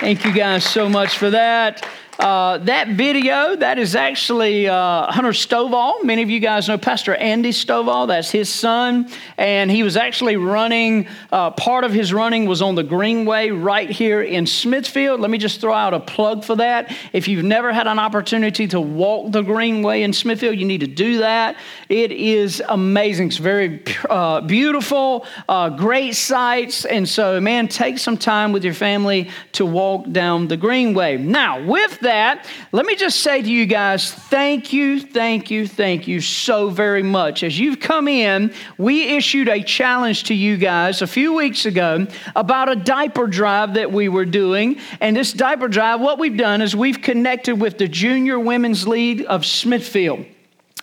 Thank 0.00 0.24
you 0.24 0.32
guys 0.32 0.64
so 0.64 0.88
much 0.88 1.18
for 1.18 1.28
that. 1.28 1.86
Uh, 2.20 2.58
that 2.58 2.88
video, 2.88 3.56
that 3.56 3.78
is 3.78 3.96
actually 3.96 4.68
uh, 4.68 5.10
Hunter 5.10 5.30
Stovall. 5.30 6.04
Many 6.04 6.20
of 6.20 6.28
you 6.28 6.38
guys 6.38 6.68
know 6.68 6.76
Pastor 6.76 7.14
Andy 7.14 7.50
Stovall. 7.50 8.08
That's 8.08 8.30
his 8.30 8.50
son. 8.50 9.08
And 9.38 9.70
he 9.70 9.82
was 9.82 9.96
actually 9.96 10.36
running, 10.36 11.08
uh, 11.32 11.52
part 11.52 11.82
of 11.82 11.94
his 11.94 12.12
running 12.12 12.44
was 12.44 12.60
on 12.60 12.74
the 12.74 12.82
Greenway 12.82 13.48
right 13.48 13.88
here 13.88 14.20
in 14.20 14.46
Smithfield. 14.46 15.18
Let 15.20 15.30
me 15.30 15.38
just 15.38 15.62
throw 15.62 15.72
out 15.72 15.94
a 15.94 16.00
plug 16.00 16.44
for 16.44 16.56
that. 16.56 16.94
If 17.14 17.26
you've 17.26 17.42
never 17.42 17.72
had 17.72 17.86
an 17.86 17.98
opportunity 17.98 18.68
to 18.68 18.82
walk 18.82 19.32
the 19.32 19.40
Greenway 19.40 20.02
in 20.02 20.12
Smithfield, 20.12 20.58
you 20.58 20.66
need 20.66 20.80
to 20.80 20.86
do 20.86 21.20
that. 21.20 21.56
It 21.88 22.12
is 22.12 22.62
amazing. 22.68 23.28
It's 23.28 23.38
very 23.38 23.82
uh, 24.10 24.42
beautiful, 24.42 25.24
uh, 25.48 25.70
great 25.70 26.14
sights. 26.16 26.84
And 26.84 27.08
so, 27.08 27.40
man, 27.40 27.66
take 27.66 27.96
some 27.96 28.18
time 28.18 28.52
with 28.52 28.62
your 28.62 28.74
family 28.74 29.30
to 29.52 29.64
walk 29.64 30.10
down 30.12 30.48
the 30.48 30.58
Greenway. 30.58 31.16
Now, 31.16 31.64
with 31.64 31.98
that, 32.00 32.09
that, 32.10 32.44
let 32.72 32.86
me 32.86 32.96
just 32.96 33.20
say 33.20 33.40
to 33.40 33.48
you 33.48 33.66
guys, 33.66 34.12
thank 34.12 34.72
you, 34.72 35.00
thank 35.00 35.48
you, 35.48 35.64
thank 35.64 36.08
you 36.08 36.20
so 36.20 36.68
very 36.68 37.04
much. 37.04 37.44
As 37.44 37.56
you've 37.56 37.78
come 37.78 38.08
in, 38.08 38.52
we 38.78 39.16
issued 39.16 39.48
a 39.48 39.62
challenge 39.62 40.24
to 40.24 40.34
you 40.34 40.56
guys 40.56 41.02
a 41.02 41.06
few 41.06 41.32
weeks 41.34 41.66
ago 41.66 42.08
about 42.34 42.68
a 42.68 42.74
diaper 42.74 43.28
drive 43.28 43.74
that 43.74 43.92
we 43.92 44.08
were 44.08 44.24
doing. 44.24 44.78
And 45.00 45.16
this 45.16 45.32
diaper 45.32 45.68
drive, 45.68 46.00
what 46.00 46.18
we've 46.18 46.36
done 46.36 46.62
is 46.62 46.74
we've 46.74 47.00
connected 47.00 47.60
with 47.60 47.78
the 47.78 47.86
Junior 47.86 48.40
Women's 48.40 48.88
League 48.88 49.24
of 49.28 49.46
Smithfield. 49.46 50.26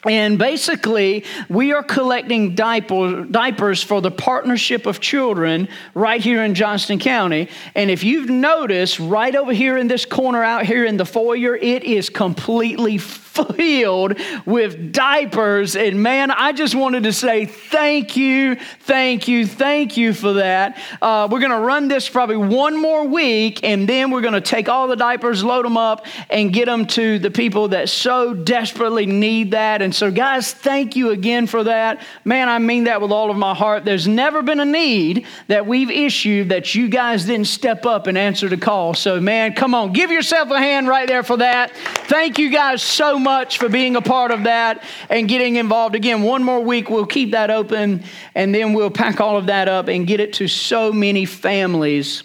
And 0.08 0.40
basically, 0.40 1.26
we 1.50 1.74
are 1.74 1.84
collecting 1.84 2.56
diaper, 2.56 3.26
diapers 3.26 3.84
for 3.84 4.02
the 4.02 4.12
Partnership 4.12 4.86
of 4.86 5.00
Children 5.00 5.68
right 5.94 6.22
here 6.22 6.44
in 6.44 6.56
Johnston 6.56 6.98
County. 6.98 7.50
And 7.76 7.92
if 7.92 8.04
you've 8.04 8.30
noticed, 8.30 9.00
right 9.00 9.36
over 9.36 9.52
here 9.52 9.78
in 9.78 9.88
this 9.88 10.06
corner 10.06 10.44
out 10.44 10.66
here 10.66 10.86
in 10.86 10.98
the 10.98 11.06
foyer, 11.06 11.56
it 11.56 11.84
is 11.84 12.10
completely 12.10 12.98
filled 13.46 14.20
with 14.46 14.92
diapers. 14.92 15.76
And 15.76 16.02
man, 16.02 16.32
I 16.32 16.54
just 16.54 16.76
wanted 16.76 17.04
to 17.04 17.14
say 17.14 17.46
thank 17.46 18.18
you, 18.18 18.56
thank 18.82 19.28
you, 19.28 19.46
thank 19.46 19.98
you 19.98 20.14
for 20.14 20.34
that. 20.34 20.78
Uh, 21.02 21.28
we're 21.30 21.40
going 21.40 21.52
to 21.52 21.60
run 21.60 21.88
this 21.88 22.10
probably 22.10 22.38
one 22.38 22.80
more 22.80 23.08
week, 23.08 23.64
and 23.64 23.88
then 23.88 24.12
we're 24.12 24.22
going 24.22 24.34
to 24.34 24.42
take 24.42 24.70
all 24.70 24.88
the 24.88 24.96
diapers, 24.96 25.44
load 25.44 25.66
them 25.66 25.78
up, 25.78 26.06
and 26.30 26.52
get 26.52 26.66
them 26.66 26.86
to 26.88 27.20
the 27.20 27.32
people 27.32 27.70
that 27.70 27.90
so 27.90 28.34
desperately 28.34 29.06
need 29.06 29.52
that. 29.52 29.82
And 29.82 29.94
so, 29.94 30.12
guys, 30.12 30.52
thank 30.54 30.96
you 30.96 31.12
again 31.12 31.48
for 31.48 31.64
that. 31.64 32.02
Man, 32.26 32.50
I 32.50 32.60
mean 32.60 32.86
that 32.86 33.02
with 33.02 33.12
all 33.12 33.30
of 33.30 33.38
my 33.38 33.54
heart. 33.54 33.86
There's 33.86 34.08
never 34.08 34.42
been 34.42 34.60
a 34.60 34.66
need 34.66 35.26
that 35.48 35.66
we've 35.66 35.92
issued 35.92 36.50
that 36.50 36.74
you 36.76 36.90
guys 36.90 37.26
didn't 37.26 37.48
step 37.48 37.86
up 37.86 38.08
and 38.08 38.18
answer 38.18 38.50
the 38.50 38.58
call. 38.58 38.94
So, 38.94 39.20
man, 39.20 39.54
come 39.54 39.76
on, 39.76 39.94
give 39.94 40.12
yourself 40.12 40.50
a 40.50 40.60
hand 40.60 40.88
right 40.88 41.08
there 41.08 41.24
for 41.24 41.38
that. 41.38 41.76
Thank 41.76 42.40
you 42.40 42.50
guys 42.50 42.82
so 42.82 43.20
much 43.20 43.27
much 43.28 43.58
for 43.58 43.68
being 43.68 43.98
a 43.98 44.02
part 44.02 44.32
of 44.32 44.46
that 44.46 44.82
and 45.10 45.28
getting 45.28 45.58
involved. 45.58 45.96
Again, 45.96 46.22
one 46.22 46.46
more 46.46 46.62
week, 46.62 46.90
we'll 46.90 47.06
keep 47.06 47.32
that 47.32 47.52
open 47.52 48.06
and 48.36 48.56
then 48.56 48.72
we'll 48.72 48.90
pack 48.90 49.20
all 49.20 49.36
of 49.36 49.48
that 49.48 49.68
up 49.68 49.90
and 49.90 50.08
get 50.08 50.22
it 50.22 50.32
to 50.36 50.48
so 50.48 50.94
many 50.94 51.26
families 51.26 52.24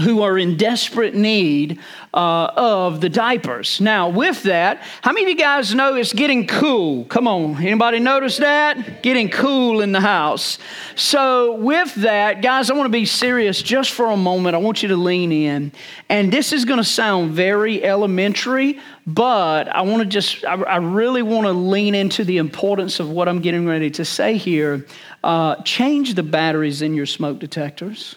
who 0.00 0.22
are 0.22 0.38
in 0.38 0.56
desperate 0.56 1.14
need 1.14 1.78
uh, 2.14 2.50
of 2.56 3.00
the 3.02 3.10
diapers. 3.10 3.80
Now, 3.80 4.08
with 4.08 4.44
that, 4.44 4.82
how 5.02 5.12
many 5.12 5.24
of 5.24 5.28
you 5.28 5.36
guys 5.36 5.74
know 5.74 5.96
it's 5.96 6.14
getting 6.14 6.46
cool? 6.46 7.04
Come 7.04 7.28
on, 7.28 7.56
anybody 7.56 7.98
notice 7.98 8.38
that? 8.38 9.02
Getting 9.02 9.28
cool 9.28 9.82
in 9.82 9.92
the 9.92 10.00
house. 10.00 10.58
So, 10.94 11.56
with 11.56 11.94
that, 11.96 12.40
guys, 12.40 12.70
I 12.70 12.74
want 12.74 12.86
to 12.86 12.92
be 12.92 13.04
serious 13.04 13.60
just 13.62 13.90
for 13.90 14.06
a 14.06 14.16
moment. 14.16 14.54
I 14.54 14.58
want 14.58 14.82
you 14.82 14.88
to 14.88 14.96
lean 14.96 15.30
in. 15.30 15.72
And 16.08 16.32
this 16.32 16.52
is 16.52 16.64
going 16.64 16.78
to 16.78 16.84
sound 16.84 17.32
very 17.32 17.84
elementary, 17.84 18.80
but 19.06 19.68
I 19.68 19.82
want 19.82 20.02
to 20.02 20.08
just, 20.08 20.44
I, 20.44 20.54
I 20.54 20.76
really 20.76 21.22
want 21.22 21.46
to 21.46 21.52
lean 21.52 21.94
into 21.94 22.24
the 22.24 22.38
importance 22.38 23.00
of 23.00 23.10
what 23.10 23.28
I'm 23.28 23.40
getting 23.40 23.66
ready 23.66 23.90
to 23.92 24.04
say 24.04 24.36
here. 24.36 24.86
Uh, 25.24 25.56
change 25.62 26.14
the 26.14 26.22
batteries 26.22 26.82
in 26.82 26.94
your 26.94 27.06
smoke 27.06 27.38
detectors 27.38 28.16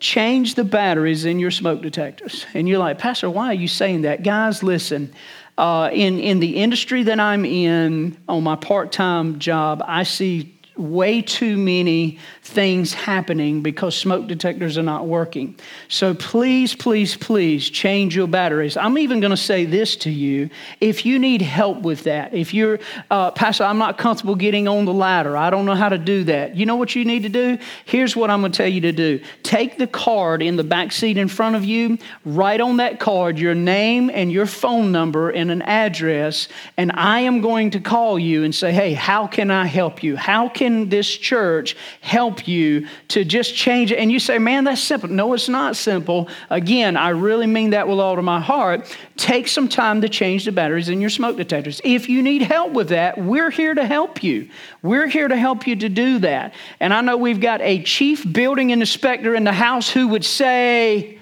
change 0.00 0.54
the 0.54 0.64
batteries 0.64 1.24
in 1.24 1.38
your 1.38 1.50
smoke 1.50 1.82
detectors. 1.82 2.46
And 2.54 2.68
you're 2.68 2.78
like, 2.78 2.98
Pastor, 2.98 3.28
why 3.28 3.46
are 3.46 3.54
you 3.54 3.68
saying 3.68 4.02
that? 4.02 4.22
Guys, 4.22 4.62
listen. 4.62 5.12
Uh, 5.56 5.90
in, 5.92 6.20
in 6.20 6.38
the 6.38 6.56
industry 6.56 7.02
that 7.04 7.18
I'm 7.18 7.44
in, 7.44 8.16
on 8.28 8.44
my 8.44 8.54
part 8.54 8.92
time 8.92 9.40
job, 9.40 9.82
I 9.84 10.04
see 10.04 10.54
way 10.76 11.20
too 11.20 11.56
many 11.56 12.20
things 12.48 12.94
happening 12.94 13.62
because 13.62 13.96
smoke 13.96 14.26
detectors 14.26 14.78
are 14.78 14.82
not 14.82 15.06
working. 15.06 15.56
So 15.88 16.14
please, 16.14 16.74
please, 16.74 17.16
please 17.16 17.68
change 17.68 18.16
your 18.16 18.26
batteries. 18.26 18.76
I'm 18.76 18.98
even 18.98 19.20
going 19.20 19.30
to 19.30 19.36
say 19.36 19.64
this 19.64 19.96
to 19.96 20.10
you. 20.10 20.48
If 20.80 21.04
you 21.04 21.18
need 21.18 21.42
help 21.42 21.82
with 21.82 22.04
that, 22.04 22.34
if 22.34 22.54
you're, 22.54 22.78
uh, 23.10 23.30
Pastor, 23.32 23.64
I'm 23.64 23.78
not 23.78 23.98
comfortable 23.98 24.34
getting 24.34 24.66
on 24.66 24.84
the 24.84 24.92
ladder, 24.92 25.36
I 25.36 25.50
don't 25.50 25.66
know 25.66 25.74
how 25.74 25.88
to 25.88 25.98
do 25.98 26.24
that. 26.24 26.56
You 26.56 26.66
know 26.66 26.76
what 26.76 26.94
you 26.94 27.04
need 27.04 27.22
to 27.24 27.28
do? 27.28 27.58
Here's 27.84 28.16
what 28.16 28.30
I'm 28.30 28.40
going 28.40 28.52
to 28.52 28.56
tell 28.56 28.68
you 28.68 28.80
to 28.82 28.92
do 28.92 29.20
take 29.42 29.78
the 29.78 29.86
card 29.86 30.42
in 30.42 30.56
the 30.56 30.64
back 30.64 30.92
seat 30.92 31.18
in 31.18 31.28
front 31.28 31.56
of 31.56 31.64
you, 31.64 31.98
write 32.24 32.60
on 32.60 32.78
that 32.78 32.98
card 32.98 33.38
your 33.38 33.54
name 33.54 34.10
and 34.12 34.32
your 34.32 34.46
phone 34.46 34.90
number 34.90 35.30
and 35.30 35.50
an 35.50 35.62
address, 35.62 36.48
and 36.76 36.92
I 36.94 37.20
am 37.20 37.40
going 37.40 37.70
to 37.70 37.80
call 37.80 38.18
you 38.18 38.44
and 38.44 38.54
say, 38.54 38.72
hey, 38.72 38.94
how 38.94 39.26
can 39.26 39.50
I 39.50 39.66
help 39.66 40.02
you? 40.02 40.16
How 40.16 40.48
can 40.48 40.88
this 40.88 41.08
church 41.08 41.76
help 42.00 42.37
you 42.46 42.86
to 43.08 43.24
just 43.24 43.54
change 43.54 43.90
it. 43.90 43.98
And 43.98 44.12
you 44.12 44.20
say, 44.20 44.38
man, 44.38 44.64
that's 44.64 44.82
simple. 44.82 45.08
No, 45.08 45.32
it's 45.32 45.48
not 45.48 45.74
simple. 45.74 46.28
Again, 46.50 46.96
I 46.96 47.08
really 47.08 47.46
mean 47.46 47.70
that 47.70 47.88
with 47.88 47.98
all 47.98 48.18
of 48.18 48.24
my 48.24 48.40
heart. 48.40 48.96
Take 49.16 49.48
some 49.48 49.68
time 49.68 50.02
to 50.02 50.08
change 50.08 50.44
the 50.44 50.52
batteries 50.52 50.90
in 50.90 51.00
your 51.00 51.10
smoke 51.10 51.36
detectors. 51.36 51.80
If 51.82 52.08
you 52.08 52.22
need 52.22 52.42
help 52.42 52.72
with 52.72 52.90
that, 52.90 53.18
we're 53.18 53.50
here 53.50 53.74
to 53.74 53.86
help 53.86 54.22
you. 54.22 54.48
We're 54.82 55.08
here 55.08 55.26
to 55.26 55.36
help 55.36 55.66
you 55.66 55.74
to 55.76 55.88
do 55.88 56.18
that. 56.20 56.54
And 56.78 56.94
I 56.94 57.00
know 57.00 57.16
we've 57.16 57.40
got 57.40 57.60
a 57.62 57.82
chief 57.82 58.30
building 58.30 58.70
inspector 58.70 59.34
in 59.34 59.44
the 59.44 59.52
house 59.52 59.90
who 59.90 60.08
would 60.08 60.24
say, 60.24 61.17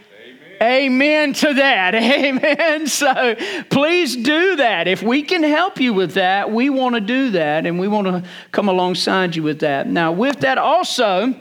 Amen 0.63 1.33
to 1.35 1.55
that. 1.55 1.95
Amen. 1.95 2.87
So 2.87 3.37
please 3.71 4.17
do 4.17 4.57
that. 4.57 4.89
If 4.89 5.03
we 5.03 5.23
can 5.23 5.43
help 5.43 5.81
you 5.81 5.93
with 5.95 6.15
that, 6.15 6.51
we 6.51 6.71
want 6.71 6.95
to 6.95 7.01
do 7.01 7.31
that 7.31 7.67
and 7.67 7.79
we 7.79 7.89
want 7.89 8.07
to 8.07 8.23
come 8.53 8.69
alongside 8.69 9.37
you 9.37 9.43
with 9.43 9.61
that. 9.61 9.87
Now, 9.87 10.13
with 10.13 10.41
that 10.41 10.59
also, 10.59 11.35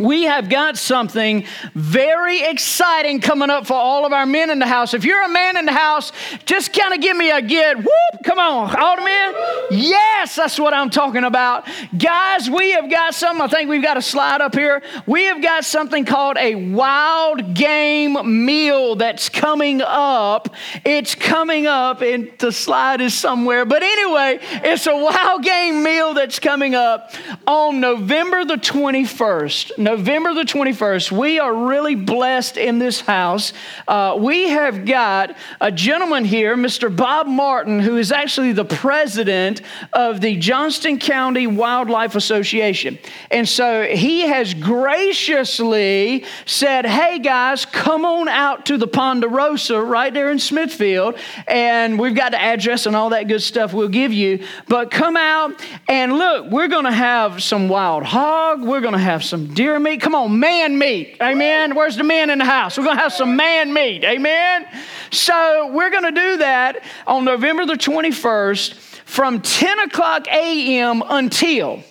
we 0.00 0.22
have 0.22 0.48
got 0.48 0.78
something 0.78 1.44
very 1.74 2.40
exciting 2.40 3.20
coming 3.20 3.50
up 3.50 3.66
for 3.66 3.74
all 3.74 4.06
of 4.06 4.12
our 4.12 4.24
men 4.24 4.48
in 4.50 4.58
the 4.58 4.66
house. 4.66 4.94
If 4.94 5.04
you're 5.04 5.22
a 5.22 5.28
man 5.28 5.58
in 5.58 5.66
the 5.66 5.72
house, 5.72 6.10
just 6.46 6.72
kind 6.72 6.94
of 6.94 7.00
give 7.00 7.16
me 7.16 7.30
a 7.30 7.42
get. 7.42 7.76
Whoop! 7.76 8.24
Come 8.24 8.38
on, 8.38 8.74
all 8.76 8.96
the 8.96 9.02
men. 9.02 9.34
Yes, 9.70 10.36
that's 10.36 10.58
what 10.58 10.72
I'm 10.72 10.88
talking 10.88 11.24
about. 11.24 11.68
Guys, 11.96 12.48
we 12.48 12.72
have 12.72 12.90
got 12.90 13.14
something. 13.14 13.42
I 13.42 13.48
think 13.48 13.68
we've 13.68 13.82
got 13.82 13.98
a 13.98 14.02
slide 14.02 14.40
up 14.40 14.54
here. 14.54 14.82
We 15.06 15.24
have 15.24 15.42
got 15.42 15.64
something 15.64 16.06
called 16.06 16.38
a 16.38 16.54
wild 16.54 17.54
game 17.54 18.44
meal 18.46 18.96
that's 18.96 19.28
coming 19.28 19.82
up. 19.82 20.48
It's 20.84 21.14
coming 21.14 21.66
up, 21.66 22.00
and 22.00 22.32
the 22.38 22.52
slide 22.52 23.02
is 23.02 23.12
somewhere. 23.12 23.66
But 23.66 23.82
anyway, 23.82 24.38
it's 24.40 24.86
a 24.86 24.96
wild 24.96 25.42
game 25.42 25.82
meal 25.82 26.14
that's 26.14 26.38
coming 26.38 26.74
up 26.74 27.12
on 27.46 27.80
November 27.80 28.46
the 28.46 28.56
21st. 28.56 29.78
November 29.90 30.32
the 30.34 30.42
21st, 30.42 31.10
we 31.10 31.40
are 31.40 31.52
really 31.52 31.96
blessed 31.96 32.56
in 32.56 32.78
this 32.78 33.00
house. 33.00 33.52
Uh, 33.88 34.16
we 34.16 34.50
have 34.50 34.84
got 34.84 35.36
a 35.60 35.72
gentleman 35.72 36.24
here, 36.24 36.56
Mr. 36.56 36.94
Bob 36.94 37.26
Martin, 37.26 37.80
who 37.80 37.96
is 37.96 38.12
actually 38.12 38.52
the 38.52 38.64
president 38.64 39.62
of 39.92 40.20
the 40.20 40.36
Johnston 40.36 41.00
County 41.00 41.48
Wildlife 41.48 42.14
Association. 42.14 43.00
And 43.32 43.48
so 43.48 43.82
he 43.82 44.20
has 44.20 44.54
graciously 44.54 46.24
said, 46.46 46.86
Hey 46.86 47.18
guys, 47.18 47.64
come 47.64 48.04
on 48.04 48.28
out 48.28 48.66
to 48.66 48.78
the 48.78 48.86
Ponderosa 48.86 49.82
right 49.82 50.14
there 50.14 50.30
in 50.30 50.38
Smithfield. 50.38 51.18
And 51.48 51.98
we've 51.98 52.14
got 52.14 52.30
the 52.30 52.40
address 52.40 52.86
and 52.86 52.94
all 52.94 53.10
that 53.10 53.26
good 53.26 53.42
stuff 53.42 53.72
we'll 53.72 53.88
give 53.88 54.12
you. 54.12 54.44
But 54.68 54.92
come 54.92 55.16
out 55.16 55.60
and 55.88 56.12
look, 56.12 56.48
we're 56.48 56.68
going 56.68 56.84
to 56.84 56.92
have 56.92 57.42
some 57.42 57.68
wild 57.68 58.04
hog, 58.04 58.62
we're 58.62 58.80
going 58.80 58.92
to 58.92 59.00
have 59.00 59.24
some 59.24 59.52
deer 59.52 59.79
meat. 59.82 60.00
Come 60.00 60.14
on, 60.14 60.38
man 60.38 60.78
meat. 60.78 61.16
Amen. 61.20 61.74
Where's 61.74 61.96
the 61.96 62.04
man 62.04 62.30
in 62.30 62.38
the 62.38 62.44
house? 62.44 62.78
We're 62.78 62.84
going 62.84 62.96
to 62.96 63.02
have 63.02 63.12
some 63.12 63.36
man 63.36 63.72
meat. 63.72 64.04
Amen. 64.04 64.66
So 65.10 65.70
we're 65.72 65.90
going 65.90 66.04
to 66.04 66.12
do 66.12 66.36
that 66.38 66.82
on 67.06 67.24
November 67.24 67.66
the 67.66 67.74
21st 67.74 68.74
from 69.04 69.40
10 69.40 69.78
o'clock 69.80 70.26
a.m. 70.28 71.02
until 71.08 71.82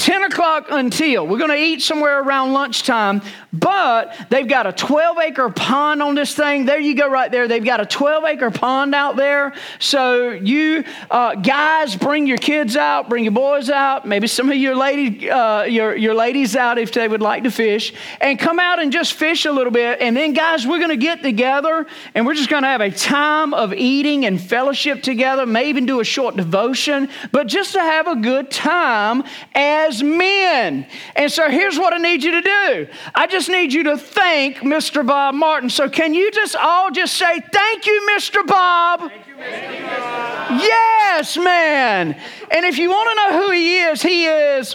10 0.00 0.24
o'clock 0.24 0.66
until. 0.70 1.26
We're 1.26 1.38
going 1.38 1.50
to 1.50 1.56
eat 1.56 1.82
somewhere 1.82 2.20
around 2.20 2.52
lunchtime, 2.52 3.22
but 3.52 4.14
they've 4.28 4.46
got 4.46 4.66
a 4.66 4.72
12 4.72 5.18
acre 5.18 5.50
pond 5.50 6.02
on 6.02 6.14
this 6.14 6.34
thing. 6.34 6.66
There 6.66 6.78
you 6.78 6.94
go, 6.94 7.08
right 7.08 7.30
there. 7.30 7.48
They've 7.48 7.64
got 7.64 7.80
a 7.80 7.86
12 7.86 8.24
acre 8.24 8.50
pond 8.50 8.94
out 8.94 9.16
there. 9.16 9.54
So, 9.78 10.30
you 10.30 10.84
uh, 11.10 11.36
guys, 11.36 11.96
bring 11.96 12.26
your 12.26 12.38
kids 12.38 12.76
out, 12.76 13.08
bring 13.08 13.24
your 13.24 13.32
boys 13.32 13.70
out, 13.70 14.06
maybe 14.06 14.26
some 14.26 14.50
of 14.50 14.56
your, 14.56 14.76
lady, 14.76 15.30
uh, 15.30 15.62
your, 15.62 15.96
your 15.96 16.14
ladies 16.14 16.56
out 16.56 16.78
if 16.78 16.92
they 16.92 17.08
would 17.08 17.22
like 17.22 17.44
to 17.44 17.50
fish, 17.50 17.94
and 18.20 18.38
come 18.38 18.58
out 18.58 18.80
and 18.80 18.92
just 18.92 19.14
fish 19.14 19.46
a 19.46 19.52
little 19.52 19.72
bit. 19.72 20.00
And 20.00 20.16
then, 20.16 20.34
guys, 20.34 20.66
we're 20.66 20.78
going 20.78 20.90
to 20.90 20.96
get 20.96 21.22
together 21.22 21.86
and 22.14 22.26
we're 22.26 22.34
just 22.34 22.50
going 22.50 22.64
to 22.64 22.68
have 22.68 22.80
a 22.80 22.90
time 22.90 23.54
of 23.54 23.72
eating 23.72 24.26
and 24.26 24.40
fellowship 24.40 25.02
together, 25.02 25.46
maybe 25.46 25.70
even 25.70 25.86
do 25.86 26.00
a 26.00 26.04
short 26.04 26.36
devotion, 26.36 27.08
but 27.32 27.46
just 27.46 27.72
to 27.72 27.80
have 27.80 28.08
a 28.08 28.16
good 28.16 28.50
time 28.50 29.22
as 29.54 29.89
men. 30.02 30.86
And 31.16 31.30
so 31.30 31.48
here's 31.50 31.78
what 31.78 31.92
I 31.92 31.98
need 31.98 32.22
you 32.22 32.30
to 32.32 32.42
do 32.42 32.88
I 33.14 33.26
just 33.26 33.48
need 33.48 33.72
you 33.72 33.84
to 33.84 33.98
thank 33.98 34.58
Mr. 34.58 35.06
Bob 35.06 35.34
Martin. 35.34 35.70
So 35.70 35.88
can 35.88 36.14
you 36.14 36.30
just 36.30 36.56
all 36.56 36.90
just 36.90 37.16
say, 37.16 37.40
Thank 37.52 37.86
you, 37.86 38.08
Mr. 38.14 38.46
Bob? 38.46 39.00
Thank 39.00 39.26
you, 39.26 39.34
Mr. 39.34 39.98
Bob. 39.98 40.60
Yes, 40.60 41.36
man. 41.36 42.20
And 42.50 42.64
if 42.66 42.78
you 42.78 42.90
want 42.90 43.08
to 43.10 43.14
know 43.14 43.42
who 43.42 43.52
he 43.52 43.78
is, 43.78 44.02
he 44.02 44.26
is 44.26 44.74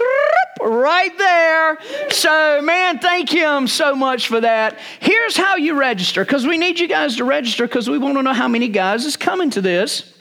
right 0.61 1.17
there. 1.17 1.77
So, 2.09 2.61
man, 2.61 2.99
thank 2.99 3.29
him 3.29 3.67
so 3.67 3.95
much 3.95 4.27
for 4.27 4.39
that. 4.41 4.79
Here's 4.99 5.35
how 5.35 5.55
you 5.55 5.77
register 5.77 6.23
because 6.23 6.47
we 6.47 6.57
need 6.57 6.79
you 6.79 6.87
guys 6.87 7.17
to 7.17 7.25
register 7.25 7.67
because 7.67 7.89
we 7.89 7.97
want 7.97 8.15
to 8.17 8.23
know 8.23 8.33
how 8.33 8.47
many 8.47 8.67
guys 8.69 9.05
is 9.05 9.17
coming 9.17 9.49
to 9.51 9.61
this. 9.61 10.13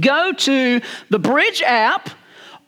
Go 0.00 0.32
to 0.32 0.80
the 1.10 1.18
Bridge 1.18 1.62
app 1.62 2.10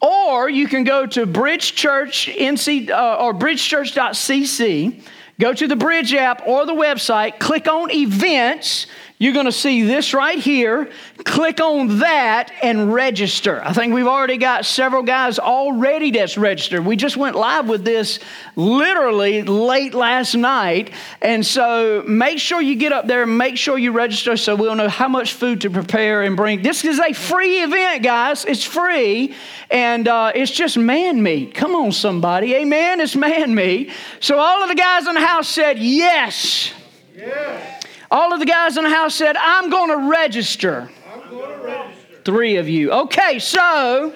or 0.06 0.48
you 0.48 0.68
can 0.68 0.84
go 0.84 1.04
to 1.06 1.26
Bridge 1.26 1.74
Church 1.74 2.28
NC 2.28 2.90
uh, 2.90 3.16
or 3.18 3.34
bridgechurch.cc. 3.34 5.02
Go 5.40 5.52
to 5.52 5.66
the 5.66 5.76
Bridge 5.76 6.14
app 6.14 6.46
or 6.46 6.64
the 6.64 6.72
website, 6.72 7.38
click 7.40 7.68
on 7.68 7.90
events. 7.90 8.86
You're 9.18 9.32
going 9.32 9.46
to 9.46 9.52
see 9.52 9.82
this 9.82 10.12
right 10.12 10.38
here. 10.38 10.90
Click 11.24 11.58
on 11.58 12.00
that 12.00 12.52
and 12.62 12.92
register. 12.92 13.62
I 13.64 13.72
think 13.72 13.94
we've 13.94 14.06
already 14.06 14.36
got 14.36 14.66
several 14.66 15.02
guys 15.02 15.38
already 15.38 16.10
that's 16.10 16.36
registered. 16.36 16.84
We 16.84 16.96
just 16.96 17.16
went 17.16 17.34
live 17.34 17.66
with 17.66 17.82
this 17.82 18.18
literally 18.56 19.42
late 19.42 19.94
last 19.94 20.34
night. 20.34 20.90
And 21.22 21.46
so 21.46 22.04
make 22.06 22.38
sure 22.38 22.60
you 22.60 22.74
get 22.74 22.92
up 22.92 23.06
there 23.06 23.22
and 23.22 23.38
make 23.38 23.56
sure 23.56 23.78
you 23.78 23.92
register 23.92 24.36
so 24.36 24.54
we'll 24.54 24.74
know 24.74 24.90
how 24.90 25.08
much 25.08 25.32
food 25.32 25.62
to 25.62 25.70
prepare 25.70 26.22
and 26.22 26.36
bring. 26.36 26.60
This 26.60 26.84
is 26.84 27.00
a 27.00 27.14
free 27.14 27.62
event, 27.62 28.02
guys. 28.02 28.44
It's 28.44 28.64
free 28.64 29.34
and 29.70 30.06
uh, 30.06 30.32
it's 30.34 30.52
just 30.52 30.76
man 30.76 31.22
meat. 31.22 31.54
Come 31.54 31.74
on, 31.74 31.92
somebody. 31.92 32.54
Amen. 32.54 33.00
It's 33.00 33.16
man 33.16 33.54
meat. 33.54 33.92
So 34.20 34.38
all 34.38 34.62
of 34.62 34.68
the 34.68 34.74
guys 34.74 35.06
in 35.06 35.14
the 35.14 35.24
house 35.24 35.48
said 35.48 35.78
yes. 35.78 36.74
Yes. 37.16 37.75
All 38.10 38.32
of 38.32 38.40
the 38.40 38.46
guys 38.46 38.76
in 38.76 38.84
the 38.84 38.90
house 38.90 39.14
said, 39.14 39.36
I'm 39.36 39.70
going 39.70 39.90
to 39.90 40.08
register. 40.08 40.90
I'm 41.12 41.30
going 41.30 41.58
to 41.58 41.64
register. 41.64 42.22
Three 42.24 42.56
of 42.56 42.68
you. 42.68 42.92
Okay, 42.92 43.38
so. 43.38 44.14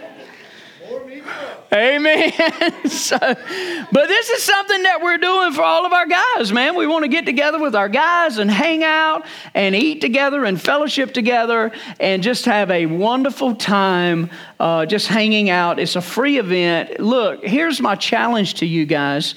Amen. 1.73 2.33
so, 2.89 3.17
but 3.19 4.09
this 4.09 4.31
is 4.31 4.43
something 4.43 4.83
that 4.83 5.03
we're 5.03 5.19
doing 5.19 5.53
for 5.53 5.63
all 5.63 5.87
of 5.87 5.93
our 5.93 6.07
guys, 6.07 6.53
man. 6.53 6.75
We 6.75 6.87
want 6.89 7.05
to 7.05 7.09
get 7.09 7.27
together 7.27 7.61
with 7.61 7.77
our 7.77 7.89
guys 7.89 8.39
and 8.39 8.51
hang 8.51 8.83
out 8.83 9.25
and 9.55 9.77
eat 9.77 10.01
together 10.01 10.45
and 10.45 10.61
fellowship 10.61 11.15
together 11.15 11.71
and 12.01 12.25
just 12.25 12.45
have 12.47 12.73
a 12.73 12.87
wonderful 12.87 13.55
time 13.55 14.31
uh, 14.59 14.85
just 14.85 15.07
hanging 15.07 15.49
out. 15.49 15.79
It's 15.79 15.95
a 15.95 16.01
free 16.01 16.39
event. 16.39 16.99
Look, 16.99 17.45
here's 17.45 17.81
my 17.81 17.95
challenge 17.95 18.55
to 18.55 18.67
you 18.67 18.85
guys. 18.85 19.37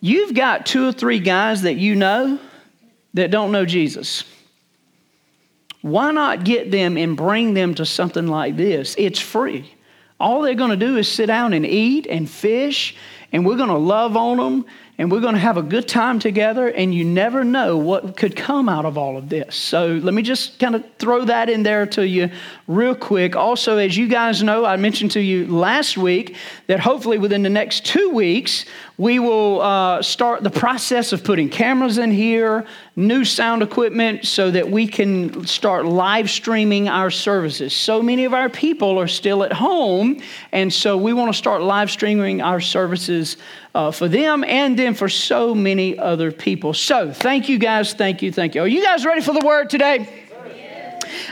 You've 0.00 0.34
got 0.34 0.66
two 0.66 0.86
or 0.86 0.92
three 0.92 1.18
guys 1.18 1.62
that 1.62 1.74
you 1.74 1.96
know 1.96 2.38
that 3.14 3.30
don't 3.30 3.52
know 3.52 3.64
Jesus. 3.64 4.24
Why 5.82 6.10
not 6.10 6.44
get 6.44 6.70
them 6.70 6.96
and 6.96 7.16
bring 7.16 7.54
them 7.54 7.74
to 7.76 7.86
something 7.86 8.26
like 8.26 8.56
this? 8.56 8.94
It's 8.98 9.18
free. 9.18 9.72
All 10.18 10.42
they're 10.42 10.54
going 10.54 10.70
to 10.70 10.76
do 10.76 10.98
is 10.98 11.10
sit 11.10 11.26
down 11.26 11.54
and 11.54 11.64
eat 11.64 12.06
and 12.06 12.28
fish, 12.28 12.94
and 13.32 13.46
we're 13.46 13.56
going 13.56 13.70
to 13.70 13.78
love 13.78 14.16
on 14.16 14.36
them 14.36 14.66
and 15.00 15.10
we're 15.10 15.20
going 15.20 15.32
to 15.32 15.40
have 15.40 15.56
a 15.56 15.62
good 15.62 15.88
time 15.88 16.18
together, 16.18 16.68
and 16.68 16.94
you 16.94 17.06
never 17.06 17.42
know 17.42 17.78
what 17.78 18.18
could 18.18 18.36
come 18.36 18.68
out 18.68 18.84
of 18.84 18.98
all 18.98 19.16
of 19.16 19.30
this. 19.30 19.56
So 19.56 19.94
let 19.94 20.12
me 20.12 20.20
just 20.20 20.58
kind 20.58 20.74
of 20.74 20.84
throw 20.98 21.24
that 21.24 21.48
in 21.48 21.62
there 21.62 21.86
to 21.86 22.06
you 22.06 22.28
real 22.66 22.94
quick. 22.94 23.34
Also, 23.34 23.78
as 23.78 23.96
you 23.96 24.08
guys 24.08 24.42
know, 24.42 24.66
I 24.66 24.76
mentioned 24.76 25.12
to 25.12 25.22
you 25.22 25.46
last 25.46 25.96
week 25.96 26.36
that 26.66 26.80
hopefully 26.80 27.16
within 27.16 27.42
the 27.42 27.48
next 27.48 27.86
two 27.86 28.10
weeks, 28.10 28.66
we 29.00 29.18
will 29.18 29.62
uh, 29.62 30.02
start 30.02 30.42
the 30.42 30.50
process 30.50 31.14
of 31.14 31.24
putting 31.24 31.48
cameras 31.48 31.96
in 31.96 32.10
here, 32.10 32.66
new 32.96 33.24
sound 33.24 33.62
equipment, 33.62 34.26
so 34.26 34.50
that 34.50 34.70
we 34.70 34.86
can 34.86 35.46
start 35.46 35.86
live 35.86 36.28
streaming 36.28 36.86
our 36.86 37.10
services. 37.10 37.74
So 37.74 38.02
many 38.02 38.26
of 38.26 38.34
our 38.34 38.50
people 38.50 39.00
are 39.00 39.08
still 39.08 39.42
at 39.42 39.54
home, 39.54 40.20
and 40.52 40.70
so 40.70 40.98
we 40.98 41.14
want 41.14 41.32
to 41.32 41.38
start 41.38 41.62
live 41.62 41.90
streaming 41.90 42.42
our 42.42 42.60
services 42.60 43.38
uh, 43.74 43.90
for 43.90 44.06
them 44.06 44.44
and 44.44 44.78
then 44.78 44.92
for 44.92 45.08
so 45.08 45.54
many 45.54 45.98
other 45.98 46.30
people. 46.30 46.74
So, 46.74 47.10
thank 47.10 47.48
you 47.48 47.56
guys. 47.56 47.94
Thank 47.94 48.20
you. 48.20 48.30
Thank 48.30 48.54
you. 48.54 48.60
Are 48.60 48.68
you 48.68 48.84
guys 48.84 49.06
ready 49.06 49.22
for 49.22 49.32
the 49.32 49.46
word 49.46 49.70
today? 49.70 50.29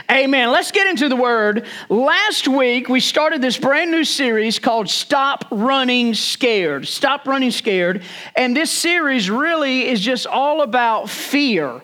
Amen. 0.09 0.51
Let's 0.51 0.71
get 0.71 0.87
into 0.87 1.09
the 1.09 1.15
word. 1.15 1.65
Last 1.89 2.47
week, 2.47 2.89
we 2.89 2.99
started 2.99 3.41
this 3.41 3.57
brand 3.57 3.91
new 3.91 4.03
series 4.03 4.59
called 4.59 4.89
Stop 4.89 5.45
Running 5.51 6.13
Scared. 6.13 6.87
Stop 6.87 7.27
Running 7.27 7.51
Scared. 7.51 8.03
And 8.35 8.55
this 8.55 8.71
series 8.71 9.29
really 9.29 9.87
is 9.87 10.01
just 10.01 10.27
all 10.27 10.61
about 10.61 11.09
fear 11.09 11.81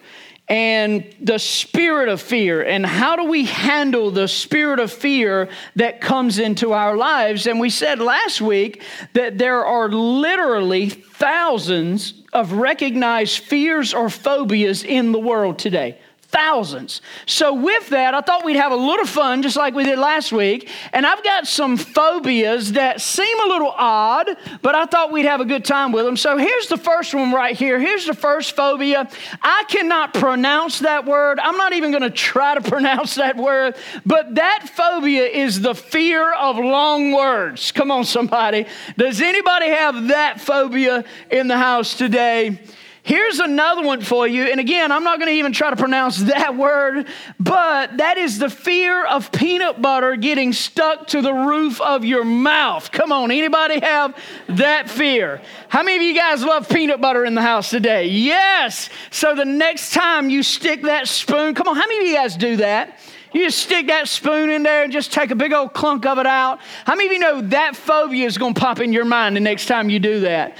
and 0.47 1.15
the 1.19 1.39
spirit 1.39 2.07
of 2.07 2.21
fear 2.21 2.61
and 2.61 2.85
how 2.85 3.15
do 3.15 3.23
we 3.23 3.45
handle 3.45 4.11
the 4.11 4.27
spirit 4.27 4.79
of 4.79 4.91
fear 4.91 5.49
that 5.75 6.01
comes 6.01 6.37
into 6.37 6.71
our 6.71 6.95
lives 6.95 7.47
and 7.47 7.59
we 7.59 7.69
said 7.69 7.99
last 7.99 8.41
week 8.41 8.83
that 9.13 9.39
there 9.39 9.65
are 9.65 9.89
literally 9.89 10.89
thousands 10.89 12.21
of 12.31 12.51
recognized 12.53 13.39
fears 13.39 13.91
or 13.91 14.07
phobias 14.07 14.83
in 14.83 15.11
the 15.11 15.19
world 15.19 15.57
today 15.57 15.97
thousands. 16.35 17.01
So, 17.25 17.53
with 17.53 17.89
that, 17.89 18.13
I 18.13 18.19
thought 18.19 18.43
we'd 18.43 18.57
have 18.57 18.73
a 18.73 18.75
little 18.75 19.05
fun, 19.05 19.41
just 19.41 19.55
like 19.55 19.73
we 19.73 19.85
did 19.85 19.97
last 19.97 20.33
week. 20.33 20.69
And 20.91 21.05
I've 21.05 21.23
got 21.23 21.47
some 21.47 21.77
phobias 21.77 22.73
that 22.73 22.99
seem 22.99 23.39
a 23.39 23.47
little 23.47 23.73
odd, 23.75 24.35
but 24.61 24.75
I 24.75 24.85
thought 24.85 25.13
we'd 25.13 25.25
have 25.25 25.39
a 25.39 25.45
good 25.45 25.63
time 25.63 25.93
with 25.93 26.03
them. 26.03 26.17
So, 26.17 26.37
here's 26.37 26.67
the 26.67 26.77
first 26.77 27.13
one 27.15 27.31
right 27.31 27.55
here. 27.55 27.79
Here's 27.79 28.05
the 28.05 28.13
first 28.13 28.53
phobia. 28.55 29.09
I 29.41 29.63
cannot 29.69 30.13
pronounce 30.13 30.79
that 30.79 31.05
word. 31.05 31.39
I'm 31.39 31.55
not 31.55 31.71
even 31.71 31.91
going 31.91 32.03
to 32.03 32.09
try 32.09 32.55
to 32.55 32.61
pronounce 32.69 33.15
that 33.15 33.37
word, 33.37 33.75
but 34.05 34.35
that 34.35 34.69
phobia 34.75 35.23
is 35.23 35.61
the 35.61 35.73
fear 35.73 36.33
of 36.33 36.57
long 36.57 37.13
words. 37.13 37.71
Come 37.71 37.91
on, 37.91 38.03
somebody. 38.03 38.65
Does 38.97 39.21
anybody 39.21 39.69
have 39.69 40.09
that 40.09 40.41
phobia 40.41 41.05
in 41.31 41.47
the 41.47 41.57
house 41.57 41.95
today? 41.97 42.59
Here's 43.05 43.37
another 43.37 43.83
one 43.83 44.01
for 44.01 44.27
you. 44.27 44.45
And 44.45 44.59
again, 44.59 44.91
I'm 44.91 45.03
not 45.03 45.19
going 45.19 45.31
to 45.31 45.37
even 45.37 45.53
try 45.53 45.69
to 45.69 45.75
pronounce 45.75 46.17
that 46.23 46.57
word, 46.57 47.07
but 47.39 47.97
that 47.97 48.17
is 48.17 48.39
the 48.39 48.49
fear 48.49 49.05
of 49.05 49.31
peanut 49.31 49.79
butter 49.79 50.15
getting 50.15 50.51
stuck 50.53 51.05
to 51.09 51.21
the 51.21 51.31
roof 51.31 51.79
of 51.81 52.03
your 52.03 52.25
mouth. 52.25 52.91
Come 52.91 53.11
on, 53.11 53.29
anybody 53.29 53.79
have 53.79 54.17
that 54.47 54.89
fear? 54.89 55.39
How 55.69 55.83
many 55.83 55.97
of 55.97 56.01
you 56.01 56.15
guys 56.15 56.43
love 56.43 56.67
peanut 56.67 56.99
butter 56.99 57.25
in 57.25 57.35
the 57.35 57.43
house 57.43 57.69
today? 57.69 58.07
Yes. 58.07 58.89
So 59.11 59.35
the 59.35 59.45
next 59.45 59.93
time 59.93 60.31
you 60.31 60.41
stick 60.41 60.81
that 60.81 61.07
spoon, 61.07 61.53
come 61.53 61.67
on, 61.67 61.75
how 61.75 61.85
many 61.87 61.99
of 61.99 62.07
you 62.07 62.15
guys 62.15 62.35
do 62.35 62.55
that? 62.55 62.97
You 63.33 63.43
just 63.43 63.59
stick 63.59 63.85
that 63.85 64.07
spoon 64.07 64.49
in 64.49 64.63
there 64.63 64.83
and 64.83 64.91
just 64.91 65.13
take 65.13 65.29
a 65.29 65.35
big 65.35 65.53
old 65.53 65.73
clunk 65.73 66.07
of 66.07 66.17
it 66.17 66.25
out. 66.25 66.59
How 66.85 66.95
many 66.95 67.05
of 67.09 67.13
you 67.13 67.19
know 67.19 67.41
that 67.49 67.75
phobia 67.75 68.25
is 68.25 68.39
going 68.39 68.55
to 68.55 68.59
pop 68.59 68.79
in 68.79 68.91
your 68.91 69.05
mind 69.05 69.35
the 69.35 69.41
next 69.41 69.67
time 69.67 69.91
you 69.91 69.99
do 69.99 70.21
that? 70.21 70.57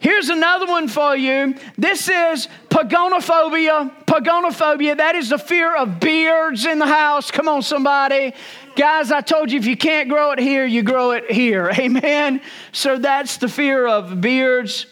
Here's 0.00 0.28
another 0.28 0.66
one 0.66 0.86
for 0.86 1.16
you. 1.16 1.54
This 1.76 2.08
is 2.08 2.48
pogonophobia. 2.68 4.04
Pogonophobia, 4.06 4.96
that 4.96 5.16
is 5.16 5.30
the 5.30 5.38
fear 5.38 5.74
of 5.74 5.98
beards 5.98 6.66
in 6.66 6.78
the 6.78 6.86
house. 6.86 7.32
Come 7.32 7.48
on, 7.48 7.62
somebody. 7.62 8.32
Guys, 8.76 9.10
I 9.10 9.22
told 9.22 9.50
you 9.50 9.58
if 9.58 9.66
you 9.66 9.76
can't 9.76 10.08
grow 10.08 10.30
it 10.30 10.38
here, 10.38 10.64
you 10.64 10.84
grow 10.84 11.10
it 11.10 11.30
here. 11.30 11.68
Amen. 11.78 12.40
So 12.70 12.96
that's 12.98 13.38
the 13.38 13.48
fear 13.48 13.88
of 13.88 14.20
beards. 14.20 14.86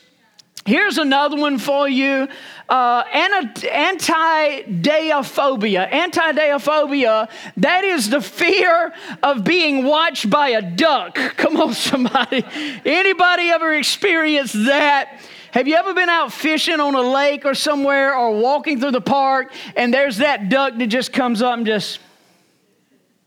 Here's 0.67 0.99
another 0.99 1.37
one 1.37 1.59
for 1.59 1.89
you 1.89 2.29
uh, 2.69 3.05
anatidaephobia. 3.05 5.89
Anatidaephobia, 5.91 7.31
that 7.59 7.85
is 7.85 8.11
the 8.11 8.21
fear 8.21 8.93
of 9.23 9.45
being 9.45 9.85
watched 9.85 10.29
by 10.29 10.49
a 10.49 10.63
duck. 10.63 11.15
Come 11.37 11.59
on, 11.59 11.75
somebody. 11.75 12.45
Anybody 12.85 13.51
ever 13.51 13.73
experienced 13.75 14.55
that? 14.67 15.21
Have 15.53 15.69
you 15.69 15.77
ever 15.77 15.95
been 15.95 16.09
out 16.09 16.33
fishing 16.33 16.81
on 16.81 16.97
a 16.97 17.01
lake 17.01 17.45
or 17.45 17.55
somewhere 17.55 18.17
or 18.17 18.37
walking 18.39 18.81
through 18.81 18.91
the 18.91 19.01
park 19.01 19.53
and 19.77 19.95
there's 19.95 20.17
that 20.19 20.49
duck 20.49 20.77
that 20.77 20.89
just 20.89 21.13
comes 21.13 21.43
up 21.43 21.57
and 21.57 21.65
just 21.65 22.01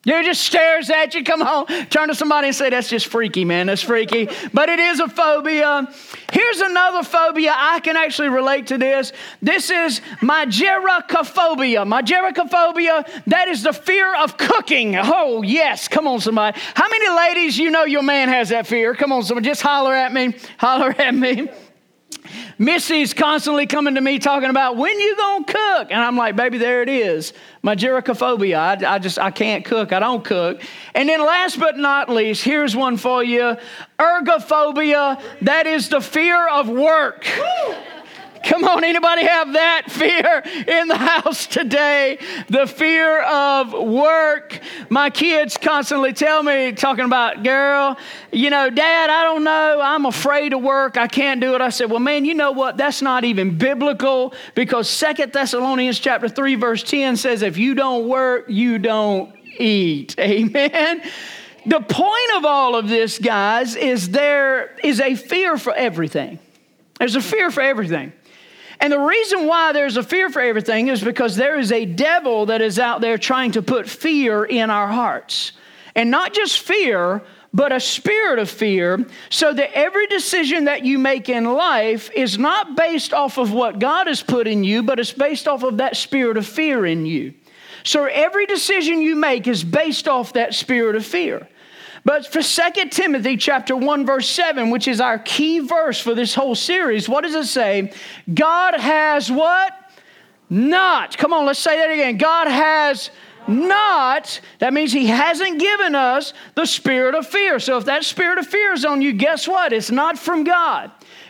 It 0.09 0.25
just 0.25 0.43
stares 0.43 0.89
at 0.89 1.13
you. 1.13 1.23
Come 1.23 1.41
on. 1.41 1.65
Turn 1.87 2.07
to 2.09 2.15
somebody 2.15 2.47
and 2.47 2.55
say, 2.55 2.69
That's 2.69 2.89
just 2.89 3.07
freaky, 3.07 3.45
man. 3.45 3.67
That's 3.67 3.81
freaky. 3.81 4.29
But 4.53 4.69
it 4.69 4.79
is 4.79 4.99
a 4.99 5.07
phobia. 5.07 5.91
Here's 6.31 6.61
another 6.61 7.03
phobia. 7.03 7.53
I 7.55 7.79
can 7.79 7.97
actually 7.97 8.29
relate 8.29 8.67
to 8.67 8.77
this. 8.77 9.11
This 9.41 9.69
is 9.69 10.01
my 10.21 10.45
gerocophobia. 10.45 11.87
My 11.87 12.01
gerocophobia, 12.01 13.23
that 13.25 13.47
is 13.47 13.63
the 13.63 13.73
fear 13.73 14.15
of 14.15 14.37
cooking. 14.37 14.95
Oh, 14.95 15.41
yes. 15.41 15.87
Come 15.87 16.07
on, 16.07 16.19
somebody. 16.19 16.59
How 16.75 16.87
many 16.89 17.09
ladies 17.09 17.57
you 17.57 17.69
know 17.69 17.83
your 17.85 18.03
man 18.03 18.29
has 18.29 18.49
that 18.49 18.67
fear? 18.67 18.93
Come 18.95 19.11
on, 19.11 19.23
somebody. 19.23 19.47
Just 19.47 19.61
holler 19.61 19.93
at 19.93 20.13
me. 20.13 20.35
Holler 20.57 20.91
at 20.97 21.15
me. 21.15 21.49
Missy's 22.61 23.13
constantly 23.13 23.65
coming 23.67 23.95
to 23.95 24.01
me 24.01 24.19
talking 24.19 24.49
about 24.49 24.75
when 24.75 24.99
you 24.99 25.15
gonna 25.15 25.45
cook, 25.45 25.87
and 25.91 26.01
I'm 26.01 26.17
like, 26.17 26.35
baby, 26.35 26.57
there 26.57 26.81
it 26.81 26.89
is. 26.89 27.31
My 27.61 27.73
gerocophobia. 27.73 28.83
I, 28.83 28.95
I 28.95 28.99
just 28.99 29.17
I 29.17 29.31
can't 29.31 29.63
cook. 29.63 29.93
I 29.93 29.99
don't 29.99 30.23
cook. 30.25 30.61
And 30.93 31.07
then 31.07 31.21
last 31.21 31.57
but 31.57 31.77
not 31.77 32.09
least, 32.09 32.43
here's 32.43 32.75
one 32.75 32.97
for 32.97 33.23
you: 33.23 33.55
ergophobia. 33.97 35.21
That 35.41 35.67
is 35.67 35.87
the 35.87 36.01
fear 36.01 36.49
of 36.49 36.67
work. 36.67 37.25
Come 38.43 38.63
on, 38.63 38.84
anybody 38.84 39.25
have 39.25 39.53
that 39.53 39.84
fear 39.89 40.43
in 40.67 40.88
the 40.88 40.98
house 40.98 41.46
today? 41.46 42.17
The 42.48 42.67
fear 42.67 43.22
of 43.24 43.74
work. 43.74 44.60
My 44.89 45.10
kids 45.10 45.58
constantly 45.58 46.13
tell 46.13 46.41
me, 46.43 46.72
talking 46.72 47.05
about, 47.05 47.43
girl, 47.43 47.98
you 48.31 48.50
know, 48.50 48.69
dad, 48.69 49.10
I 49.10 49.24
don't 49.24 49.43
know. 49.43 49.79
I'm 49.81 50.05
afraid 50.05 50.53
of 50.53 50.62
work. 50.62 50.98
I 50.98 51.08
can't 51.08 51.41
do 51.41 51.55
it. 51.55 51.62
I 51.62 51.69
said, 51.69 51.89
well, 51.89 52.00
man, 52.00 52.25
you 52.25 52.34
know 52.34 52.51
what? 52.51 52.77
That's 52.77 53.01
not 53.01 53.24
even 53.24 53.58
biblical 53.58 54.34
because 54.55 54.89
Second 54.89 55.34
Thessalonians 55.34 56.00
chapter 56.00 56.29
3, 56.29 56.55
verse 56.55 56.84
10 56.84 57.17
says, 57.17 57.41
if 57.41 57.58
you 57.58 57.75
don't 57.75 58.08
work, 58.08 58.46
you 58.48 58.79
don't 58.79 59.34
eat. 59.58 60.15
Amen. 60.19 61.01
The 61.65 61.81
point 61.81 62.38
of 62.38 62.46
all 62.46 62.75
of 62.75 62.88
this, 62.88 63.19
guys, 63.19 63.75
is 63.75 64.10
there 64.10 64.75
is 64.84 65.00
a 65.00 65.15
fear 65.15 65.58
for 65.58 65.74
everything. 65.74 66.39
There's 66.98 67.15
a 67.15 67.22
fear 67.22 67.51
for 67.51 67.62
everything. 67.62 68.13
And 68.79 68.93
the 68.93 69.00
reason 69.00 69.45
why 69.45 69.74
there's 69.74 69.98
a 69.98 70.03
fear 70.03 70.29
for 70.29 70.41
everything 70.41 70.88
is 70.88 71.03
because 71.03 71.36
there 71.36 71.59
is 71.59 71.71
a 71.71 71.86
devil 71.86 72.45
that 72.45 72.62
is 72.62 72.79
out 72.79 73.01
there 73.01 73.17
trying 73.17 73.51
to 73.51 73.62
put 73.62 73.89
fear 73.89 74.45
in 74.45 74.69
our 74.69 74.88
hearts. 74.88 75.51
And 75.95 76.09
not 76.09 76.33
just 76.33 76.59
fear, 76.59 77.21
but 77.53 77.71
a 77.71 77.79
spirit 77.79 78.39
of 78.39 78.50
fear, 78.50 79.05
so 79.29 79.53
that 79.53 79.75
every 79.75 80.07
decision 80.07 80.65
that 80.65 80.86
you 80.86 80.98
make 81.00 81.29
in 81.29 81.45
life 81.45 82.09
is 82.15 82.38
not 82.38 82.75
based 82.75 83.12
off 83.12 83.38
of 83.38 83.51
what 83.51 83.79
God 83.79 84.07
has 84.07 84.21
put 84.21 84.48
in 84.48 84.63
you, 84.63 84.83
but 84.83 85.00
it's 85.00 85.12
based 85.12 85.48
off 85.48 85.63
of 85.63 85.77
that 85.77 85.98
spirit 85.98 86.38
of 86.38 86.45
fear 86.45 86.86
in 86.86 87.05
you. 87.05 87.33
So 87.83 88.05
every 88.05 88.45
decision 88.45 89.01
you 89.01 89.15
make 89.15 89.48
is 89.48 89.63
based 89.63 90.07
off 90.07 90.33
that 90.33 90.53
spirit 90.53 90.95
of 90.95 91.05
fear. 91.05 91.48
But 92.09 92.25
for 92.25 92.41
2 92.41 92.89
Timothy 92.89 93.37
chapter 93.37 93.75
1 93.75 94.03
verse 94.03 94.27
7, 94.27 94.71
which 94.71 94.87
is 94.87 94.99
our 94.99 95.19
key 95.19 95.59
verse 95.59 96.01
for 96.01 96.15
this 96.15 96.33
whole 96.33 96.55
series, 96.55 97.07
what 97.07 97.23
does 97.23 97.35
it 97.35 97.45
say? 97.45 97.93
God 98.33 98.73
has 98.73 99.31
what? 99.31 99.73
Not. 100.49 101.15
Come 101.19 101.33
on, 101.33 101.45
let's 101.45 101.59
say 101.59 101.77
that 101.77 101.91
again. 101.91 102.17
God 102.17 102.47
has 102.47 103.11
not, 103.47 104.41
that 104.57 104.73
means 104.73 104.91
he 104.91 105.05
hasn't 105.05 105.59
given 105.59 105.93
us 105.93 106.33
the 106.55 106.65
spirit 106.65 107.13
of 107.13 107.27
fear. 107.27 107.59
So 107.59 107.77
if 107.77 107.85
that 107.85 108.03
spirit 108.03 108.39
of 108.39 108.47
fear 108.47 108.73
is 108.73 108.85
on 108.85 109.03
you, 109.03 109.13
guess 109.13 109.47
what? 109.47 109.71
It's 109.71 109.91
not 109.91 110.17
from 110.17 110.43
God. 110.43 110.89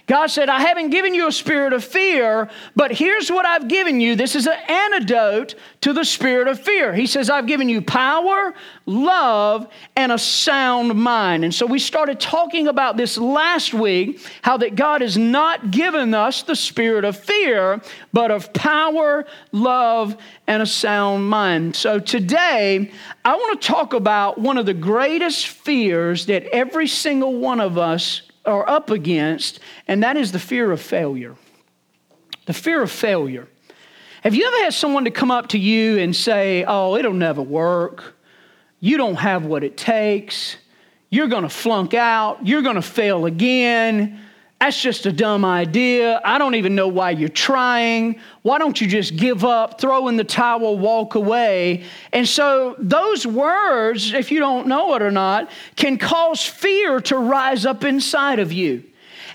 God 0.09 0.31
said, 0.31 0.49
I 0.49 0.61
haven't 0.61 0.89
given 0.89 1.13
you 1.13 1.27
a 1.27 1.31
spirit 1.31 1.71
of 1.71 1.83
fear, 1.83 2.49
but 2.75 2.91
here's 2.91 3.31
what 3.31 3.45
I've 3.45 3.67
given 3.67 4.01
you. 4.01 4.15
This 4.15 4.35
is 4.35 4.47
an 4.47 4.57
antidote 4.67 5.53
to 5.81 5.93
the 5.93 6.03
spirit 6.03 6.47
of 6.47 6.59
fear. 6.59 6.95
He 6.95 7.05
says, 7.05 7.29
I've 7.29 7.45
given 7.45 7.69
you 7.69 7.79
power, 7.79 8.55
love, 8.87 9.67
and 9.95 10.11
a 10.11 10.17
sound 10.17 10.95
mind. 10.95 11.43
And 11.43 11.53
so 11.53 11.67
we 11.67 11.77
started 11.77 12.19
talking 12.19 12.67
about 12.67 12.97
this 12.97 13.19
last 13.19 13.71
week 13.71 14.19
how 14.41 14.57
that 14.57 14.75
God 14.75 15.01
has 15.01 15.15
not 15.15 15.69
given 15.69 16.15
us 16.15 16.41
the 16.41 16.55
spirit 16.55 17.05
of 17.05 17.15
fear, 17.15 17.79
but 18.11 18.31
of 18.31 18.51
power, 18.51 19.27
love, 19.51 20.17
and 20.47 20.63
a 20.63 20.65
sound 20.65 21.29
mind. 21.29 21.75
So 21.75 21.99
today, 21.99 22.91
I 23.23 23.35
want 23.35 23.61
to 23.61 23.67
talk 23.67 23.93
about 23.93 24.39
one 24.39 24.57
of 24.57 24.65
the 24.65 24.73
greatest 24.73 25.49
fears 25.49 26.25
that 26.25 26.45
every 26.45 26.87
single 26.87 27.37
one 27.37 27.61
of 27.61 27.77
us 27.77 28.23
are 28.49 28.67
up 28.69 28.89
against, 28.89 29.59
and 29.87 30.03
that 30.03 30.17
is 30.17 30.31
the 30.31 30.39
fear 30.39 30.71
of 30.71 30.81
failure. 30.81 31.35
The 32.45 32.53
fear 32.53 32.81
of 32.81 32.91
failure. 32.91 33.47
Have 34.23 34.35
you 34.35 34.45
ever 34.45 34.63
had 34.63 34.73
someone 34.73 35.05
to 35.05 35.11
come 35.11 35.31
up 35.31 35.49
to 35.49 35.57
you 35.57 35.97
and 35.99 36.15
say, 36.15 36.65
Oh, 36.67 36.95
it'll 36.95 37.13
never 37.13 37.41
work. 37.41 38.15
You 38.79 38.97
don't 38.97 39.15
have 39.15 39.45
what 39.45 39.63
it 39.63 39.77
takes. 39.77 40.57
You're 41.09 41.27
going 41.27 41.43
to 41.43 41.49
flunk 41.49 41.93
out. 41.93 42.45
You're 42.45 42.61
going 42.61 42.75
to 42.75 42.81
fail 42.81 43.25
again. 43.25 44.19
That's 44.59 44.81
just 44.81 45.05
a 45.05 45.11
dumb 45.13 45.45
idea. 45.45 46.19
I 46.23 46.37
don't 46.37 46.55
even 46.55 46.75
know 46.75 46.89
why 46.89 47.11
you're 47.11 47.29
trying. 47.29 48.19
Why 48.41 48.57
don't 48.57 48.79
you 48.79 48.87
just 48.87 49.15
give 49.15 49.45
up, 49.45 49.79
throw 49.79 50.09
in 50.09 50.17
the 50.17 50.25
towel, 50.25 50.77
walk 50.77 51.15
away? 51.15 51.85
And 52.11 52.27
so, 52.27 52.75
those 52.77 53.25
words, 53.25 54.13
if 54.13 54.31
you 54.31 54.39
don't 54.39 54.67
know 54.67 54.95
it 54.95 55.01
or 55.01 55.11
not, 55.11 55.49
can 55.77 55.97
cause 55.97 56.45
fear 56.45 56.99
to 57.01 57.17
rise 57.17 57.65
up 57.65 57.85
inside 57.85 58.39
of 58.39 58.51
you. 58.51 58.83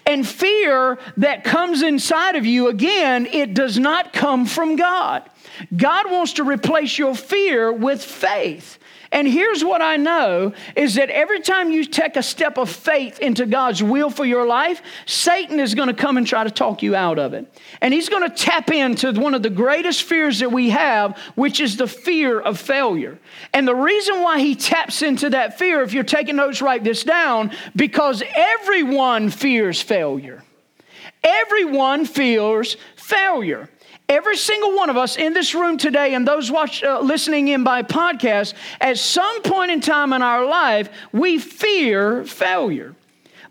And 0.06 0.28
fear 0.28 0.98
that 1.16 1.44
comes 1.44 1.80
inside 1.80 2.36
of 2.36 2.44
you, 2.44 2.68
again, 2.68 3.26
it 3.26 3.54
does 3.54 3.78
not 3.78 4.12
come 4.12 4.44
from 4.44 4.76
God. 4.76 5.22
God 5.74 6.10
wants 6.10 6.34
to 6.34 6.44
replace 6.44 6.98
your 6.98 7.14
fear 7.14 7.72
with 7.72 8.04
faith. 8.04 8.78
And 9.14 9.28
here's 9.28 9.64
what 9.64 9.80
I 9.80 9.96
know 9.96 10.52
is 10.74 10.96
that 10.96 11.08
every 11.08 11.38
time 11.38 11.70
you 11.70 11.84
take 11.84 12.16
a 12.16 12.22
step 12.22 12.58
of 12.58 12.68
faith 12.68 13.20
into 13.20 13.46
God's 13.46 13.80
will 13.80 14.10
for 14.10 14.24
your 14.24 14.44
life, 14.44 14.82
Satan 15.06 15.60
is 15.60 15.76
going 15.76 15.86
to 15.86 15.94
come 15.94 16.16
and 16.16 16.26
try 16.26 16.42
to 16.42 16.50
talk 16.50 16.82
you 16.82 16.96
out 16.96 17.20
of 17.20 17.32
it. 17.32 17.46
And 17.80 17.94
he's 17.94 18.08
going 18.08 18.28
to 18.28 18.36
tap 18.36 18.72
into 18.72 19.12
one 19.12 19.34
of 19.34 19.44
the 19.44 19.50
greatest 19.50 20.02
fears 20.02 20.40
that 20.40 20.50
we 20.50 20.70
have, 20.70 21.16
which 21.36 21.60
is 21.60 21.76
the 21.76 21.86
fear 21.86 22.40
of 22.40 22.58
failure. 22.58 23.20
And 23.52 23.68
the 23.68 23.74
reason 23.76 24.20
why 24.20 24.40
he 24.40 24.56
taps 24.56 25.00
into 25.00 25.30
that 25.30 25.60
fear, 25.60 25.82
if 25.82 25.92
you're 25.92 26.02
taking 26.02 26.34
notes, 26.34 26.60
write 26.60 26.82
this 26.82 27.04
down, 27.04 27.52
because 27.76 28.20
everyone 28.34 29.30
fears 29.30 29.80
failure. 29.80 30.42
Everyone 31.22 32.04
fears 32.04 32.76
failure. 32.96 33.70
Every 34.08 34.36
single 34.36 34.76
one 34.76 34.90
of 34.90 34.96
us 34.96 35.16
in 35.16 35.32
this 35.32 35.54
room 35.54 35.78
today 35.78 36.14
and 36.14 36.28
those 36.28 36.50
watch, 36.50 36.84
uh, 36.84 37.00
listening 37.00 37.48
in 37.48 37.64
by 37.64 37.82
podcast, 37.82 38.52
at 38.80 38.98
some 38.98 39.42
point 39.42 39.70
in 39.70 39.80
time 39.80 40.12
in 40.12 40.20
our 40.20 40.44
life, 40.44 40.90
we 41.12 41.38
fear 41.38 42.24
failure. 42.24 42.94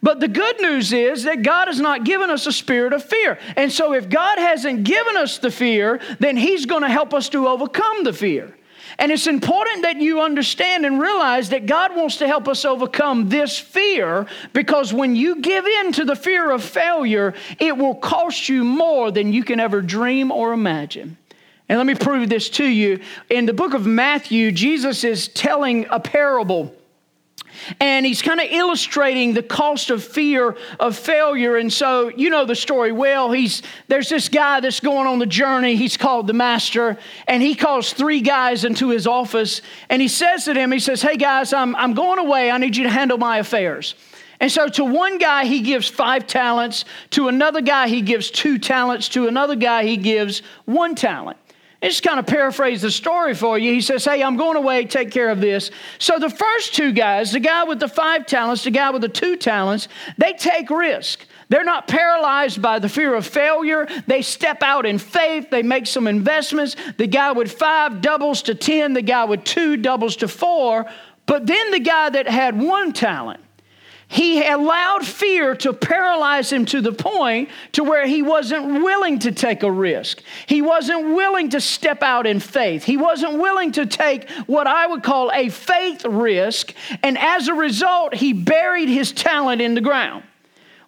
But 0.03 0.19
the 0.19 0.27
good 0.27 0.61
news 0.61 0.93
is 0.93 1.23
that 1.23 1.41
God 1.43 1.69
has 1.69 1.79
not 1.79 2.03
given 2.03 2.29
us 2.29 2.45
a 2.45 2.51
spirit 2.51 2.93
of 2.93 3.03
fear. 3.03 3.39
And 3.55 3.71
so 3.71 3.93
if 3.93 4.09
God 4.09 4.37
hasn't 4.37 4.83
given 4.83 5.17
us 5.17 5.37
the 5.39 5.49
fear, 5.49 5.99
then 6.19 6.37
He's 6.37 6.65
going 6.65 6.81
to 6.81 6.89
help 6.89 7.13
us 7.13 7.29
to 7.29 7.47
overcome 7.47 8.03
the 8.03 8.13
fear. 8.13 8.53
And 8.99 9.11
it's 9.11 9.27
important 9.27 9.83
that 9.83 9.97
you 9.97 10.21
understand 10.21 10.85
and 10.85 10.99
realize 10.99 11.49
that 11.49 11.65
God 11.65 11.95
wants 11.95 12.17
to 12.17 12.27
help 12.27 12.47
us 12.47 12.65
overcome 12.65 13.29
this 13.29 13.57
fear 13.57 14.27
because 14.53 14.93
when 14.93 15.15
you 15.15 15.41
give 15.41 15.65
in 15.65 15.91
to 15.93 16.05
the 16.05 16.15
fear 16.15 16.51
of 16.51 16.63
failure, 16.63 17.33
it 17.59 17.77
will 17.77 17.95
cost 17.95 18.49
you 18.49 18.63
more 18.63 19.11
than 19.11 19.33
you 19.33 19.43
can 19.43 19.59
ever 19.59 19.81
dream 19.81 20.31
or 20.31 20.53
imagine. 20.53 21.17
And 21.69 21.77
let 21.77 21.87
me 21.87 21.95
prove 21.95 22.29
this 22.29 22.49
to 22.51 22.65
you. 22.65 22.99
In 23.29 23.45
the 23.45 23.53
book 23.53 23.73
of 23.73 23.85
Matthew, 23.85 24.51
Jesus 24.51 25.03
is 25.03 25.27
telling 25.29 25.87
a 25.89 25.99
parable 25.99 26.75
and 27.79 28.05
he's 28.05 28.21
kind 28.21 28.39
of 28.39 28.47
illustrating 28.49 29.33
the 29.33 29.43
cost 29.43 29.89
of 29.89 30.03
fear 30.03 30.55
of 30.79 30.97
failure. 30.97 31.57
And 31.57 31.71
so, 31.71 32.09
you 32.09 32.29
know 32.29 32.45
the 32.45 32.55
story 32.55 32.91
well. 32.91 33.31
He's, 33.31 33.61
there's 33.87 34.09
this 34.09 34.29
guy 34.29 34.59
that's 34.59 34.79
going 34.79 35.07
on 35.07 35.19
the 35.19 35.25
journey. 35.25 35.75
He's 35.75 35.97
called 35.97 36.27
the 36.27 36.33
master, 36.33 36.97
and 37.27 37.41
he 37.41 37.55
calls 37.55 37.93
three 37.93 38.21
guys 38.21 38.65
into 38.65 38.89
his 38.89 39.07
office. 39.07 39.61
And 39.89 40.01
he 40.01 40.07
says 40.07 40.45
to 40.45 40.53
them, 40.53 40.71
He 40.71 40.79
says, 40.79 41.01
Hey 41.01 41.17
guys, 41.17 41.53
I'm, 41.53 41.75
I'm 41.75 41.93
going 41.93 42.19
away. 42.19 42.51
I 42.51 42.57
need 42.57 42.75
you 42.75 42.83
to 42.83 42.89
handle 42.89 43.17
my 43.17 43.37
affairs. 43.37 43.95
And 44.39 44.51
so, 44.51 44.67
to 44.67 44.83
one 44.83 45.19
guy, 45.19 45.45
he 45.45 45.61
gives 45.61 45.87
five 45.87 46.27
talents. 46.27 46.83
To 47.11 47.29
another 47.29 47.61
guy, 47.61 47.87
he 47.87 48.01
gives 48.01 48.29
two 48.29 48.57
talents. 48.57 49.07
To 49.09 49.27
another 49.27 49.55
guy, 49.55 49.85
he 49.85 49.95
gives 49.95 50.41
one 50.65 50.95
talent. 50.95 51.37
Just 51.83 52.01
kind 52.01 52.17
of 52.17 52.25
paraphrase 52.25 52.81
the 52.81 52.89
story 52.89 53.33
for 53.35 53.57
you. 53.57 53.73
He 53.73 53.81
says, 53.81 54.05
Hey, 54.05 54.23
I'm 54.23 54.37
going 54.37 54.55
away, 54.55 54.85
take 54.85 55.11
care 55.11 55.29
of 55.29 55.41
this. 55.41 55.69
So 55.99 56.17
the 56.17 56.29
first 56.29 56.73
two 56.73 56.93
guys, 56.93 57.33
the 57.33 57.41
guy 57.41 57.65
with 57.65 57.79
the 57.79 57.89
five 57.89 58.25
talents, 58.25 58.63
the 58.63 58.71
guy 58.71 58.89
with 58.89 59.01
the 59.01 59.09
two 59.09 59.35
talents, 59.35 59.89
they 60.17 60.33
take 60.33 60.69
risk. 60.69 61.25
They're 61.49 61.65
not 61.65 61.87
paralyzed 61.87 62.61
by 62.61 62.79
the 62.79 62.87
fear 62.87 63.13
of 63.13 63.27
failure. 63.27 63.87
They 64.07 64.21
step 64.21 64.63
out 64.63 64.85
in 64.85 64.97
faith. 64.97 65.49
They 65.49 65.61
make 65.61 65.85
some 65.85 66.07
investments. 66.07 66.77
The 66.97 67.05
guy 67.05 67.33
with 67.33 67.51
five 67.51 68.01
doubles 68.01 68.43
to 68.43 68.55
10, 68.55 68.93
the 68.93 69.01
guy 69.01 69.25
with 69.25 69.43
two 69.43 69.75
doubles 69.77 70.15
to 70.17 70.27
four. 70.29 70.89
But 71.25 71.45
then 71.45 71.71
the 71.71 71.79
guy 71.79 72.09
that 72.09 72.27
had 72.27 72.59
one 72.59 72.93
talent, 72.93 73.42
he 74.13 74.45
allowed 74.47 75.03
fear 75.03 75.55
to 75.55 75.73
paralyze 75.73 76.51
him 76.51 76.65
to 76.65 76.81
the 76.81 76.91
point 76.91 77.49
to 77.71 77.83
where 77.83 78.05
he 78.05 78.21
wasn't 78.21 78.83
willing 78.83 79.17
to 79.17 79.31
take 79.31 79.63
a 79.63 79.71
risk. 79.71 80.21
He 80.45 80.61
wasn't 80.61 81.15
willing 81.15 81.49
to 81.49 81.59
step 81.59 82.03
out 82.03 82.27
in 82.27 82.39
faith. 82.39 82.83
He 82.83 82.95
wasn't 82.95 83.39
willing 83.39 83.71
to 83.71 83.87
take 83.87 84.29
what 84.45 84.67
I 84.67 84.85
would 84.85 85.01
call 85.01 85.31
a 85.31 85.49
faith 85.49 86.05
risk. 86.05 86.75
And 87.01 87.17
as 87.17 87.47
a 87.47 87.55
result, 87.55 88.13
he 88.13 88.33
buried 88.33 88.87
his 88.87 89.11
talent 89.11 89.63
in 89.63 89.73
the 89.73 89.81
ground. 89.81 90.23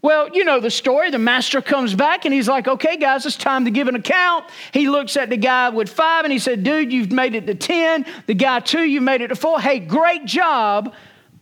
Well, 0.04 0.30
you 0.32 0.44
know 0.44 0.60
the 0.60 0.70
story. 0.70 1.10
The 1.10 1.18
master 1.18 1.64
comes 1.64 1.96
back 1.96 2.26
and 2.26 2.34
he's 2.34 2.48
like, 2.48 2.68
okay, 2.68 2.96
guys, 2.96 3.26
it's 3.26 3.36
time 3.36 3.66
to 3.66 3.72
give 3.72 3.88
an 3.88 3.96
account. 3.96 4.46
He 4.72 4.88
looks 4.88 5.18
at 5.18 5.32
the 5.32 5.38
guy 5.38 5.70
with 5.70 5.90
five 5.90 6.26
and 6.26 6.32
he 6.32 6.38
said, 6.38 6.64
dude, 6.64 6.94
you've 6.94 7.12
made 7.12 7.34
it 7.34 7.48
to 7.48 7.56
10. 7.56 8.06
The 8.28 8.36
guy 8.36 8.60
two, 8.60 8.84
you 8.84 9.02
made 9.02 9.22
it 9.22 9.30
to 9.30 9.36
four. 9.36 9.60
Hey, 9.60 9.80
great 9.80 10.26
job. 10.26 10.94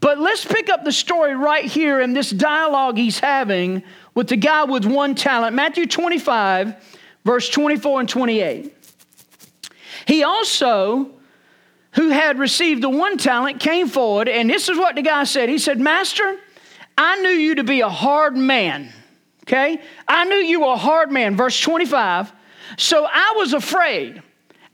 But 0.03 0.19
let's 0.19 0.43
pick 0.43 0.69
up 0.69 0.83
the 0.83 0.91
story 0.91 1.33
right 1.33 1.63
here 1.63 2.01
in 2.01 2.11
this 2.11 2.29
dialogue 2.29 2.97
he's 2.97 3.19
having 3.19 3.83
with 4.13 4.27
the 4.27 4.35
guy 4.35 4.65
with 4.65 4.83
one 4.83 5.15
talent. 5.15 5.55
Matthew 5.55 5.85
25, 5.85 6.75
verse 7.23 7.47
24 7.47 8.01
and 8.01 8.09
28. 8.09 8.75
He 10.05 10.23
also, 10.23 11.09
who 11.93 12.09
had 12.09 12.37
received 12.37 12.83
the 12.83 12.89
one 12.89 13.17
talent, 13.17 13.61
came 13.61 13.87
forward, 13.87 14.27
and 14.27 14.49
this 14.49 14.67
is 14.67 14.77
what 14.77 14.95
the 14.95 15.03
guy 15.03 15.23
said. 15.23 15.47
He 15.47 15.57
said, 15.57 15.79
Master, 15.79 16.37
I 16.97 17.21
knew 17.21 17.29
you 17.29 17.55
to 17.55 17.63
be 17.63 17.79
a 17.79 17.87
hard 17.87 18.35
man. 18.35 18.91
Okay? 19.43 19.79
I 20.05 20.25
knew 20.25 20.35
you 20.35 20.59
were 20.59 20.73
a 20.73 20.75
hard 20.75 21.13
man. 21.13 21.37
Verse 21.37 21.57
25. 21.61 22.29
So 22.77 23.07
I 23.09 23.35
was 23.37 23.53
afraid. 23.53 24.21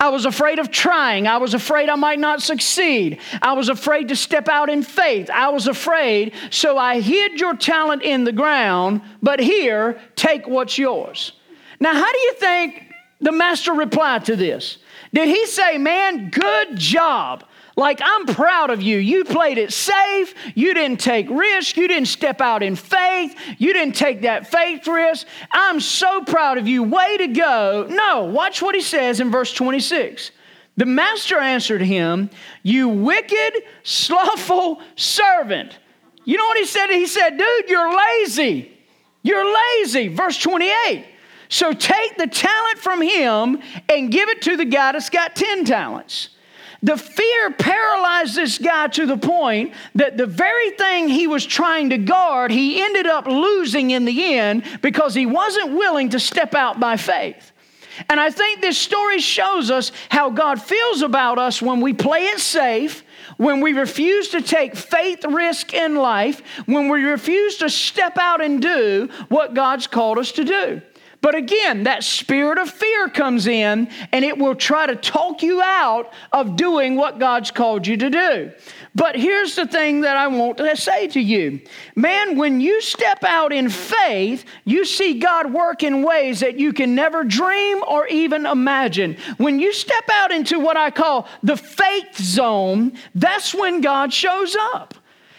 I 0.02 0.10
was 0.10 0.26
afraid 0.26 0.60
of 0.60 0.72
trying. 0.72 1.28
I 1.28 1.38
was 1.38 1.54
afraid 1.54 1.90
I 1.90 1.96
might 1.96 2.20
not 2.20 2.42
succeed. 2.42 3.20
I 3.42 3.54
was 3.54 3.68
afraid 3.68 4.08
to 4.08 4.16
step 4.16 4.48
out 4.48 4.70
in 4.70 4.82
faith. 4.82 5.30
I 5.30 5.50
was 5.50 5.68
afraid, 5.68 6.34
so 6.52 6.78
I 6.78 7.02
hid 7.02 7.40
your 7.40 7.56
talent 7.56 8.04
in 8.04 8.24
the 8.24 8.32
ground, 8.32 9.02
but 9.22 9.42
here, 9.42 10.00
take 10.16 10.48
what's 10.48 10.78
yours. 10.78 11.34
Now, 11.82 11.94
how 11.94 12.12
do 12.12 12.18
you 12.18 12.34
think 12.36 12.86
the 13.20 13.34
master 13.34 13.74
replied 13.74 14.26
to 14.26 14.38
this? 14.38 14.78
Did 15.14 15.28
he 15.28 15.46
say, 15.46 15.78
Man, 15.78 16.30
good 16.30 16.78
job? 16.78 17.44
Like, 17.80 18.02
I'm 18.04 18.26
proud 18.26 18.72
of 18.72 18.82
you. 18.82 18.98
You 18.98 19.24
played 19.24 19.58
it 19.58 19.72
safe. 19.72 20.36
You 20.54 20.74
didn't 20.74 21.00
take 21.00 21.30
risk. 21.30 21.78
You 21.78 21.88
didn't 21.88 22.10
step 22.10 22.42
out 22.42 22.62
in 22.62 22.76
faith. 22.76 23.40
You 23.58 23.72
didn't 23.72 23.96
take 23.96 24.24
that 24.24 24.48
faith 24.48 24.86
risk. 24.86 25.26
I'm 25.50 25.80
so 25.80 26.22
proud 26.26 26.58
of 26.58 26.68
you. 26.68 26.84
Way 26.84 27.16
to 27.20 27.28
go. 27.28 27.88
No, 27.90 28.26
watch 28.26 28.62
what 28.62 28.76
he 28.76 28.82
says 28.82 29.22
in 29.22 29.32
verse 29.32 29.54
26. 29.54 30.32
The 30.76 30.86
master 30.86 31.38
answered 31.38 31.82
him, 31.82 32.30
You 32.64 32.90
wicked, 32.90 33.54
slothful 33.84 34.82
servant. 34.98 35.80
You 36.26 36.36
know 36.36 36.48
what 36.48 36.58
he 36.58 36.66
said? 36.66 36.90
He 36.90 37.08
said, 37.08 37.38
Dude, 37.38 37.70
you're 37.70 37.96
lazy. 37.96 38.78
You're 39.24 39.56
lazy. 39.80 40.10
Verse 40.10 40.38
28. 40.38 41.06
So 41.48 41.72
take 41.72 42.18
the 42.18 42.28
talent 42.28 42.80
from 42.80 43.02
him 43.02 43.62
and 43.88 44.12
give 44.12 44.28
it 44.28 44.42
to 44.42 44.58
the 44.58 44.66
guy 44.66 44.92
that's 44.92 45.10
got 45.10 45.34
10 45.34 45.64
talents. 45.64 46.32
The 46.82 46.98
fear 46.98 47.52
paralyzed 47.52 48.36
this 48.36 48.58
guy 48.58 48.88
to 48.88 49.06
the 49.06 49.18
point 49.18 49.74
that 49.96 50.16
the 50.16 50.26
very 50.26 50.72
thing 50.72 51.10
he 51.10 51.28
was 51.28 51.46
trying 51.46 51.90
to 51.90 51.98
guard, 51.98 52.52
he 52.52 52.82
ended 52.82 53.06
up 53.06 53.26
losing 53.26 53.92
in 53.92 54.06
the 54.06 54.36
end 54.36 54.64
because 54.82 55.14
he 55.14 55.26
wasn't 55.26 55.74
willing 55.74 56.10
to 56.10 56.20
step 56.20 56.56
out 56.56 56.80
by 56.80 56.96
faith. 56.96 57.52
And 58.08 58.18
I 58.18 58.30
think 58.30 58.62
this 58.62 58.78
story 58.78 59.20
shows 59.20 59.70
us 59.70 59.92
how 60.08 60.30
God 60.30 60.62
feels 60.62 61.02
about 61.02 61.38
us 61.38 61.62
when 61.62 61.82
we 61.82 61.92
play 61.92 62.28
it 62.28 62.40
safe, 62.40 63.04
when 63.36 63.60
we 63.60 63.74
refuse 63.74 64.30
to 64.30 64.42
take 64.42 64.78
faith 64.78 65.26
risk 65.26 65.74
in 65.74 65.96
life, 65.96 66.42
when 66.66 66.88
we 66.88 67.04
refuse 67.04 67.58
to 67.58 67.70
step 67.70 68.18
out 68.18 68.42
and 68.42 68.62
do 68.62 69.10
what 69.28 69.54
God's 69.54 69.88
called 69.88 70.18
us 70.18 70.32
to 70.34 70.46
do. 70.46 70.82
But 71.22 71.36
again, 71.36 71.84
that 71.84 72.06
spirit 72.06 72.58
of 72.58 72.70
fear 72.70 73.10
comes 73.10 73.46
in 73.46 73.90
and 74.14 74.24
it 74.24 74.38
will 74.38 74.56
try 74.56 74.86
to 74.86 74.96
talk 74.96 75.44
you 75.44 75.62
out 75.62 76.14
of 76.32 76.56
doing 76.56 76.96
what 76.96 77.20
God's 77.20 77.52
called 77.52 77.86
you 77.86 77.98
to 77.98 78.10
do. 78.10 78.52
But 78.96 79.18
here's 79.18 79.56
the 79.56 79.68
thing 79.68 80.02
that 80.02 80.16
I 80.16 80.28
want 80.28 80.58
to 80.58 80.78
say 80.78 81.08
to 81.10 81.20
you 81.20 81.60
man, 81.96 82.38
when 82.38 82.62
you 82.62 82.82
step 82.82 83.24
out 83.26 83.52
in 83.52 83.70
faith, 83.70 84.46
you 84.64 84.86
see 84.86 85.20
God 85.20 85.54
work 85.54 85.84
in 85.84 86.04
ways 86.04 86.40
that 86.40 86.58
you 86.58 86.72
can 86.72 86.96
never 86.96 87.26
dream 87.26 87.84
or 87.86 88.08
even 88.08 88.46
imagine. 88.46 89.18
When 89.38 89.60
you 89.60 89.74
step 89.74 90.10
out 90.10 90.32
into 90.32 90.60
what 90.60 90.78
I 90.78 90.90
call 90.90 91.28
the 91.44 91.58
faith 91.58 92.18
zone, 92.18 92.94
that's 93.14 93.54
when 93.54 93.82
God 93.82 94.14
shows 94.14 94.56
up. 94.74 94.94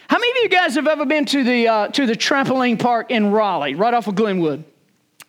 How 0.08 0.18
many 0.18 0.30
of 0.30 0.42
you 0.42 0.48
guys 0.48 0.74
have 0.74 0.88
ever 0.88 1.06
been 1.06 1.24
to 1.26 1.44
the, 1.44 1.68
uh, 1.68 1.88
to 1.88 2.04
the 2.04 2.14
trampoline 2.14 2.78
park 2.78 3.10
in 3.10 3.30
Raleigh, 3.30 3.76
right 3.76 3.94
off 3.94 4.08
of 4.08 4.16
Glenwood? 4.16 4.64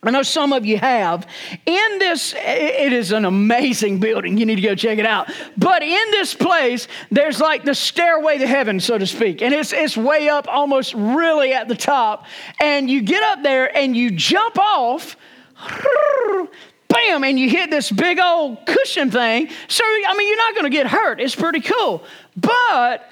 I 0.04 0.10
know 0.10 0.24
some 0.24 0.52
of 0.52 0.66
you 0.66 0.78
have. 0.78 1.28
In 1.64 1.98
this, 2.00 2.34
it 2.36 2.92
is 2.92 3.12
an 3.12 3.24
amazing 3.24 4.00
building. 4.00 4.36
You 4.36 4.44
need 4.46 4.56
to 4.56 4.62
go 4.62 4.74
check 4.74 4.98
it 4.98 5.06
out. 5.06 5.30
But 5.56 5.84
in 5.84 6.10
this 6.10 6.34
place, 6.34 6.88
there's 7.12 7.38
like 7.38 7.64
the 7.64 7.74
stairway 7.74 8.38
to 8.38 8.46
heaven, 8.48 8.80
so 8.80 8.98
to 8.98 9.06
speak. 9.06 9.42
And 9.42 9.54
it's, 9.54 9.72
it's 9.72 9.96
way 9.96 10.28
up, 10.28 10.48
almost 10.48 10.92
really 10.94 11.52
at 11.52 11.68
the 11.68 11.76
top. 11.76 12.26
And 12.60 12.90
you 12.90 13.00
get 13.00 13.22
up 13.22 13.44
there 13.44 13.76
and 13.76 13.96
you 13.96 14.10
jump 14.10 14.58
off. 14.58 15.16
Bam, 16.88 17.22
and 17.22 17.38
you 17.38 17.48
hit 17.48 17.70
this 17.70 17.88
big 17.88 18.18
old 18.18 18.66
cushion 18.66 19.08
thing. 19.12 19.50
So, 19.68 19.84
I 19.84 20.14
mean, 20.18 20.26
you're 20.26 20.36
not 20.36 20.54
going 20.54 20.64
to 20.64 20.76
get 20.76 20.88
hurt. 20.88 21.20
It's 21.20 21.36
pretty 21.36 21.60
cool. 21.60 22.02
But 22.36 23.08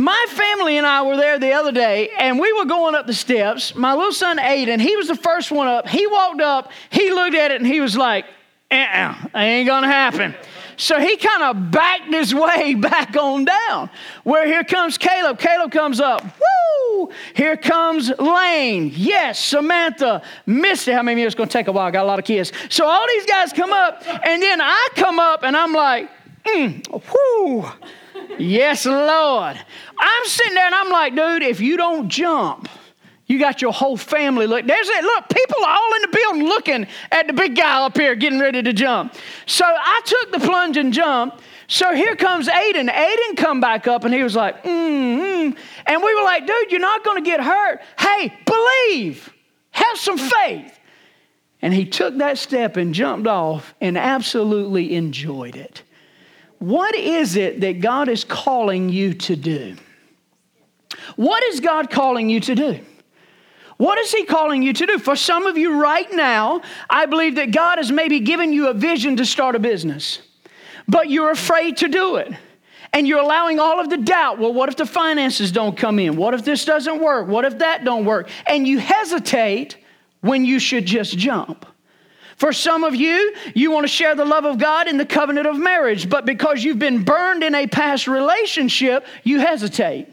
my 0.00 0.26
family 0.28 0.78
and 0.78 0.86
I 0.86 1.02
were 1.02 1.16
there 1.16 1.38
the 1.38 1.52
other 1.52 1.72
day, 1.72 2.10
and 2.18 2.38
we 2.38 2.52
were 2.52 2.64
going 2.64 2.94
up 2.94 3.06
the 3.06 3.14
steps. 3.14 3.74
My 3.74 3.94
little 3.94 4.12
son 4.12 4.38
Aiden, 4.38 4.80
he 4.80 4.96
was 4.96 5.08
the 5.08 5.14
first 5.14 5.50
one 5.50 5.68
up. 5.68 5.88
He 5.88 6.06
walked 6.06 6.40
up, 6.40 6.72
he 6.90 7.10
looked 7.10 7.34
at 7.34 7.50
it, 7.50 7.60
and 7.60 7.66
he 7.66 7.80
was 7.80 7.96
like, 7.96 8.24
uh-uh, 8.70 9.28
ain't 9.34 9.66
gonna 9.66 9.88
happen. 9.88 10.34
So 10.76 10.98
he 10.98 11.16
kind 11.18 11.42
of 11.42 11.70
backed 11.70 12.12
his 12.12 12.34
way 12.34 12.74
back 12.78 13.16
on 13.16 13.44
down. 13.44 13.90
Where 14.24 14.46
here 14.46 14.64
comes 14.64 14.96
Caleb. 14.96 15.38
Caleb 15.38 15.72
comes 15.72 16.00
up. 16.00 16.24
Woo! 16.24 17.10
Here 17.34 17.56
comes 17.56 18.10
Lane. 18.18 18.90
Yes, 18.94 19.38
Samantha. 19.44 20.22
Misty. 20.46 20.92
How 20.92 21.02
many 21.02 21.20
of 21.20 21.24
you? 21.24 21.26
It's 21.26 21.34
to 21.34 21.46
take 21.46 21.68
a 21.68 21.72
while. 21.72 21.86
I 21.86 21.90
got 21.90 22.04
a 22.04 22.06
lot 22.06 22.18
of 22.18 22.24
kids. 22.24 22.52
So 22.70 22.86
all 22.86 23.06
these 23.08 23.26
guys 23.26 23.52
come 23.52 23.72
up, 23.72 24.02
and 24.24 24.40
then 24.40 24.60
I 24.62 24.88
come 24.94 25.18
up, 25.18 25.42
and 25.42 25.54
I'm 25.54 25.74
like, 25.74 26.08
mm, 26.46 27.02
whoo 27.12 27.70
yes, 28.38 28.86
Lord. 28.86 29.60
I'm 29.98 30.24
sitting 30.24 30.54
there 30.54 30.66
and 30.66 30.74
I'm 30.74 30.90
like, 30.90 31.14
dude, 31.14 31.42
if 31.42 31.60
you 31.60 31.76
don't 31.76 32.08
jump, 32.08 32.68
you 33.26 33.38
got 33.38 33.62
your 33.62 33.72
whole 33.72 33.96
family 33.96 34.46
look. 34.46 34.66
There's 34.66 34.88
it. 34.88 35.04
Look, 35.04 35.28
people 35.28 35.64
are 35.64 35.76
all 35.76 35.94
in 35.94 36.02
the 36.02 36.08
building 36.08 36.44
looking 36.44 36.86
at 37.12 37.26
the 37.28 37.32
big 37.32 37.54
guy 37.54 37.84
up 37.84 37.96
here 37.96 38.16
getting 38.16 38.40
ready 38.40 38.62
to 38.62 38.72
jump. 38.72 39.14
So 39.46 39.64
I 39.64 40.00
took 40.04 40.32
the 40.32 40.40
plunge 40.40 40.76
and 40.76 40.92
jumped. 40.92 41.40
So 41.68 41.94
here 41.94 42.16
comes 42.16 42.48
Aiden. 42.48 42.90
Aiden 42.90 43.36
come 43.36 43.60
back 43.60 43.86
up 43.86 44.04
and 44.04 44.12
he 44.12 44.24
was 44.24 44.34
like, 44.34 44.64
mm-hmm. 44.64 45.56
And 45.86 46.02
we 46.02 46.14
were 46.16 46.22
like, 46.24 46.44
dude, 46.44 46.72
you're 46.72 46.80
not 46.80 47.04
to 47.04 47.22
get 47.22 47.40
hurt. 47.40 47.80
Hey, 47.96 48.36
believe. 48.44 49.32
Have 49.70 49.96
some 49.96 50.18
faith. 50.18 50.76
And 51.62 51.72
he 51.72 51.84
took 51.84 52.16
that 52.18 52.38
step 52.38 52.76
and 52.76 52.92
jumped 52.92 53.28
off 53.28 53.74
and 53.80 53.96
absolutely 53.96 54.94
enjoyed 54.94 55.54
it. 55.54 55.84
What 56.60 56.94
is 56.94 57.36
it 57.36 57.62
that 57.62 57.80
God 57.80 58.08
is 58.08 58.22
calling 58.22 58.90
you 58.90 59.14
to 59.14 59.34
do? 59.34 59.76
What 61.16 61.42
is 61.44 61.60
God 61.60 61.90
calling 61.90 62.28
you 62.28 62.38
to 62.40 62.54
do? 62.54 62.80
What 63.78 63.98
is 63.98 64.12
He 64.12 64.26
calling 64.26 64.62
you 64.62 64.74
to 64.74 64.86
do? 64.86 64.98
For 64.98 65.16
some 65.16 65.46
of 65.46 65.56
you 65.56 65.80
right 65.80 66.12
now, 66.12 66.60
I 66.88 67.06
believe 67.06 67.36
that 67.36 67.50
God 67.50 67.78
has 67.78 67.90
maybe 67.90 68.20
given 68.20 68.52
you 68.52 68.68
a 68.68 68.74
vision 68.74 69.16
to 69.16 69.24
start 69.24 69.56
a 69.56 69.58
business, 69.58 70.20
but 70.86 71.08
you're 71.08 71.30
afraid 71.30 71.78
to 71.78 71.88
do 71.88 72.16
it. 72.16 72.30
And 72.92 73.08
you're 73.08 73.20
allowing 73.20 73.58
all 73.58 73.80
of 73.80 73.88
the 73.88 73.96
doubt. 73.96 74.38
Well, 74.38 74.52
what 74.52 74.68
if 74.68 74.76
the 74.76 74.84
finances 74.84 75.52
don't 75.52 75.76
come 75.76 75.98
in? 75.98 76.16
What 76.16 76.34
if 76.34 76.44
this 76.44 76.64
doesn't 76.64 77.00
work? 77.00 77.28
What 77.28 77.44
if 77.44 77.58
that 77.58 77.84
don't 77.84 78.04
work? 78.04 78.28
And 78.46 78.66
you 78.66 78.80
hesitate 78.80 79.78
when 80.20 80.44
you 80.44 80.58
should 80.58 80.84
just 80.86 81.16
jump. 81.16 81.64
For 82.40 82.54
some 82.54 82.84
of 82.84 82.94
you, 82.94 83.34
you 83.54 83.70
want 83.70 83.84
to 83.84 83.88
share 83.92 84.14
the 84.14 84.24
love 84.24 84.46
of 84.46 84.56
God 84.56 84.88
in 84.88 84.96
the 84.96 85.04
covenant 85.04 85.46
of 85.46 85.58
marriage, 85.58 86.08
but 86.08 86.24
because 86.24 86.64
you've 86.64 86.78
been 86.78 87.04
burned 87.04 87.44
in 87.44 87.54
a 87.54 87.66
past 87.66 88.08
relationship, 88.08 89.04
you 89.24 89.40
hesitate. 89.40 90.08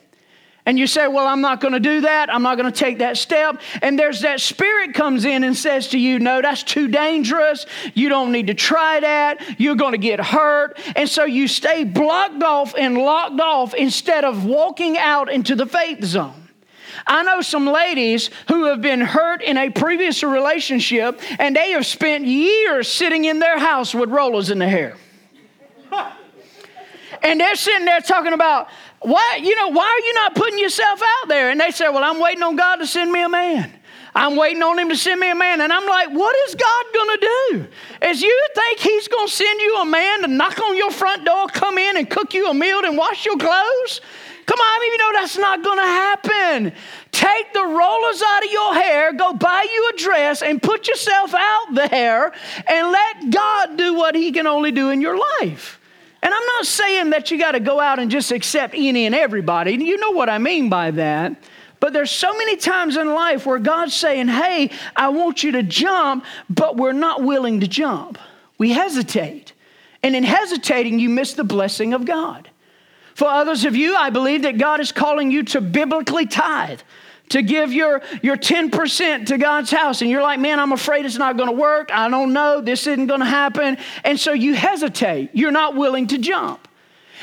And 0.65 0.77
you 0.77 0.87
say, 0.87 1.07
Well, 1.07 1.25
I'm 1.25 1.39
not 1.39 1.61
going 1.61 1.73
to 1.73 1.79
do 1.79 2.01
that. 2.01 2.29
I'm 2.29 2.43
not 2.43 2.57
going 2.57 2.69
to 2.69 2.77
take 2.77 2.97
that 2.97 3.15
step. 3.15 3.61
And 3.81 3.97
there's 3.97 4.19
that 4.21 4.41
spirit 4.41 4.93
comes 4.93 5.23
in 5.23 5.45
and 5.45 5.55
says 5.55 5.87
to 5.89 5.97
you, 5.97 6.19
No, 6.19 6.41
that's 6.41 6.63
too 6.63 6.89
dangerous. 6.89 7.65
You 7.93 8.09
don't 8.09 8.33
need 8.33 8.47
to 8.47 8.53
try 8.53 8.99
that. 8.99 9.57
You're 9.57 9.75
going 9.75 9.93
to 9.93 9.97
get 9.97 10.19
hurt. 10.19 10.77
And 10.97 11.07
so 11.07 11.23
you 11.23 11.47
stay 11.47 11.85
blocked 11.85 12.43
off 12.43 12.75
and 12.77 12.97
locked 12.97 13.39
off 13.39 13.73
instead 13.73 14.25
of 14.25 14.43
walking 14.43 14.97
out 14.97 15.31
into 15.31 15.55
the 15.55 15.65
faith 15.65 16.03
zone. 16.03 16.46
I 17.07 17.23
know 17.23 17.41
some 17.41 17.65
ladies 17.65 18.29
who 18.47 18.65
have 18.65 18.81
been 18.81 19.01
hurt 19.01 19.41
in 19.41 19.57
a 19.57 19.69
previous 19.69 20.23
relationship 20.23 21.19
and 21.39 21.55
they 21.55 21.71
have 21.71 21.85
spent 21.85 22.25
years 22.25 22.87
sitting 22.87 23.25
in 23.25 23.39
their 23.39 23.57
house 23.57 23.95
with 23.95 24.09
rollers 24.09 24.49
in 24.49 24.59
their 24.59 24.69
hair. 24.69 24.97
And 27.23 27.39
they're 27.39 27.55
sitting 27.55 27.85
there 27.85 27.99
talking 27.99 28.33
about, 28.33 28.69
Why, 28.99 29.39
you 29.41 29.55
know, 29.55 29.69
why 29.69 29.85
are 29.85 30.05
you 30.05 30.13
not 30.13 30.35
putting 30.35 30.59
yourself 30.59 31.01
out 31.01 31.27
there? 31.27 31.49
And 31.49 31.59
they 31.59 31.71
say, 31.71 31.89
Well, 31.89 32.03
I'm 32.03 32.19
waiting 32.19 32.43
on 32.43 32.55
God 32.55 32.77
to 32.77 32.87
send 32.87 33.11
me 33.11 33.23
a 33.23 33.29
man. 33.29 33.73
I'm 34.17 34.35
waiting 34.35 34.63
on 34.63 34.79
him 34.79 34.89
to 34.89 34.95
send 34.95 35.19
me 35.19 35.29
a 35.29 35.35
man. 35.35 35.61
And 35.61 35.71
I'm 35.71 35.85
like, 35.85 36.09
what 36.09 36.35
is 36.47 36.55
God 36.55 36.85
going 36.91 37.19
to 37.19 37.27
do? 37.51 37.67
As 38.01 38.19
you 38.19 38.47
think 38.55 38.79
he's 38.79 39.07
going 39.07 39.27
to 39.27 39.33
send 39.33 39.61
you 39.61 39.77
a 39.77 39.85
man 39.85 40.21
to 40.23 40.27
knock 40.27 40.59
on 40.59 40.75
your 40.75 40.89
front 40.89 41.23
door, 41.23 41.45
come 41.47 41.77
in 41.77 41.97
and 41.97 42.09
cook 42.09 42.33
you 42.33 42.49
a 42.49 42.53
meal 42.53 42.83
and 42.83 42.97
wash 42.97 43.27
your 43.27 43.37
clothes? 43.37 44.01
Come 44.47 44.59
on, 44.59 44.65
I 44.65 44.79
mean 44.79 44.91
you 44.93 44.97
know 44.97 45.11
that's 45.13 45.37
not 45.37 45.61
going 45.61 45.77
to 45.77 45.83
happen. 45.83 46.71
Take 47.11 47.51
the 47.53 47.65
rollers 47.65 48.21
out 48.25 48.45
of 48.45 48.51
your 48.51 48.73
hair, 48.75 49.11
go 49.11 49.33
buy 49.33 49.67
you 49.69 49.91
a 49.93 49.97
dress, 49.97 50.41
and 50.41 50.63
put 50.63 50.87
yourself 50.87 51.33
out 51.35 51.75
there 51.75 52.31
and 52.65 52.91
let 52.91 53.29
God 53.29 53.77
do 53.77 53.93
what 53.93 54.15
He 54.15 54.31
can 54.31 54.47
only 54.47 54.71
do 54.71 54.89
in 54.89 55.01
your 55.01 55.17
life. 55.39 55.81
And 56.23 56.33
I'm 56.33 56.45
not 56.45 56.65
saying 56.65 57.09
that 57.09 57.29
you 57.29 57.37
got 57.37 57.51
to 57.51 57.59
go 57.59 57.81
out 57.81 57.99
and 57.99 58.09
just 58.09 58.31
accept 58.31 58.73
any 58.73 59.05
and 59.05 59.13
everybody. 59.13 59.73
You 59.73 59.97
know 59.97 60.11
what 60.11 60.29
I 60.29 60.37
mean 60.37 60.69
by 60.69 60.91
that. 60.91 61.35
But 61.81 61.91
there's 61.91 62.09
so 62.09 62.35
many 62.37 62.55
times 62.55 62.95
in 62.95 63.13
life 63.13 63.45
where 63.45 63.59
God's 63.59 63.93
saying, 63.93 64.29
Hey, 64.29 64.71
I 64.95 65.09
want 65.09 65.43
you 65.43 65.51
to 65.53 65.63
jump, 65.63 66.25
but 66.49 66.77
we're 66.77 66.93
not 66.93 67.21
willing 67.21 67.59
to 67.59 67.67
jump. 67.67 68.17
We 68.57 68.71
hesitate. 68.71 69.51
And 70.01 70.15
in 70.15 70.23
hesitating, 70.23 70.99
you 70.99 71.09
miss 71.09 71.33
the 71.33 71.43
blessing 71.43 71.93
of 71.93 72.05
God. 72.05 72.46
For 73.17 73.27
others 73.27 73.65
of 73.65 73.75
you, 73.75 73.95
I 73.95 74.11
believe 74.11 74.43
that 74.43 74.59
God 74.59 74.79
is 74.79 74.91
calling 74.91 75.31
you 75.31 75.41
to 75.45 75.59
biblically 75.59 76.27
tithe 76.27 76.81
to 77.29 77.41
give 77.41 77.73
your, 77.73 78.03
your 78.21 78.37
10% 78.37 79.25
to 79.25 79.39
God's 79.39 79.71
house. 79.71 80.03
And 80.03 80.11
you're 80.11 80.21
like, 80.21 80.39
man, 80.39 80.59
I'm 80.59 80.71
afraid 80.71 81.03
it's 81.03 81.17
not 81.17 81.35
going 81.35 81.49
to 81.49 81.55
work. 81.55 81.89
I 81.91 82.09
don't 82.09 82.31
know. 82.31 82.61
This 82.61 82.85
isn't 82.85 83.07
going 83.07 83.21
to 83.21 83.25
happen. 83.25 83.79
And 84.03 84.19
so 84.19 84.33
you 84.33 84.53
hesitate. 84.53 85.31
You're 85.33 85.49
not 85.49 85.75
willing 85.75 86.05
to 86.09 86.19
jump. 86.19 86.66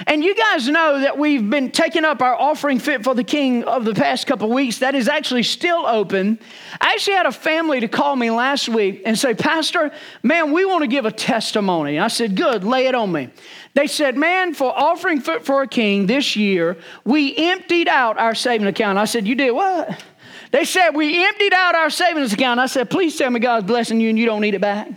And 0.06 0.24
you 0.24 0.34
guys 0.34 0.68
know 0.68 1.00
that 1.00 1.18
we've 1.18 1.48
been 1.48 1.70
taking 1.70 2.04
up 2.04 2.20
our 2.20 2.34
offering 2.34 2.80
fit 2.80 3.04
for 3.04 3.14
the 3.14 3.22
king 3.22 3.62
of 3.64 3.84
the 3.84 3.94
past 3.94 4.26
couple 4.26 4.50
weeks. 4.50 4.78
That 4.78 4.94
is 4.94 5.08
actually 5.08 5.44
still 5.44 5.86
open. 5.86 6.40
I 6.80 6.94
actually 6.94 7.14
had 7.14 7.26
a 7.26 7.32
family 7.32 7.80
to 7.80 7.88
call 7.88 8.16
me 8.16 8.30
last 8.30 8.68
week 8.68 9.02
and 9.06 9.16
say, 9.16 9.34
Pastor, 9.34 9.92
man, 10.22 10.52
we 10.52 10.64
want 10.64 10.82
to 10.82 10.88
give 10.88 11.06
a 11.06 11.12
testimony. 11.12 11.98
I 11.98 12.08
said, 12.08 12.36
Good, 12.36 12.64
lay 12.64 12.86
it 12.86 12.94
on 12.94 13.12
me. 13.12 13.28
They 13.74 13.86
said, 13.86 14.16
Man, 14.16 14.52
for 14.52 14.76
offering 14.76 15.20
fit 15.20 15.44
for 15.44 15.62
a 15.62 15.68
king 15.68 16.06
this 16.06 16.34
year, 16.34 16.76
we 17.04 17.36
emptied 17.36 17.88
out 17.88 18.18
our 18.18 18.34
savings 18.34 18.70
account. 18.70 18.98
I 18.98 19.04
said, 19.04 19.28
You 19.28 19.36
did 19.36 19.52
what? 19.52 20.02
They 20.50 20.64
said, 20.64 20.90
We 20.90 21.24
emptied 21.24 21.52
out 21.52 21.76
our 21.76 21.90
savings 21.90 22.32
account. 22.32 22.58
I 22.58 22.66
said, 22.66 22.90
Please 22.90 23.16
tell 23.16 23.30
me 23.30 23.38
God's 23.38 23.66
blessing 23.66 24.00
you 24.00 24.08
and 24.08 24.18
you 24.18 24.26
don't 24.26 24.40
need 24.40 24.54
it 24.54 24.60
back. 24.60 24.88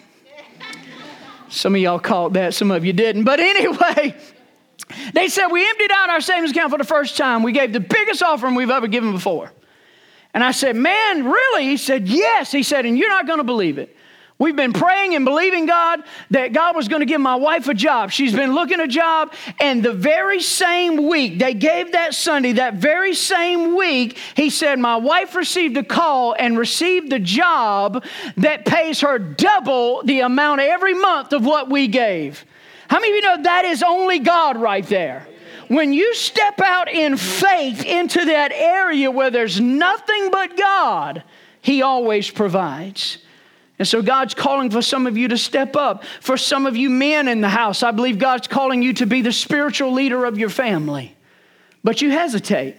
Some 1.49 1.75
of 1.75 1.81
y'all 1.81 1.99
caught 1.99 2.33
that, 2.33 2.53
some 2.53 2.71
of 2.71 2.83
you 2.83 2.93
didn't. 2.93 3.23
But 3.23 3.39
anyway, 3.39 4.15
they 5.13 5.28
said, 5.28 5.47
We 5.47 5.67
emptied 5.67 5.91
out 5.91 6.10
our 6.10 6.21
savings 6.21 6.52
account 6.52 6.71
for 6.71 6.78
the 6.78 6.84
first 6.84 7.17
time. 7.17 7.43
We 7.43 7.52
gave 7.52 7.73
the 7.73 7.80
biggest 7.80 8.23
offering 8.23 8.56
we've 8.56 8.69
ever 8.69 8.88
given 8.88 9.12
before. 9.12 9.52
And 10.34 10.43
I 10.43 10.52
said, 10.52 10.76
Man, 10.76 11.26
really? 11.26 11.65
He 11.65 11.78
said, 11.78 12.08
Yes. 12.08 12.52
He 12.52 12.63
said, 12.63 12.86
And 12.86 12.97
you're 12.97 13.10
not 13.10 13.28
going 13.28 13.39
to 13.39 13.43
believe 13.43 13.78
it. 13.78 13.95
We've 14.39 14.56
been 14.56 14.73
praying 14.73 15.15
and 15.15 15.26
believing 15.26 15.65
God 15.65 16.04
that 16.30 16.54
God 16.54 16.76
was 16.76 16.88
going 16.88 17.00
to 17.00 17.08
give 17.08 17.19
my 17.19 17.36
wife 17.36 17.67
a 17.67 17.73
job. 17.73 18.12
She's 18.12 18.36
been 18.36 18.54
looking 18.54 18.80
a 18.80 18.88
job, 18.88 19.34
and 19.60 19.82
the 19.82 19.93
very 19.93 20.41
same 20.41 21.08
week, 21.08 21.39
they 21.39 21.56
gave 21.56 21.93
that 21.93 22.13
Sunday, 22.13 22.52
that 22.54 22.76
very 22.76 23.15
same 23.15 23.76
week, 23.76 24.15
he 24.36 24.52
said, 24.52 24.78
My 24.78 24.97
wife 24.97 25.34
received 25.34 25.76
a 25.78 25.84
call 25.84 26.36
and 26.38 26.56
received 26.56 27.10
the 27.10 27.17
job 27.17 28.04
that 28.38 28.65
pays 28.65 29.02
her 29.02 29.17
double 29.17 30.04
the 30.04 30.19
amount 30.19 30.62
every 30.62 30.93
month 30.93 31.34
of 31.34 31.43
what 31.43 31.71
we 31.71 31.88
gave. 31.88 32.45
How 32.89 33.00
many 33.00 33.12
of 33.12 33.15
you 33.15 33.21
know 33.21 33.43
that 33.43 33.65
is 33.65 33.84
only 33.84 34.19
God 34.19 34.58
right 34.58 34.86
there? 34.86 35.28
When 35.67 35.91
you 35.91 36.13
step 36.15 36.62
out 36.62 36.89
in 36.89 37.17
faith 37.17 37.84
into 37.84 38.26
that 38.26 38.52
area 38.54 39.12
where 39.12 39.30
there's 39.30 39.60
nothing 39.60 40.32
but 40.32 40.56
God, 40.56 41.23
He 41.62 41.82
always 41.82 42.30
provides. 42.30 43.17
And 43.80 43.88
so 43.88 44.02
God's 44.02 44.34
calling 44.34 44.71
for 44.71 44.82
some 44.82 45.06
of 45.06 45.17
you 45.17 45.28
to 45.28 45.38
step 45.38 45.76
up. 45.76 46.04
For 46.21 46.38
some 46.38 46.65
of 46.65 46.76
you 46.76 46.89
men 46.89 47.28
in 47.28 47.41
the 47.41 47.50
house, 47.50 47.84
I 47.84 47.91
believe 47.91 48.17
God's 48.17 48.47
calling 48.47 48.82
you 48.82 48.93
to 48.93 49.06
be 49.06 49.21
the 49.21 49.34
spiritual 49.34 49.91
leader 49.91 50.26
of 50.26 50.39
your 50.39 50.50
family. 50.50 51.15
But 51.84 52.02
you 52.02 52.10
hesitate. 52.10 52.78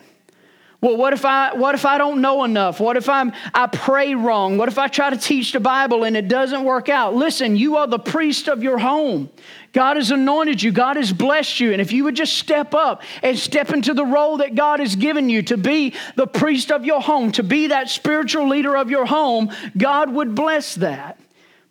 Well, 0.81 0.97
what 0.97 1.13
if 1.13 1.25
I 1.25 1.55
what 1.55 1.75
if 1.75 1.85
I 1.85 1.99
don't 1.99 2.21
know 2.21 2.45
enough? 2.45 2.79
What 2.79 2.97
if 2.97 3.09
I'm 3.09 3.33
I 3.53 3.67
pray 3.67 4.15
wrong? 4.15 4.59
What 4.59 4.69
if 4.69 4.79
I 4.79 4.87
try 4.87 5.11
to 5.11 5.17
teach 5.17 5.51
the 5.51 5.59
Bible 5.59 6.05
and 6.05 6.17
it 6.17 6.29
doesn't 6.29 6.63
work 6.63 6.89
out? 6.89 7.17
Listen, 7.17 7.57
you 7.57 7.77
are 7.79 7.89
the 7.89 7.99
priest 7.99 8.49
of 8.49 8.63
your 8.63 8.79
home. 8.79 9.29
God 9.73 9.97
has 9.97 10.13
anointed 10.13 10.63
you. 10.63 10.71
God 10.71 10.97
has 10.97 11.13
blessed 11.13 11.59
you. 11.59 11.73
And 11.73 11.81
if 11.81 11.91
you 11.91 12.05
would 12.05 12.15
just 12.15 12.39
step 12.39 12.75
up 12.75 13.03
and 13.25 13.37
step 13.37 13.71
into 13.71 13.93
the 13.93 14.05
role 14.05 14.37
that 14.37 14.55
God 14.55 14.79
has 14.79 14.95
given 14.95 15.29
you 15.29 15.43
to 15.43 15.57
be 15.57 15.95
the 16.15 16.29
priest 16.29 16.71
of 16.71 16.85
your 16.85 17.01
home, 17.01 17.33
to 17.33 17.43
be 17.43 17.67
that 17.67 17.91
spiritual 17.91 18.49
leader 18.49 18.77
of 18.77 18.89
your 18.89 19.05
home, 19.05 19.51
God 19.77 20.11
would 20.13 20.37
bless 20.37 20.77
that. 20.77 21.19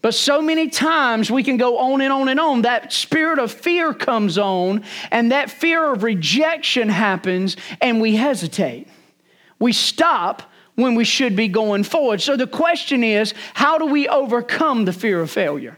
But 0.02 0.16
so 0.16 0.42
many 0.42 0.68
times 0.68 1.32
we 1.32 1.44
can 1.44 1.56
go 1.56 1.78
on 1.78 2.02
and 2.02 2.12
on 2.12 2.28
and 2.28 2.40
on. 2.40 2.62
That 2.64 2.94
spirit 2.94 3.40
of 3.40 3.52
fear 3.52 3.94
comes 3.94 4.38
on, 4.38 4.84
and 5.12 5.32
that 5.32 5.50
fear 5.50 5.92
of 5.92 6.04
rejection 6.04 6.90
happens, 6.90 7.58
and 7.82 8.00
we 8.00 8.16
hesitate. 8.16 8.88
We 9.60 9.74
stop 9.74 10.44
when 10.76 10.96
we 10.96 11.04
should 11.04 11.36
be 11.36 11.48
going 11.48 11.84
forward. 11.84 12.22
So 12.22 12.38
the 12.38 12.48
question 12.48 13.04
is 13.04 13.34
how 13.54 13.78
do 13.78 13.86
we 13.88 14.08
overcome 14.08 14.86
the 14.86 14.94
fear 14.94 15.22
of 15.22 15.32
failure? 15.32 15.78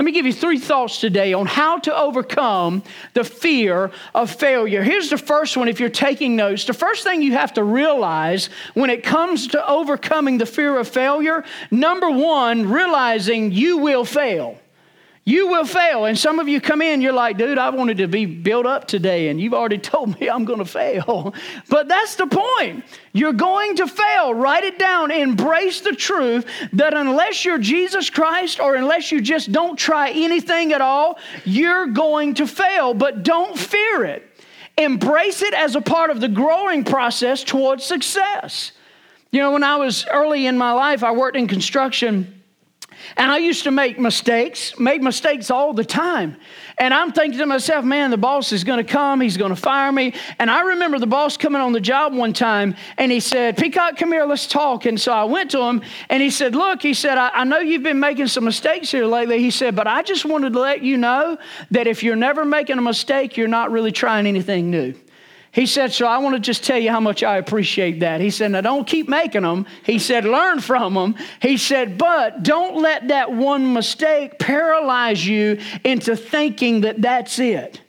Let 0.00 0.06
me 0.06 0.12
give 0.12 0.24
you 0.24 0.32
three 0.32 0.58
thoughts 0.58 0.98
today 0.98 1.34
on 1.34 1.44
how 1.44 1.78
to 1.80 1.94
overcome 1.94 2.82
the 3.12 3.22
fear 3.22 3.90
of 4.14 4.30
failure. 4.30 4.82
Here's 4.82 5.10
the 5.10 5.18
first 5.18 5.58
one 5.58 5.68
if 5.68 5.78
you're 5.78 5.90
taking 5.90 6.36
notes. 6.36 6.64
The 6.64 6.72
first 6.72 7.04
thing 7.04 7.20
you 7.20 7.32
have 7.32 7.52
to 7.52 7.62
realize 7.62 8.48
when 8.72 8.88
it 8.88 9.04
comes 9.04 9.48
to 9.48 9.68
overcoming 9.68 10.38
the 10.38 10.46
fear 10.46 10.78
of 10.78 10.88
failure, 10.88 11.44
number 11.70 12.10
one, 12.10 12.70
realizing 12.70 13.52
you 13.52 13.76
will 13.76 14.06
fail. 14.06 14.58
You 15.24 15.48
will 15.48 15.66
fail. 15.66 16.06
And 16.06 16.18
some 16.18 16.38
of 16.38 16.48
you 16.48 16.60
come 16.60 16.80
in, 16.80 17.02
you're 17.02 17.12
like, 17.12 17.36
dude, 17.36 17.58
I 17.58 17.70
wanted 17.70 17.98
to 17.98 18.08
be 18.08 18.24
built 18.24 18.64
up 18.64 18.86
today, 18.86 19.28
and 19.28 19.40
you've 19.40 19.52
already 19.52 19.78
told 19.92 20.18
me 20.18 20.30
I'm 20.30 20.44
going 20.44 20.60
to 20.60 20.64
fail. 20.64 21.34
But 21.68 21.88
that's 21.88 22.16
the 22.16 22.26
point. 22.26 22.84
You're 23.12 23.34
going 23.34 23.76
to 23.76 23.86
fail. 23.86 24.34
Write 24.34 24.64
it 24.64 24.78
down. 24.78 25.10
Embrace 25.10 25.80
the 25.82 25.92
truth 25.92 26.46
that 26.72 26.94
unless 26.94 27.44
you're 27.44 27.58
Jesus 27.58 28.08
Christ 28.08 28.60
or 28.60 28.76
unless 28.76 29.12
you 29.12 29.20
just 29.20 29.52
don't 29.52 29.78
try 29.78 30.10
anything 30.10 30.72
at 30.72 30.80
all, 30.80 31.18
you're 31.44 31.86
going 31.86 32.34
to 32.34 32.46
fail. 32.46 32.94
But 32.94 33.22
don't 33.22 33.58
fear 33.58 34.04
it. 34.04 34.26
Embrace 34.78 35.42
it 35.42 35.52
as 35.52 35.76
a 35.76 35.80
part 35.80 36.10
of 36.10 36.20
the 36.20 36.28
growing 36.28 36.84
process 36.84 37.44
towards 37.44 37.84
success. 37.84 38.72
You 39.30 39.40
know, 39.40 39.52
when 39.52 39.62
I 39.62 39.76
was 39.76 40.06
early 40.10 40.46
in 40.46 40.56
my 40.56 40.72
life, 40.72 41.04
I 41.04 41.12
worked 41.12 41.36
in 41.36 41.46
construction 41.46 42.39
and 43.16 43.30
I 43.30 43.38
used 43.38 43.64
to 43.64 43.70
make 43.70 43.98
mistakes, 43.98 44.78
made 44.78 45.02
mistakes 45.02 45.50
all 45.50 45.72
the 45.72 45.84
time. 45.84 46.36
And 46.78 46.94
I'm 46.94 47.12
thinking 47.12 47.38
to 47.38 47.46
myself, 47.46 47.84
man, 47.84 48.10
the 48.10 48.16
boss 48.16 48.52
is 48.52 48.64
going 48.64 48.84
to 48.84 48.90
come, 48.90 49.20
he's 49.20 49.36
going 49.36 49.54
to 49.54 49.60
fire 49.60 49.92
me. 49.92 50.14
And 50.38 50.50
I 50.50 50.62
remember 50.62 50.98
the 50.98 51.06
boss 51.06 51.36
coming 51.36 51.60
on 51.60 51.72
the 51.72 51.80
job 51.80 52.14
one 52.14 52.32
time 52.32 52.74
and 52.96 53.12
he 53.12 53.20
said, 53.20 53.56
Peacock, 53.56 53.96
come 53.96 54.12
here, 54.12 54.24
let's 54.24 54.46
talk. 54.46 54.86
And 54.86 55.00
so 55.00 55.12
I 55.12 55.24
went 55.24 55.50
to 55.50 55.60
him 55.60 55.82
and 56.08 56.22
he 56.22 56.30
said, 56.30 56.54
Look, 56.54 56.82
he 56.82 56.94
said, 56.94 57.18
I, 57.18 57.30
I 57.30 57.44
know 57.44 57.58
you've 57.58 57.82
been 57.82 58.00
making 58.00 58.28
some 58.28 58.44
mistakes 58.44 58.90
here 58.90 59.06
lately. 59.06 59.40
He 59.40 59.50
said, 59.50 59.76
But 59.76 59.86
I 59.86 60.02
just 60.02 60.24
wanted 60.24 60.52
to 60.54 60.60
let 60.60 60.82
you 60.82 60.96
know 60.96 61.38
that 61.70 61.86
if 61.86 62.02
you're 62.02 62.16
never 62.16 62.44
making 62.44 62.78
a 62.78 62.82
mistake, 62.82 63.36
you're 63.36 63.48
not 63.48 63.70
really 63.70 63.92
trying 63.92 64.26
anything 64.26 64.70
new. 64.70 64.94
He 65.52 65.66
said, 65.66 65.92
So 65.92 66.06
I 66.06 66.18
want 66.18 66.36
to 66.36 66.40
just 66.40 66.64
tell 66.64 66.78
you 66.78 66.90
how 66.90 67.00
much 67.00 67.22
I 67.22 67.38
appreciate 67.38 68.00
that. 68.00 68.20
He 68.20 68.30
said, 68.30 68.52
Now 68.52 68.60
don't 68.60 68.86
keep 68.86 69.08
making 69.08 69.42
them. 69.42 69.66
He 69.84 69.98
said, 69.98 70.24
Learn 70.24 70.60
from 70.60 70.94
them. 70.94 71.16
He 71.42 71.56
said, 71.56 71.98
But 71.98 72.42
don't 72.42 72.80
let 72.80 73.08
that 73.08 73.32
one 73.32 73.72
mistake 73.72 74.38
paralyze 74.38 75.26
you 75.26 75.58
into 75.82 76.14
thinking 76.16 76.82
that 76.82 77.02
that's 77.02 77.38
it. 77.38 77.80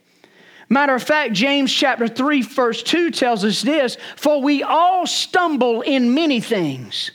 Matter 0.69 0.95
of 0.95 1.03
fact, 1.03 1.33
James 1.33 1.71
chapter 1.71 2.07
3, 2.07 2.41
verse 2.43 2.81
2 2.81 3.11
tells 3.11 3.43
us 3.45 3.61
this 3.61 3.97
For 4.15 4.41
we 4.41 4.63
all 4.63 5.05
stumble 5.05 5.81
in 5.81 6.13
many 6.13 6.39
things. 6.39 7.11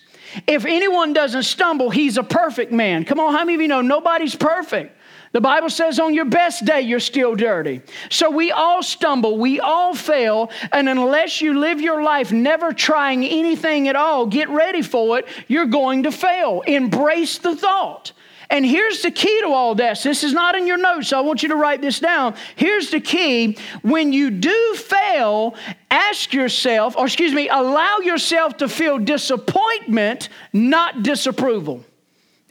If 0.46 0.64
anyone 0.64 1.12
doesn't 1.12 1.44
stumble, 1.44 1.90
he's 1.90 2.18
a 2.18 2.22
perfect 2.22 2.70
man. 2.70 3.04
Come 3.04 3.18
on, 3.18 3.32
how 3.32 3.40
many 3.40 3.54
of 3.54 3.60
you 3.62 3.68
know 3.68 3.80
nobody's 3.80 4.34
perfect? 4.34 4.96
The 5.32 5.40
Bible 5.40 5.70
says 5.70 5.98
on 5.98 6.14
your 6.14 6.24
best 6.24 6.64
day, 6.64 6.82
you're 6.82 7.00
still 7.00 7.34
dirty. 7.34 7.82
So 8.10 8.30
we 8.30 8.52
all 8.52 8.82
stumble, 8.82 9.38
we 9.38 9.60
all 9.60 9.94
fail, 9.94 10.50
and 10.72 10.88
unless 10.88 11.40
you 11.40 11.58
live 11.58 11.80
your 11.80 12.02
life 12.02 12.32
never 12.32 12.72
trying 12.72 13.24
anything 13.24 13.88
at 13.88 13.96
all, 13.96 14.26
get 14.26 14.48
ready 14.48 14.82
for 14.82 15.18
it, 15.18 15.26
you're 15.48 15.66
going 15.66 16.04
to 16.04 16.12
fail. 16.12 16.62
Embrace 16.62 17.38
the 17.38 17.56
thought. 17.56 18.12
And 18.48 18.64
here's 18.64 19.02
the 19.02 19.10
key 19.10 19.40
to 19.40 19.48
all 19.48 19.74
this. 19.74 20.04
This 20.04 20.22
is 20.22 20.32
not 20.32 20.54
in 20.54 20.66
your 20.66 20.76
notes, 20.76 21.08
so 21.08 21.18
I 21.18 21.20
want 21.22 21.42
you 21.42 21.48
to 21.48 21.56
write 21.56 21.80
this 21.80 21.98
down. 21.98 22.36
Here's 22.54 22.90
the 22.90 23.00
key. 23.00 23.58
When 23.82 24.12
you 24.12 24.30
do 24.30 24.74
fail, 24.76 25.56
ask 25.90 26.32
yourself, 26.32 26.96
or 26.96 27.06
excuse 27.06 27.32
me, 27.32 27.48
allow 27.48 27.98
yourself 27.98 28.58
to 28.58 28.68
feel 28.68 28.98
disappointment, 28.98 30.28
not 30.52 31.02
disapproval. 31.02 31.84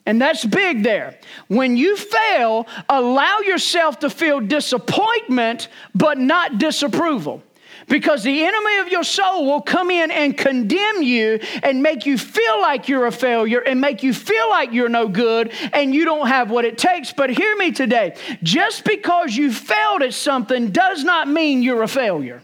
And 0.05 0.21
that's 0.21 0.45
big 0.45 0.83
there. 0.83 1.17
When 1.47 1.77
you 1.77 1.97
fail, 1.97 2.67
allow 2.87 3.39
yourself 3.39 3.99
to 3.99 4.09
feel 4.09 4.39
disappointment, 4.39 5.67
but 5.95 6.19
not 6.19 6.59
disapproval. 6.59 7.41
Because 7.87 8.23
the 8.23 8.43
enemy 8.43 8.77
of 8.77 8.87
your 8.89 9.03
soul 9.03 9.45
will 9.45 9.61
come 9.61 9.91
in 9.91 10.09
and 10.09 10.35
condemn 10.35 11.03
you 11.03 11.39
and 11.61 11.83
make 11.83 12.05
you 12.05 12.17
feel 12.17 12.59
like 12.59 12.87
you're 12.89 13.05
a 13.05 13.11
failure 13.11 13.59
and 13.59 13.79
make 13.79 14.01
you 14.01 14.13
feel 14.13 14.49
like 14.49 14.73
you're 14.73 14.89
no 14.89 15.07
good 15.07 15.51
and 15.71 15.93
you 15.93 16.03
don't 16.03 16.27
have 16.27 16.49
what 16.49 16.65
it 16.65 16.77
takes. 16.77 17.11
But 17.11 17.29
hear 17.29 17.55
me 17.55 17.71
today 17.71 18.15
just 18.41 18.85
because 18.85 19.35
you 19.35 19.51
failed 19.51 20.01
at 20.01 20.13
something 20.13 20.71
does 20.71 21.03
not 21.03 21.27
mean 21.27 21.61
you're 21.61 21.83
a 21.83 21.87
failure. 21.87 22.41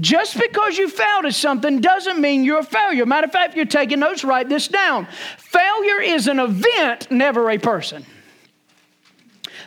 Just 0.00 0.38
because 0.40 0.76
you 0.76 0.88
failed 0.88 1.24
at 1.24 1.34
something 1.34 1.80
doesn't 1.80 2.20
mean 2.20 2.44
you're 2.44 2.58
a 2.58 2.64
failure. 2.64 3.06
Matter 3.06 3.26
of 3.26 3.32
fact, 3.32 3.50
if 3.50 3.56
you're 3.56 3.64
taking 3.64 4.00
notes, 4.00 4.24
write 4.24 4.48
this 4.48 4.66
down. 4.66 5.06
Failure 5.38 6.00
is 6.00 6.26
an 6.26 6.40
event, 6.40 7.10
never 7.10 7.48
a 7.50 7.58
person. 7.58 8.04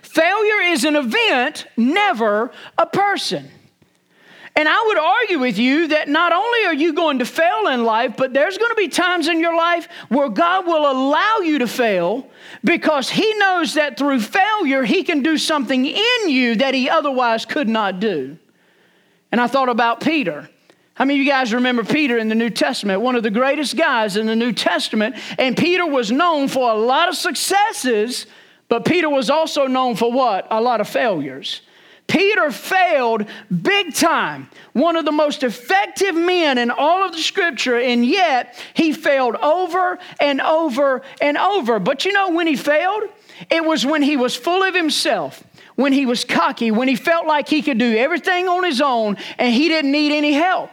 Failure 0.01 0.61
is 0.71 0.83
an 0.83 0.95
event, 0.95 1.67
never 1.77 2.51
a 2.77 2.85
person. 2.85 3.49
And 4.57 4.67
I 4.67 4.83
would 4.87 4.97
argue 4.97 5.39
with 5.39 5.59
you 5.59 5.89
that 5.89 6.09
not 6.09 6.33
only 6.33 6.65
are 6.65 6.73
you 6.73 6.93
going 6.93 7.19
to 7.19 7.25
fail 7.25 7.67
in 7.67 7.83
life, 7.83 8.15
but 8.17 8.33
there's 8.33 8.57
going 8.57 8.71
to 8.71 8.75
be 8.75 8.87
times 8.87 9.27
in 9.27 9.39
your 9.39 9.55
life 9.55 9.87
where 10.09 10.29
God 10.29 10.65
will 10.65 10.91
allow 10.91 11.37
you 11.37 11.59
to 11.59 11.67
fail 11.67 12.27
because 12.63 13.07
He 13.07 13.35
knows 13.35 13.75
that 13.75 13.99
through 13.99 14.19
failure, 14.19 14.83
He 14.83 15.03
can 15.03 15.21
do 15.21 15.37
something 15.37 15.85
in 15.85 16.29
you 16.29 16.55
that 16.55 16.73
He 16.73 16.89
otherwise 16.89 17.45
could 17.45 17.69
not 17.69 17.99
do. 17.99 18.39
And 19.31 19.41
I 19.41 19.47
thought 19.47 19.69
about 19.69 20.01
Peter. 20.01 20.49
How 20.93 21.05
many 21.05 21.19
of 21.19 21.25
you 21.25 21.31
guys 21.31 21.53
remember 21.53 21.83
Peter 21.83 22.17
in 22.17 22.27
the 22.27 22.35
New 22.35 22.49
Testament? 22.49 23.01
One 23.01 23.15
of 23.15 23.23
the 23.23 23.29
greatest 23.29 23.77
guys 23.77 24.17
in 24.17 24.25
the 24.25 24.35
New 24.35 24.51
Testament. 24.51 25.15
And 25.37 25.55
Peter 25.55 25.85
was 25.85 26.11
known 26.11 26.47
for 26.47 26.71
a 26.71 26.73
lot 26.73 27.07
of 27.07 27.15
successes, 27.15 28.25
but 28.67 28.83
Peter 28.83 29.09
was 29.09 29.29
also 29.29 29.67
known 29.67 29.95
for 29.95 30.11
what? 30.11 30.47
A 30.49 30.59
lot 30.59 30.81
of 30.81 30.89
failures. 30.89 31.61
Peter 32.07 32.51
failed 32.51 33.25
big 33.61 33.93
time. 33.93 34.49
One 34.73 34.95
of 34.95 35.05
the 35.05 35.11
most 35.11 35.43
effective 35.43 36.15
men 36.15 36.57
in 36.57 36.71
all 36.71 37.05
of 37.05 37.11
the 37.11 37.19
scripture, 37.19 37.77
and 37.77 38.05
yet 38.05 38.55
he 38.73 38.93
failed 38.93 39.35
over 39.35 39.99
and 40.19 40.41
over 40.41 41.03
and 41.21 41.37
over. 41.37 41.79
But 41.79 42.05
you 42.05 42.13
know 42.13 42.31
when 42.31 42.47
he 42.47 42.55
failed? 42.55 43.03
It 43.51 43.63
was 43.63 43.85
when 43.85 44.01
he 44.01 44.17
was 44.17 44.35
full 44.35 44.63
of 44.63 44.73
himself, 44.73 45.43
when 45.77 45.93
he 45.93 46.05
was 46.05 46.25
cocky, 46.25 46.71
when 46.71 46.89
he 46.89 46.95
felt 46.95 47.25
like 47.25 47.47
he 47.47 47.61
could 47.61 47.77
do 47.77 47.95
everything 47.95 48.49
on 48.49 48.65
his 48.65 48.81
own 48.81 49.15
and 49.37 49.53
he 49.53 49.69
didn't 49.69 49.91
need 49.91 50.11
any 50.11 50.33
help. 50.33 50.71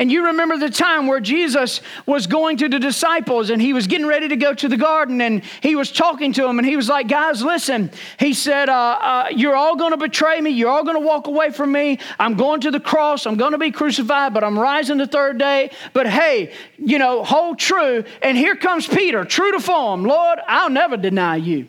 And 0.00 0.12
you 0.12 0.26
remember 0.26 0.56
the 0.56 0.70
time 0.70 1.08
where 1.08 1.18
Jesus 1.18 1.80
was 2.06 2.28
going 2.28 2.58
to 2.58 2.68
the 2.68 2.78
disciples 2.78 3.50
and 3.50 3.60
he 3.60 3.72
was 3.72 3.88
getting 3.88 4.06
ready 4.06 4.28
to 4.28 4.36
go 4.36 4.54
to 4.54 4.68
the 4.68 4.76
garden 4.76 5.20
and 5.20 5.42
he 5.60 5.74
was 5.74 5.90
talking 5.90 6.32
to 6.34 6.42
them 6.42 6.60
and 6.60 6.66
he 6.66 6.76
was 6.76 6.88
like, 6.88 7.08
Guys, 7.08 7.42
listen. 7.42 7.90
He 8.16 8.32
said, 8.32 8.68
uh, 8.68 8.72
uh, 8.72 9.26
You're 9.34 9.56
all 9.56 9.74
going 9.74 9.90
to 9.90 9.96
betray 9.96 10.40
me. 10.40 10.50
You're 10.50 10.70
all 10.70 10.84
going 10.84 10.94
to 10.94 11.04
walk 11.04 11.26
away 11.26 11.50
from 11.50 11.72
me. 11.72 11.98
I'm 12.16 12.36
going 12.36 12.60
to 12.60 12.70
the 12.70 12.78
cross. 12.78 13.26
I'm 13.26 13.36
going 13.36 13.52
to 13.52 13.58
be 13.58 13.72
crucified, 13.72 14.32
but 14.32 14.44
I'm 14.44 14.56
rising 14.56 14.98
the 14.98 15.08
third 15.08 15.36
day. 15.36 15.72
But 15.92 16.06
hey, 16.06 16.52
you 16.78 17.00
know, 17.00 17.24
hold 17.24 17.58
true. 17.58 18.04
And 18.22 18.38
here 18.38 18.54
comes 18.54 18.86
Peter, 18.86 19.24
true 19.24 19.50
to 19.50 19.60
form. 19.60 20.04
Lord, 20.04 20.38
I'll 20.46 20.70
never 20.70 20.96
deny 20.96 21.36
you. 21.36 21.66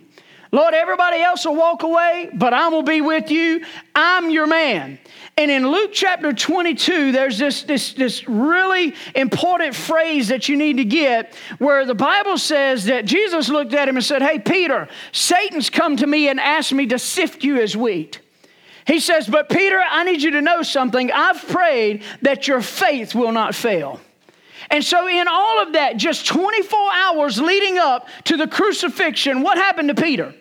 Lord, 0.51 0.73
everybody 0.73 1.21
else 1.21 1.45
will 1.45 1.55
walk 1.55 1.83
away, 1.83 2.29
but 2.33 2.53
I'm 2.53 2.71
going 2.71 2.85
to 2.85 2.91
be 2.91 3.01
with 3.01 3.29
you. 3.29 3.63
I'm 3.93 4.31
your 4.31 4.47
man. 4.47 4.97
And 5.37 5.51
in 5.51 5.67
Luke 5.67 5.91
chapter 5.93 6.33
22, 6.33 7.11
there's 7.11 7.37
this, 7.37 7.63
this, 7.63 7.93
this 7.93 8.27
really 8.27 8.95
important 9.15 9.75
phrase 9.75 10.29
that 10.29 10.49
you 10.49 10.57
need 10.57 10.77
to 10.77 10.85
get 10.85 11.35
where 11.59 11.85
the 11.85 11.93
Bible 11.93 12.37
says 12.37 12.85
that 12.85 13.05
Jesus 13.05 13.47
looked 13.47 13.73
at 13.73 13.87
him 13.87 13.95
and 13.95 14.03
said, 14.03 14.23
Hey, 14.23 14.39
Peter, 14.39 14.89
Satan's 15.11 15.69
come 15.69 15.95
to 15.97 16.07
me 16.07 16.29
and 16.29 16.39
asked 16.39 16.73
me 16.73 16.87
to 16.87 16.97
sift 16.97 17.43
you 17.43 17.61
as 17.61 17.77
wheat. 17.77 18.19
He 18.85 18.99
says, 18.99 19.27
But 19.27 19.49
Peter, 19.49 19.79
I 19.79 20.03
need 20.03 20.23
you 20.23 20.31
to 20.31 20.41
know 20.41 20.63
something. 20.63 21.11
I've 21.11 21.47
prayed 21.47 22.03
that 22.23 22.47
your 22.47 22.61
faith 22.61 23.13
will 23.13 23.31
not 23.31 23.53
fail. 23.53 23.99
And 24.71 24.83
so, 24.83 25.07
in 25.07 25.27
all 25.27 25.61
of 25.61 25.73
that, 25.73 25.97
just 25.97 26.27
24 26.27 26.93
hours 26.93 27.41
leading 27.41 27.77
up 27.77 28.07
to 28.25 28.37
the 28.37 28.47
crucifixion, 28.47 29.41
what 29.41 29.57
happened 29.57 29.89
to 29.89 29.95
Peter? 29.95 30.35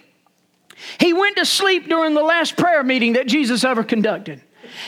He 1.01 1.13
went 1.13 1.37
to 1.37 1.47
sleep 1.47 1.89
during 1.89 2.15
the 2.15 2.23
last 2.23 2.57
prayer 2.57 2.83
meeting 2.85 3.15
that 3.15 3.27
Jesus 3.27 3.65
ever 3.65 3.83
conducted. 3.83 4.43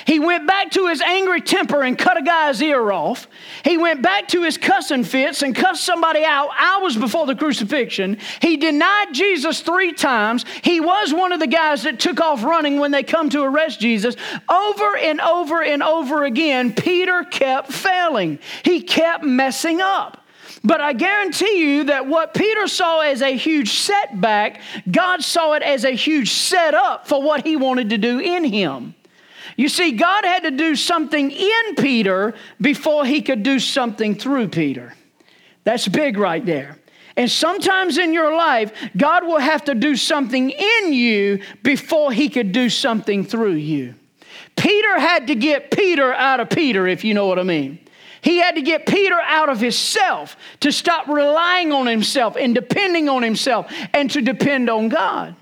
He 0.06 0.18
went 0.18 0.46
back 0.46 0.70
to 0.72 0.86
his 0.88 1.00
angry 1.00 1.40
temper 1.40 1.82
and 1.82 1.96
cut 1.96 2.16
a 2.16 2.22
guy's 2.22 2.62
ear 2.62 2.90
off. 2.90 3.28
He 3.64 3.76
went 3.76 4.02
back 4.02 4.28
to 4.28 4.42
his 4.42 4.58
cussing 4.58 5.04
fits 5.04 5.42
and 5.42 5.54
cussed 5.54 5.84
somebody 5.84 6.24
out 6.24 6.50
hours 6.58 6.96
before 6.96 7.26
the 7.26 7.34
crucifixion. 7.34 8.18
He 8.40 8.56
denied 8.56 9.12
Jesus 9.12 9.60
three 9.60 9.92
times. 9.92 10.44
He 10.62 10.80
was 10.80 11.12
one 11.12 11.32
of 11.32 11.40
the 11.40 11.46
guys 11.46 11.82
that 11.82 12.00
took 12.00 12.20
off 12.20 12.42
running 12.42 12.78
when 12.78 12.90
they 12.90 13.02
come 13.02 13.30
to 13.30 13.42
arrest 13.42 13.80
Jesus. 13.80 14.16
Over 14.48 14.96
and 14.96 15.20
over 15.20 15.62
and 15.62 15.82
over 15.82 16.24
again, 16.24 16.72
Peter 16.72 17.24
kept 17.24 17.72
failing. 17.72 18.38
He 18.64 18.82
kept 18.82 19.24
messing 19.24 19.80
up. 19.80 20.20
But 20.62 20.80
I 20.80 20.92
guarantee 20.92 21.58
you 21.58 21.84
that 21.84 22.06
what 22.06 22.34
Peter 22.34 22.66
saw 22.66 23.00
as 23.00 23.22
a 23.22 23.36
huge 23.36 23.72
setback, 23.72 24.60
God 24.90 25.22
saw 25.22 25.54
it 25.54 25.62
as 25.62 25.84
a 25.84 25.92
huge 25.92 26.32
setup 26.32 27.08
for 27.08 27.22
what 27.22 27.46
he 27.46 27.56
wanted 27.56 27.90
to 27.90 27.98
do 27.98 28.18
in 28.18 28.44
him. 28.44 28.94
You 29.60 29.68
see, 29.68 29.92
God 29.92 30.24
had 30.24 30.44
to 30.44 30.50
do 30.52 30.74
something 30.74 31.30
in 31.30 31.74
Peter 31.76 32.32
before 32.62 33.04
he 33.04 33.20
could 33.20 33.42
do 33.42 33.58
something 33.58 34.14
through 34.14 34.48
Peter. 34.48 34.94
That's 35.64 35.86
big 35.86 36.16
right 36.16 36.44
there. 36.46 36.78
And 37.14 37.30
sometimes 37.30 37.98
in 37.98 38.14
your 38.14 38.34
life, 38.34 38.72
God 38.96 39.26
will 39.26 39.38
have 39.38 39.64
to 39.64 39.74
do 39.74 39.96
something 39.96 40.48
in 40.48 40.94
you 40.94 41.42
before 41.62 42.10
he 42.10 42.30
could 42.30 42.52
do 42.52 42.70
something 42.70 43.22
through 43.22 43.56
you. 43.56 43.96
Peter 44.56 44.98
had 44.98 45.26
to 45.26 45.34
get 45.34 45.70
Peter 45.70 46.10
out 46.14 46.40
of 46.40 46.48
Peter, 46.48 46.88
if 46.88 47.04
you 47.04 47.12
know 47.12 47.26
what 47.26 47.38
I 47.38 47.42
mean. 47.42 47.80
He 48.22 48.38
had 48.38 48.54
to 48.54 48.62
get 48.62 48.86
Peter 48.86 49.20
out 49.20 49.50
of 49.50 49.60
himself 49.60 50.38
to 50.60 50.72
stop 50.72 51.06
relying 51.06 51.70
on 51.70 51.86
himself 51.86 52.34
and 52.38 52.54
depending 52.54 53.10
on 53.10 53.22
himself 53.22 53.70
and 53.92 54.10
to 54.12 54.22
depend 54.22 54.70
on 54.70 54.88
God. 54.88 55.36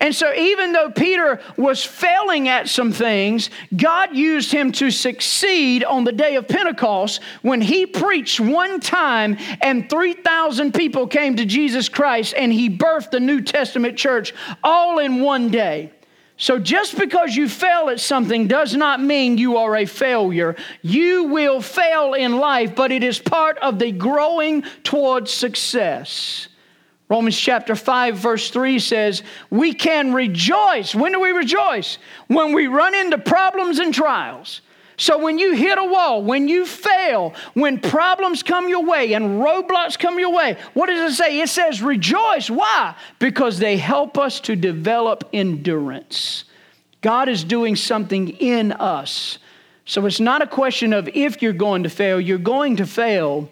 And 0.00 0.14
so, 0.14 0.32
even 0.34 0.72
though 0.72 0.90
Peter 0.90 1.40
was 1.58 1.84
failing 1.84 2.48
at 2.48 2.70
some 2.70 2.90
things, 2.90 3.50
God 3.76 4.16
used 4.16 4.50
him 4.50 4.72
to 4.72 4.90
succeed 4.90 5.84
on 5.84 6.04
the 6.04 6.12
day 6.12 6.36
of 6.36 6.48
Pentecost 6.48 7.20
when 7.42 7.60
he 7.60 7.84
preached 7.84 8.40
one 8.40 8.80
time 8.80 9.36
and 9.60 9.90
3,000 9.90 10.72
people 10.72 11.06
came 11.06 11.36
to 11.36 11.44
Jesus 11.44 11.90
Christ 11.90 12.32
and 12.34 12.50
he 12.50 12.70
birthed 12.70 13.10
the 13.10 13.20
New 13.20 13.42
Testament 13.42 13.98
church 13.98 14.32
all 14.64 15.00
in 15.00 15.20
one 15.20 15.50
day. 15.50 15.92
So, 16.38 16.58
just 16.58 16.96
because 16.96 17.36
you 17.36 17.50
fail 17.50 17.90
at 17.90 18.00
something 18.00 18.46
does 18.48 18.74
not 18.74 19.02
mean 19.02 19.36
you 19.36 19.58
are 19.58 19.76
a 19.76 19.84
failure. 19.84 20.56
You 20.80 21.24
will 21.24 21.60
fail 21.60 22.14
in 22.14 22.38
life, 22.38 22.74
but 22.74 22.90
it 22.90 23.04
is 23.04 23.18
part 23.18 23.58
of 23.58 23.78
the 23.78 23.92
growing 23.92 24.62
towards 24.82 25.30
success. 25.30 26.48
Romans 27.10 27.36
chapter 27.36 27.74
5, 27.74 28.16
verse 28.16 28.50
3 28.50 28.78
says, 28.78 29.24
We 29.50 29.74
can 29.74 30.14
rejoice. 30.14 30.94
When 30.94 31.10
do 31.10 31.20
we 31.20 31.30
rejoice? 31.30 31.98
When 32.28 32.52
we 32.52 32.68
run 32.68 32.94
into 32.94 33.18
problems 33.18 33.80
and 33.80 33.92
trials. 33.92 34.60
So 34.96 35.18
when 35.18 35.38
you 35.38 35.54
hit 35.54 35.76
a 35.76 35.84
wall, 35.84 36.22
when 36.22 36.46
you 36.46 36.64
fail, 36.64 37.34
when 37.54 37.80
problems 37.80 38.42
come 38.42 38.68
your 38.68 38.84
way 38.84 39.14
and 39.14 39.40
roadblocks 39.40 39.98
come 39.98 40.20
your 40.20 40.32
way, 40.32 40.56
what 40.74 40.86
does 40.86 41.12
it 41.12 41.16
say? 41.16 41.40
It 41.40 41.48
says 41.48 41.82
rejoice. 41.82 42.48
Why? 42.48 42.94
Because 43.18 43.58
they 43.58 43.76
help 43.76 44.16
us 44.16 44.38
to 44.40 44.54
develop 44.54 45.24
endurance. 45.32 46.44
God 47.00 47.28
is 47.28 47.42
doing 47.42 47.76
something 47.76 48.28
in 48.28 48.72
us. 48.72 49.38
So 49.84 50.04
it's 50.06 50.20
not 50.20 50.42
a 50.42 50.46
question 50.46 50.92
of 50.92 51.08
if 51.08 51.42
you're 51.42 51.54
going 51.54 51.82
to 51.82 51.90
fail, 51.90 52.20
you're 52.20 52.38
going 52.38 52.76
to 52.76 52.86
fail 52.86 53.48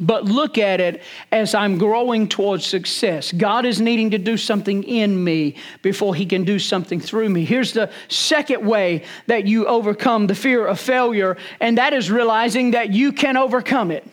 but 0.00 0.24
look 0.24 0.58
at 0.58 0.80
it 0.80 1.02
as 1.32 1.54
I'm 1.54 1.78
growing 1.78 2.28
towards 2.28 2.66
success. 2.66 3.32
God 3.32 3.64
is 3.64 3.80
needing 3.80 4.10
to 4.10 4.18
do 4.18 4.36
something 4.36 4.82
in 4.84 5.22
me 5.22 5.56
before 5.82 6.14
He 6.14 6.26
can 6.26 6.44
do 6.44 6.58
something 6.58 7.00
through 7.00 7.28
me. 7.28 7.44
Here's 7.44 7.72
the 7.72 7.90
second 8.08 8.66
way 8.66 9.04
that 9.26 9.46
you 9.46 9.66
overcome 9.66 10.26
the 10.26 10.34
fear 10.34 10.66
of 10.66 10.78
failure, 10.78 11.36
and 11.60 11.78
that 11.78 11.92
is 11.92 12.10
realizing 12.10 12.72
that 12.72 12.92
you 12.92 13.12
can 13.12 13.36
overcome 13.36 13.90
it. 13.90 14.06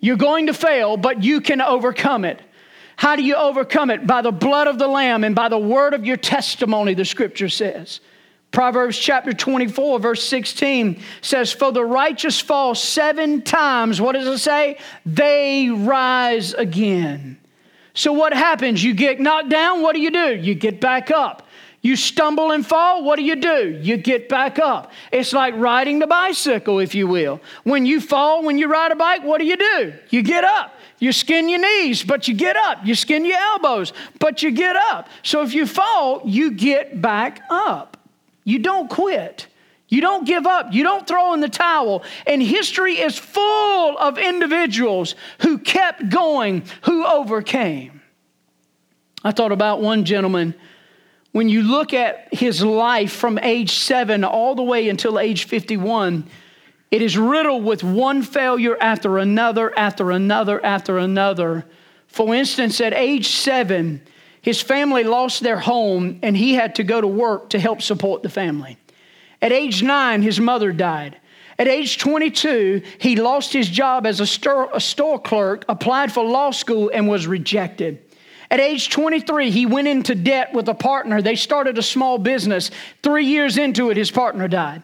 You're 0.00 0.16
going 0.16 0.46
to 0.46 0.54
fail, 0.54 0.96
but 0.96 1.22
you 1.24 1.40
can 1.40 1.60
overcome 1.60 2.24
it. 2.24 2.40
How 2.96 3.16
do 3.16 3.22
you 3.22 3.36
overcome 3.36 3.90
it? 3.90 4.06
By 4.06 4.22
the 4.22 4.32
blood 4.32 4.66
of 4.66 4.78
the 4.78 4.88
Lamb 4.88 5.24
and 5.24 5.34
by 5.34 5.48
the 5.48 5.58
word 5.58 5.94
of 5.94 6.04
your 6.04 6.16
testimony, 6.16 6.94
the 6.94 7.04
scripture 7.04 7.48
says. 7.48 8.00
Proverbs 8.50 8.98
chapter 8.98 9.32
24, 9.32 10.00
verse 10.00 10.22
16 10.24 11.00
says, 11.20 11.52
For 11.52 11.70
the 11.70 11.84
righteous 11.84 12.40
fall 12.40 12.74
seven 12.74 13.42
times. 13.42 14.00
What 14.00 14.12
does 14.12 14.26
it 14.26 14.38
say? 14.38 14.78
They 15.04 15.68
rise 15.70 16.54
again. 16.54 17.38
So, 17.92 18.12
what 18.12 18.32
happens? 18.32 18.82
You 18.82 18.94
get 18.94 19.20
knocked 19.20 19.50
down, 19.50 19.82
what 19.82 19.94
do 19.94 20.00
you 20.00 20.10
do? 20.10 20.34
You 20.34 20.54
get 20.54 20.80
back 20.80 21.10
up. 21.10 21.46
You 21.80 21.94
stumble 21.94 22.50
and 22.50 22.66
fall, 22.66 23.04
what 23.04 23.16
do 23.16 23.22
you 23.22 23.36
do? 23.36 23.78
You 23.80 23.96
get 23.96 24.28
back 24.28 24.58
up. 24.58 24.92
It's 25.12 25.32
like 25.32 25.54
riding 25.56 26.00
the 26.00 26.08
bicycle, 26.08 26.80
if 26.80 26.94
you 26.94 27.06
will. 27.06 27.40
When 27.62 27.86
you 27.86 28.00
fall, 28.00 28.42
when 28.42 28.58
you 28.58 28.66
ride 28.66 28.90
a 28.90 28.96
bike, 28.96 29.22
what 29.22 29.38
do 29.38 29.46
you 29.46 29.56
do? 29.56 29.94
You 30.10 30.22
get 30.22 30.42
up. 30.42 30.74
You 30.98 31.12
skin 31.12 31.48
your 31.48 31.60
knees, 31.60 32.02
but 32.02 32.26
you 32.26 32.34
get 32.34 32.56
up. 32.56 32.84
You 32.84 32.96
skin 32.96 33.24
your 33.24 33.38
elbows, 33.38 33.92
but 34.18 34.42
you 34.42 34.50
get 34.50 34.74
up. 34.74 35.08
So 35.22 35.42
if 35.42 35.54
you 35.54 35.66
fall, 35.66 36.22
you 36.24 36.50
get 36.50 37.00
back 37.00 37.42
up. 37.48 37.97
You 38.48 38.58
don't 38.60 38.88
quit. 38.88 39.46
You 39.88 40.00
don't 40.00 40.26
give 40.26 40.46
up. 40.46 40.72
You 40.72 40.82
don't 40.82 41.06
throw 41.06 41.34
in 41.34 41.40
the 41.40 41.50
towel. 41.50 42.02
And 42.26 42.42
history 42.42 42.94
is 42.94 43.18
full 43.18 43.98
of 43.98 44.16
individuals 44.16 45.14
who 45.42 45.58
kept 45.58 46.08
going, 46.08 46.62
who 46.84 47.04
overcame. 47.04 48.00
I 49.22 49.32
thought 49.32 49.52
about 49.52 49.82
one 49.82 50.06
gentleman. 50.06 50.54
When 51.32 51.50
you 51.50 51.60
look 51.60 51.92
at 51.92 52.32
his 52.32 52.64
life 52.64 53.12
from 53.12 53.38
age 53.38 53.72
seven 53.72 54.24
all 54.24 54.54
the 54.54 54.62
way 54.62 54.88
until 54.88 55.18
age 55.18 55.44
51, 55.44 56.26
it 56.90 57.02
is 57.02 57.18
riddled 57.18 57.64
with 57.64 57.84
one 57.84 58.22
failure 58.22 58.78
after 58.80 59.18
another, 59.18 59.78
after 59.78 60.10
another, 60.10 60.64
after 60.64 60.96
another. 60.96 61.66
For 62.06 62.34
instance, 62.34 62.80
at 62.80 62.94
age 62.94 63.28
seven, 63.28 64.00
his 64.42 64.60
family 64.60 65.04
lost 65.04 65.42
their 65.42 65.58
home 65.58 66.18
and 66.22 66.36
he 66.36 66.54
had 66.54 66.76
to 66.76 66.84
go 66.84 67.00
to 67.00 67.06
work 67.06 67.50
to 67.50 67.58
help 67.58 67.82
support 67.82 68.22
the 68.22 68.28
family. 68.28 68.78
At 69.40 69.52
age 69.52 69.82
nine, 69.82 70.22
his 70.22 70.40
mother 70.40 70.72
died. 70.72 71.16
At 71.58 71.66
age 71.66 71.98
22, 71.98 72.82
he 72.98 73.16
lost 73.16 73.52
his 73.52 73.68
job 73.68 74.06
as 74.06 74.20
a 74.20 74.26
store, 74.26 74.70
a 74.72 74.80
store, 74.80 75.18
clerk, 75.18 75.64
applied 75.68 76.12
for 76.12 76.24
law 76.24 76.52
school, 76.52 76.90
and 76.94 77.08
was 77.08 77.26
rejected. 77.26 78.00
At 78.50 78.60
age 78.60 78.88
23, 78.90 79.50
he 79.50 79.66
went 79.66 79.88
into 79.88 80.14
debt 80.14 80.52
with 80.54 80.68
a 80.68 80.74
partner. 80.74 81.20
They 81.20 81.34
started 81.34 81.76
a 81.76 81.82
small 81.82 82.16
business. 82.16 82.70
Three 83.02 83.26
years 83.26 83.58
into 83.58 83.90
it, 83.90 83.96
his 83.96 84.10
partner 84.10 84.46
died. 84.46 84.82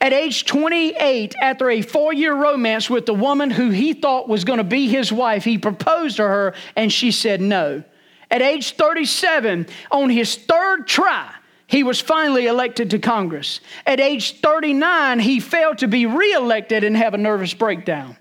At 0.00 0.12
age 0.12 0.44
28, 0.46 1.36
after 1.40 1.70
a 1.70 1.82
four 1.82 2.12
year 2.12 2.34
romance 2.34 2.90
with 2.90 3.06
the 3.06 3.14
woman 3.14 3.50
who 3.50 3.70
he 3.70 3.92
thought 3.92 4.28
was 4.28 4.44
going 4.44 4.58
to 4.58 4.64
be 4.64 4.88
his 4.88 5.12
wife, 5.12 5.44
he 5.44 5.58
proposed 5.58 6.16
to 6.16 6.24
her 6.24 6.54
and 6.74 6.92
she 6.92 7.12
said 7.12 7.40
no. 7.40 7.84
At 8.30 8.42
age 8.42 8.72
37, 8.72 9.66
on 9.90 10.10
his 10.10 10.36
third 10.36 10.86
try, 10.86 11.32
he 11.66 11.82
was 11.82 12.00
finally 12.00 12.46
elected 12.46 12.90
to 12.90 12.98
Congress. 12.98 13.60
At 13.86 14.00
age 14.00 14.40
39, 14.40 15.18
he 15.18 15.40
failed 15.40 15.78
to 15.78 15.88
be 15.88 16.06
reelected 16.06 16.84
and 16.84 16.96
have 16.96 17.14
a 17.14 17.18
nervous 17.18 17.54
breakdown. 17.54 18.16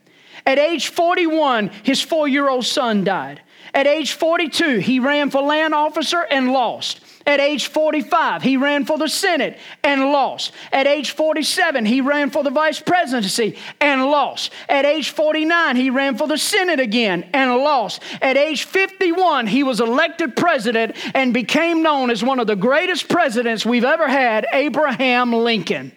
At 0.45 0.59
age 0.59 0.89
41, 0.89 1.69
his 1.83 2.01
four 2.01 2.27
year 2.27 2.49
old 2.49 2.65
son 2.65 3.03
died. 3.03 3.41
At 3.73 3.87
age 3.87 4.13
42, 4.13 4.77
he 4.77 4.99
ran 4.99 5.31
for 5.31 5.41
land 5.41 5.73
officer 5.73 6.21
and 6.21 6.51
lost. 6.51 7.01
At 7.25 7.39
age 7.39 7.67
45, 7.67 8.43
he 8.43 8.55
ran 8.55 8.85
for 8.85 8.99
the 8.99 9.07
Senate 9.07 9.57
and 9.83 10.11
lost. 10.11 10.51
At 10.71 10.85
age 10.85 11.11
47, 11.11 11.83
he 11.85 12.01
ran 12.01 12.29
for 12.29 12.43
the 12.43 12.51
vice 12.51 12.79
presidency 12.79 13.57
and 13.81 14.05
lost. 14.05 14.51
At 14.69 14.85
age 14.85 15.09
49, 15.09 15.75
he 15.75 15.89
ran 15.89 16.17
for 16.17 16.27
the 16.27 16.37
Senate 16.37 16.79
again 16.79 17.27
and 17.33 17.51
lost. 17.57 18.03
At 18.21 18.37
age 18.37 18.65
51, 18.65 19.47
he 19.47 19.63
was 19.63 19.79
elected 19.79 20.35
president 20.35 20.95
and 21.15 21.33
became 21.33 21.81
known 21.81 22.11
as 22.11 22.23
one 22.23 22.39
of 22.39 22.45
the 22.45 22.55
greatest 22.55 23.09
presidents 23.09 23.65
we've 23.65 23.83
ever 23.83 24.07
had, 24.07 24.45
Abraham 24.53 25.33
Lincoln. 25.33 25.91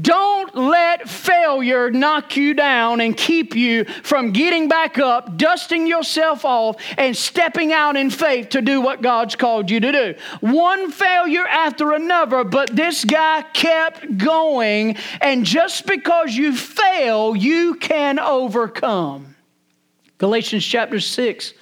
Don't 0.00 0.54
let 0.54 1.08
failure 1.08 1.90
knock 1.90 2.36
you 2.36 2.54
down 2.54 3.00
and 3.00 3.16
keep 3.16 3.54
you 3.54 3.84
from 4.02 4.32
getting 4.32 4.68
back 4.68 4.98
up, 4.98 5.38
dusting 5.38 5.86
yourself 5.86 6.44
off, 6.44 6.76
and 6.98 7.16
stepping 7.16 7.72
out 7.72 7.96
in 7.96 8.10
faith 8.10 8.50
to 8.50 8.60
do 8.60 8.80
what 8.80 9.00
God's 9.00 9.36
called 9.36 9.70
you 9.70 9.80
to 9.80 9.92
do. 9.92 10.14
One 10.40 10.90
failure 10.90 11.46
after 11.46 11.92
another, 11.92 12.44
but 12.44 12.74
this 12.74 13.04
guy 13.04 13.42
kept 13.52 14.18
going. 14.18 14.96
And 15.20 15.44
just 15.46 15.86
because 15.86 16.34
you 16.34 16.54
fail, 16.54 17.34
you 17.34 17.76
can 17.76 18.18
overcome. 18.18 19.34
Galatians 20.18 20.64
chapter 20.64 21.00
6, 21.00 21.54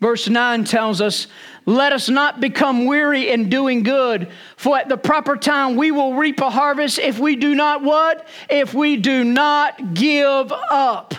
verse 0.00 0.28
9 0.28 0.64
tells 0.64 1.00
us 1.00 1.26
let 1.66 1.92
us 1.92 2.08
not 2.08 2.40
become 2.40 2.84
weary 2.84 3.30
in 3.30 3.48
doing 3.48 3.82
good, 3.82 4.30
for 4.56 4.76
at 4.76 4.88
the 4.88 4.96
proper 4.96 5.36
time 5.36 5.76
we 5.76 5.90
will 5.90 6.14
reap 6.14 6.40
a 6.40 6.50
harvest 6.50 6.98
if 6.98 7.18
we 7.18 7.36
do 7.36 7.54
not 7.54 7.82
what? 7.82 8.26
If 8.50 8.74
we 8.74 8.96
do 8.96 9.24
not 9.24 9.94
give 9.94 10.52
up. 10.52 11.14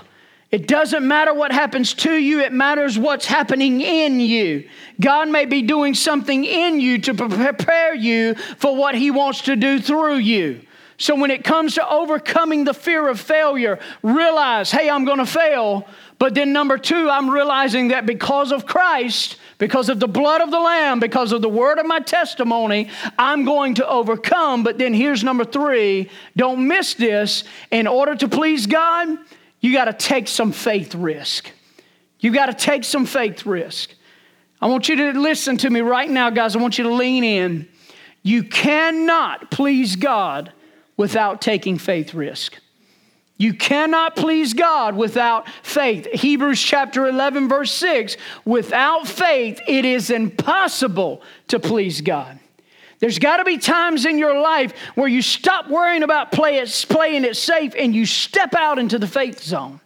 It 0.52 0.68
doesn't 0.68 1.06
matter 1.06 1.34
what 1.34 1.52
happens 1.52 1.94
to 1.96 2.14
you, 2.14 2.40
it 2.40 2.54
matters 2.54 2.98
what's 2.98 3.26
happening 3.26 3.82
in 3.82 4.20
you. 4.20 4.70
God 5.02 5.30
may 5.30 5.46
be 5.46 5.64
doing 5.64 5.94
something 5.94 6.46
in 6.46 6.80
you 6.80 7.00
to 7.00 7.14
prepare 7.14 7.94
you 7.94 8.36
for 8.36 8.76
what 8.76 8.96
He 8.96 9.12
wants 9.12 9.42
to 9.42 9.56
do 9.56 9.82
through 9.82 10.18
you. 10.18 10.62
So 10.98 11.16
when 11.16 11.32
it 11.32 11.44
comes 11.44 11.76
to 11.76 11.90
overcoming 11.90 12.64
the 12.64 12.74
fear 12.74 13.10
of 13.10 13.20
failure, 13.20 13.80
realize, 14.02 14.72
hey, 14.72 14.90
I'm 14.90 15.04
going 15.04 15.18
to 15.18 15.26
fail. 15.26 15.88
But 16.20 16.36
then, 16.36 16.54
number 16.54 16.78
two, 16.78 17.10
I'm 17.10 17.30
realizing 17.30 17.90
that 17.90 18.06
because 18.06 18.54
of 18.54 18.66
Christ, 18.66 19.38
because 19.58 19.90
of 19.90 20.00
the 20.00 20.08
blood 20.08 20.42
of 20.42 20.52
the 20.52 20.60
Lamb, 20.60 21.00
because 21.00 21.32
of 21.32 21.42
the 21.42 21.50
word 21.50 21.80
of 21.80 21.86
my 21.86 22.00
testimony, 22.00 22.90
I'm 23.18 23.46
going 23.46 23.76
to 23.76 23.88
overcome. 23.88 24.64
But 24.64 24.78
then 24.78 24.94
here's 24.94 25.24
number 25.24 25.46
three 25.46 26.10
don't 26.36 26.68
miss 26.68 26.94
this. 26.94 27.44
In 27.72 27.88
order 27.88 28.16
to 28.16 28.28
please 28.28 28.68
God, 28.68 29.18
you 29.62 29.74
got 29.74 29.86
to 29.86 29.94
take 29.94 30.28
some 30.28 30.52
faith 30.52 30.94
risk. 30.96 31.52
You 32.20 32.34
got 32.34 32.48
to 32.48 32.54
take 32.54 32.84
some 32.84 33.06
faith 33.06 33.46
risk. 33.46 33.92
I 34.62 34.68
want 34.68 34.90
you 34.90 34.96
to 34.96 35.20
listen 35.20 35.58
to 35.58 35.70
me 35.70 35.82
right 35.82 36.10
now, 36.10 36.30
guys. 36.30 36.56
I 36.56 36.60
want 36.60 36.78
you 36.78 36.86
to 36.86 36.94
lean 36.94 37.24
in. 37.24 37.68
You 38.24 38.44
cannot 38.44 39.52
please 39.52 39.96
God 39.96 40.52
without 40.98 41.42
taking 41.42 41.78
faith 41.78 42.14
risk. 42.14 42.60
You 43.38 43.54
cannot 43.54 44.16
please 44.16 44.54
God 44.54 44.96
without 44.96 45.48
faith. 45.62 46.08
Hebrews 46.14 46.62
chapter 46.62 47.08
11, 47.08 47.50
verse 47.50 47.72
6 47.74 48.16
without 48.46 49.08
faith, 49.08 49.60
it 49.68 49.84
is 49.84 50.10
impossible 50.10 51.22
to 51.50 51.60
please 51.60 52.02
God. 52.02 52.40
There's 53.00 53.20
got 53.20 53.38
to 53.38 53.44
be 53.44 53.58
times 53.58 54.06
in 54.06 54.18
your 54.18 54.40
life 54.40 54.74
where 54.96 55.10
you 55.10 55.22
stop 55.22 55.70
worrying 55.70 56.04
about 56.04 56.32
play 56.32 56.60
it, 56.60 56.86
playing 56.88 57.26
it 57.26 57.36
safe 57.36 57.74
and 57.78 57.94
you 57.94 58.06
step 58.06 58.56
out 58.56 58.80
into 58.80 58.98
the 58.98 59.08
faith 59.08 59.44
zone 59.44 59.82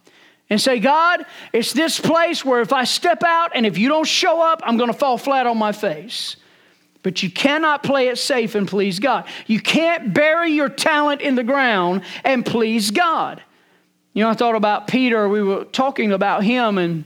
and 0.48 0.60
say, 0.60 0.78
God, 0.78 1.26
it's 1.52 1.72
this 1.72 1.98
place 1.98 2.44
where 2.44 2.60
if 2.60 2.72
I 2.72 2.84
step 2.84 3.24
out 3.24 3.50
and 3.54 3.66
if 3.66 3.78
you 3.78 3.88
don't 3.88 4.06
show 4.06 4.40
up, 4.40 4.60
I'm 4.64 4.76
going 4.76 4.92
to 4.92 4.98
fall 4.98 5.18
flat 5.18 5.46
on 5.46 5.58
my 5.58 5.72
face. 5.72 6.36
But 7.02 7.22
you 7.22 7.30
cannot 7.30 7.82
play 7.82 8.08
it 8.08 8.18
safe 8.18 8.54
and 8.54 8.68
please 8.68 8.98
God. 8.98 9.26
You 9.46 9.60
can't 9.60 10.12
bury 10.12 10.52
your 10.52 10.68
talent 10.68 11.22
in 11.22 11.34
the 11.34 11.44
ground 11.44 12.02
and 12.24 12.44
please 12.44 12.90
God. 12.90 13.42
You 14.12 14.24
know, 14.24 14.30
I 14.30 14.34
thought 14.34 14.56
about 14.56 14.86
Peter. 14.86 15.28
We 15.28 15.42
were 15.42 15.64
talking 15.64 16.12
about 16.12 16.42
him, 16.42 16.78
and 16.78 17.04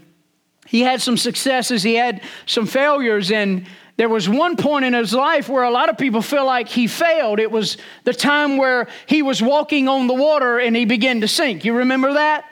he 0.67 0.81
had 0.81 1.03
some 1.03 1.17
successes, 1.17 1.83
he 1.83 1.95
had 1.95 2.23
some 2.47 2.67
failures, 2.67 3.31
and 3.31 3.67
there 3.97 4.09
was 4.09 4.29
one 4.29 4.57
point 4.57 4.85
in 4.85 4.95
his 4.95 5.13
life 5.13 5.49
where 5.49 5.63
a 5.63 5.71
lot 5.71 5.89
of 5.89 5.99
people 5.99 6.23
feel 6.23 6.45
like 6.45 6.69
he 6.69 6.87
failed. 6.87 7.39
It 7.39 7.51
was 7.51 7.77
the 8.03 8.15
time 8.15 8.57
where 8.57 8.89
he 9.07 9.23
was 9.23 9.41
walking 9.41 9.87
on 9.87 10.09
the 10.09 10.15
water 10.15 10.59
and 10.59 10.75
he 10.75 10.85
began 10.85 11.21
to 11.21 11.29
sink. 11.29 11.65
You 11.65 11.75
remember 11.75 12.15
that? 12.15 12.45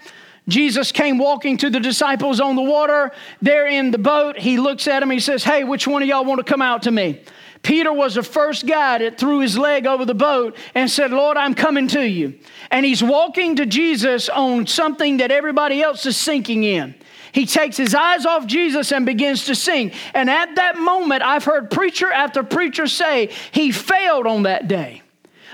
Jesus 0.49 0.91
came 0.91 1.19
walking 1.19 1.57
to 1.59 1.71
the 1.71 1.79
disciples 1.79 2.41
on 2.41 2.57
the 2.57 2.63
water. 2.63 3.13
They're 3.41 3.69
in 3.69 3.93
the 3.93 3.99
boat. 3.99 4.39
He 4.39 4.59
looks 4.59 4.89
at 4.89 5.01
them. 5.01 5.11
He 5.11 5.21
says, 5.21 5.45
Hey, 5.45 5.63
which 5.63 5.87
one 5.87 6.03
of 6.03 6.09
y'all 6.09 6.25
want 6.25 6.45
to 6.45 6.51
come 6.51 6.63
out 6.63 6.83
to 6.83 6.91
me? 6.91 7.21
Peter 7.63 7.93
was 7.93 8.17
the 8.17 8.25
first 8.25 8.67
guy 8.67 8.99
that 8.99 9.19
threw 9.19 9.39
his 9.39 9.57
leg 9.57 9.87
over 9.87 10.05
the 10.05 10.15
boat 10.15 10.57
and 10.75 10.91
said, 10.91 11.13
Lord, 11.13 11.37
I'm 11.37 11.55
coming 11.55 11.87
to 11.89 12.03
you. 12.03 12.35
And 12.73 12.85
he's 12.85 13.03
walking 13.03 13.57
to 13.57 13.67
Jesus 13.67 14.29
on 14.29 14.67
something 14.67 15.19
that 15.19 15.31
everybody 15.31 15.81
else 15.81 16.05
is 16.05 16.17
sinking 16.17 16.65
in. 16.65 16.95
He 17.31 17.47
takes 17.47 17.77
his 17.77 17.95
eyes 17.95 18.27
off 18.27 18.47
Jesus 18.47 18.93
and 18.93 19.07
begins 19.07 19.47
to 19.47 19.55
sing. 19.55 19.93
And 20.13 20.29
at 20.29 20.57
that 20.57 20.77
moment, 20.77 21.23
I've 21.23 21.45
heard 21.45 21.71
preacher 21.71 22.11
after 22.11 22.43
preacher 22.43 22.87
say 22.87 23.31
he 23.53 23.71
failed 23.71 24.27
on 24.27 24.43
that 24.43 24.67
day. 24.67 25.02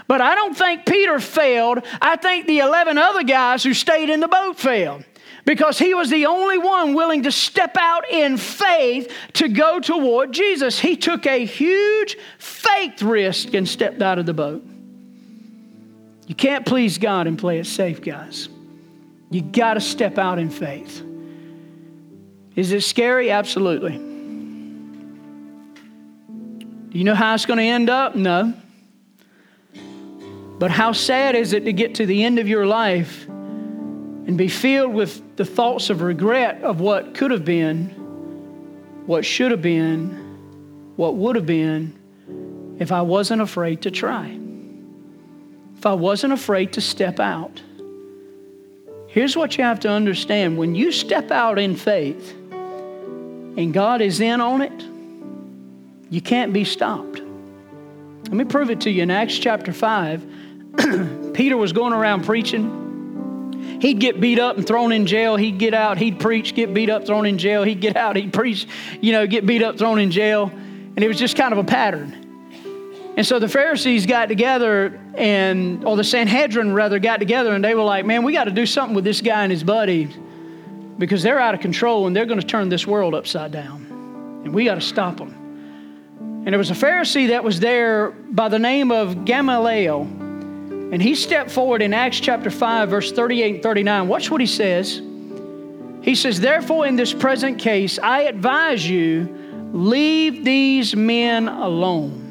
But 0.08 0.20
I 0.22 0.34
don't 0.34 0.56
think 0.56 0.86
Peter 0.86 1.20
failed. 1.20 1.84
I 2.00 2.16
think 2.16 2.46
the 2.46 2.60
11 2.60 2.96
other 2.98 3.22
guys 3.22 3.62
who 3.62 3.74
stayed 3.74 4.08
in 4.08 4.20
the 4.20 4.28
boat 4.28 4.58
failed 4.58 5.04
because 5.44 5.78
he 5.78 5.94
was 5.94 6.10
the 6.10 6.26
only 6.26 6.58
one 6.58 6.94
willing 6.94 7.22
to 7.24 7.32
step 7.32 7.76
out 7.78 8.10
in 8.10 8.38
faith 8.38 9.12
to 9.34 9.48
go 9.48 9.78
toward 9.80 10.32
Jesus. 10.32 10.78
He 10.80 10.96
took 10.96 11.26
a 11.26 11.44
huge 11.44 12.16
faith 12.38 13.02
risk 13.02 13.52
and 13.54 13.68
stepped 13.68 14.02
out 14.02 14.18
of 14.18 14.26
the 14.26 14.34
boat. 14.34 14.64
You 16.26 16.34
can't 16.34 16.66
please 16.66 16.98
God 16.98 17.26
and 17.26 17.38
play 17.38 17.58
it 17.58 17.66
safe, 17.66 18.02
guys. 18.02 18.48
You 19.30 19.42
got 19.42 19.74
to 19.74 19.80
step 19.80 20.16
out 20.18 20.38
in 20.38 20.48
faith. 20.48 21.02
Is 22.56 22.72
it 22.72 22.82
scary? 22.82 23.30
Absolutely. 23.30 23.96
Do 26.88 26.98
you 26.98 27.04
know 27.04 27.14
how 27.14 27.34
it's 27.34 27.46
going 27.46 27.58
to 27.58 27.64
end 27.64 27.90
up? 27.90 28.16
No. 28.16 28.54
But 30.58 30.72
how 30.72 30.92
sad 30.92 31.36
is 31.36 31.52
it 31.52 31.64
to 31.66 31.72
get 31.72 31.94
to 31.96 32.06
the 32.06 32.24
end 32.24 32.38
of 32.38 32.48
your 32.48 32.66
life 32.66 33.28
and 33.28 34.36
be 34.36 34.48
filled 34.48 34.92
with 34.92 35.36
the 35.36 35.44
thoughts 35.44 35.88
of 35.88 36.02
regret 36.02 36.62
of 36.62 36.80
what 36.80 37.14
could 37.14 37.30
have 37.30 37.44
been, 37.44 37.86
what 39.06 39.24
should 39.24 39.52
have 39.52 39.62
been, 39.62 40.10
what 40.96 41.14
would 41.14 41.36
have 41.36 41.46
been 41.46 41.96
if 42.80 42.90
I 42.90 43.02
wasn't 43.02 43.40
afraid 43.40 43.82
to 43.82 43.90
try, 43.90 44.36
if 45.76 45.86
I 45.86 45.94
wasn't 45.94 46.32
afraid 46.32 46.72
to 46.72 46.80
step 46.80 47.20
out. 47.20 47.62
Here's 49.06 49.36
what 49.36 49.56
you 49.56 49.64
have 49.64 49.80
to 49.80 49.88
understand 49.88 50.58
when 50.58 50.74
you 50.74 50.90
step 50.92 51.30
out 51.30 51.58
in 51.58 51.76
faith 51.76 52.32
and 52.50 53.72
God 53.72 54.00
is 54.00 54.20
in 54.20 54.40
on 54.40 54.60
it, 54.60 54.84
you 56.10 56.20
can't 56.20 56.52
be 56.52 56.64
stopped. 56.64 57.20
Let 58.24 58.32
me 58.32 58.44
prove 58.44 58.70
it 58.70 58.80
to 58.82 58.90
you 58.90 59.04
in 59.04 59.10
Acts 59.10 59.38
chapter 59.38 59.72
5 59.72 60.37
Peter 61.34 61.56
was 61.56 61.72
going 61.72 61.92
around 61.92 62.24
preaching. 62.24 63.78
He'd 63.80 64.00
get 64.00 64.20
beat 64.20 64.38
up 64.38 64.56
and 64.56 64.66
thrown 64.66 64.92
in 64.92 65.06
jail. 65.06 65.36
He'd 65.36 65.58
get 65.58 65.74
out. 65.74 65.98
He'd 65.98 66.18
preach, 66.18 66.54
get 66.54 66.74
beat 66.74 66.90
up, 66.90 67.06
thrown 67.06 67.26
in 67.26 67.38
jail. 67.38 67.62
He'd 67.62 67.80
get 67.80 67.96
out. 67.96 68.16
He'd 68.16 68.32
preach, 68.32 68.66
you 69.00 69.12
know, 69.12 69.26
get 69.26 69.46
beat 69.46 69.62
up, 69.62 69.78
thrown 69.78 69.98
in 69.98 70.10
jail. 70.10 70.50
And 70.52 70.98
it 70.98 71.08
was 71.08 71.18
just 71.18 71.36
kind 71.36 71.52
of 71.52 71.58
a 71.58 71.64
pattern. 71.64 73.14
And 73.16 73.26
so 73.26 73.38
the 73.38 73.48
Pharisees 73.48 74.06
got 74.06 74.28
together 74.28 74.98
and, 75.14 75.84
or 75.84 75.96
the 75.96 76.04
Sanhedrin 76.04 76.72
rather, 76.72 76.98
got 76.98 77.18
together 77.18 77.52
and 77.52 77.64
they 77.64 77.74
were 77.74 77.82
like, 77.82 78.04
man, 78.06 78.22
we 78.22 78.32
got 78.32 78.44
to 78.44 78.52
do 78.52 78.66
something 78.66 78.94
with 78.94 79.04
this 79.04 79.20
guy 79.20 79.42
and 79.42 79.50
his 79.50 79.64
buddy 79.64 80.08
because 80.98 81.22
they're 81.22 81.40
out 81.40 81.54
of 81.54 81.60
control 81.60 82.06
and 82.06 82.14
they're 82.14 82.26
going 82.26 82.40
to 82.40 82.46
turn 82.46 82.68
this 82.68 82.86
world 82.86 83.14
upside 83.14 83.50
down. 83.52 84.42
And 84.44 84.54
we 84.54 84.64
got 84.64 84.76
to 84.76 84.80
stop 84.80 85.16
them. 85.16 85.34
And 86.20 86.48
there 86.48 86.58
was 86.58 86.70
a 86.70 86.74
Pharisee 86.74 87.28
that 87.28 87.42
was 87.42 87.60
there 87.60 88.10
by 88.10 88.48
the 88.48 88.58
name 88.58 88.90
of 88.90 89.24
Gamaliel. 89.24 90.27
And 90.90 91.02
he 91.02 91.14
stepped 91.14 91.50
forward 91.50 91.82
in 91.82 91.92
Acts 91.92 92.18
chapter 92.18 92.50
5, 92.50 92.88
verse 92.88 93.12
38 93.12 93.54
and 93.56 93.62
39. 93.62 94.08
Watch 94.08 94.30
what 94.30 94.40
he 94.40 94.46
says. 94.46 95.02
He 96.02 96.14
says, 96.14 96.40
Therefore, 96.40 96.86
in 96.86 96.96
this 96.96 97.12
present 97.12 97.58
case, 97.58 97.98
I 97.98 98.22
advise 98.22 98.88
you, 98.88 99.70
leave 99.72 100.44
these 100.44 100.96
men 100.96 101.48
alone. 101.48 102.24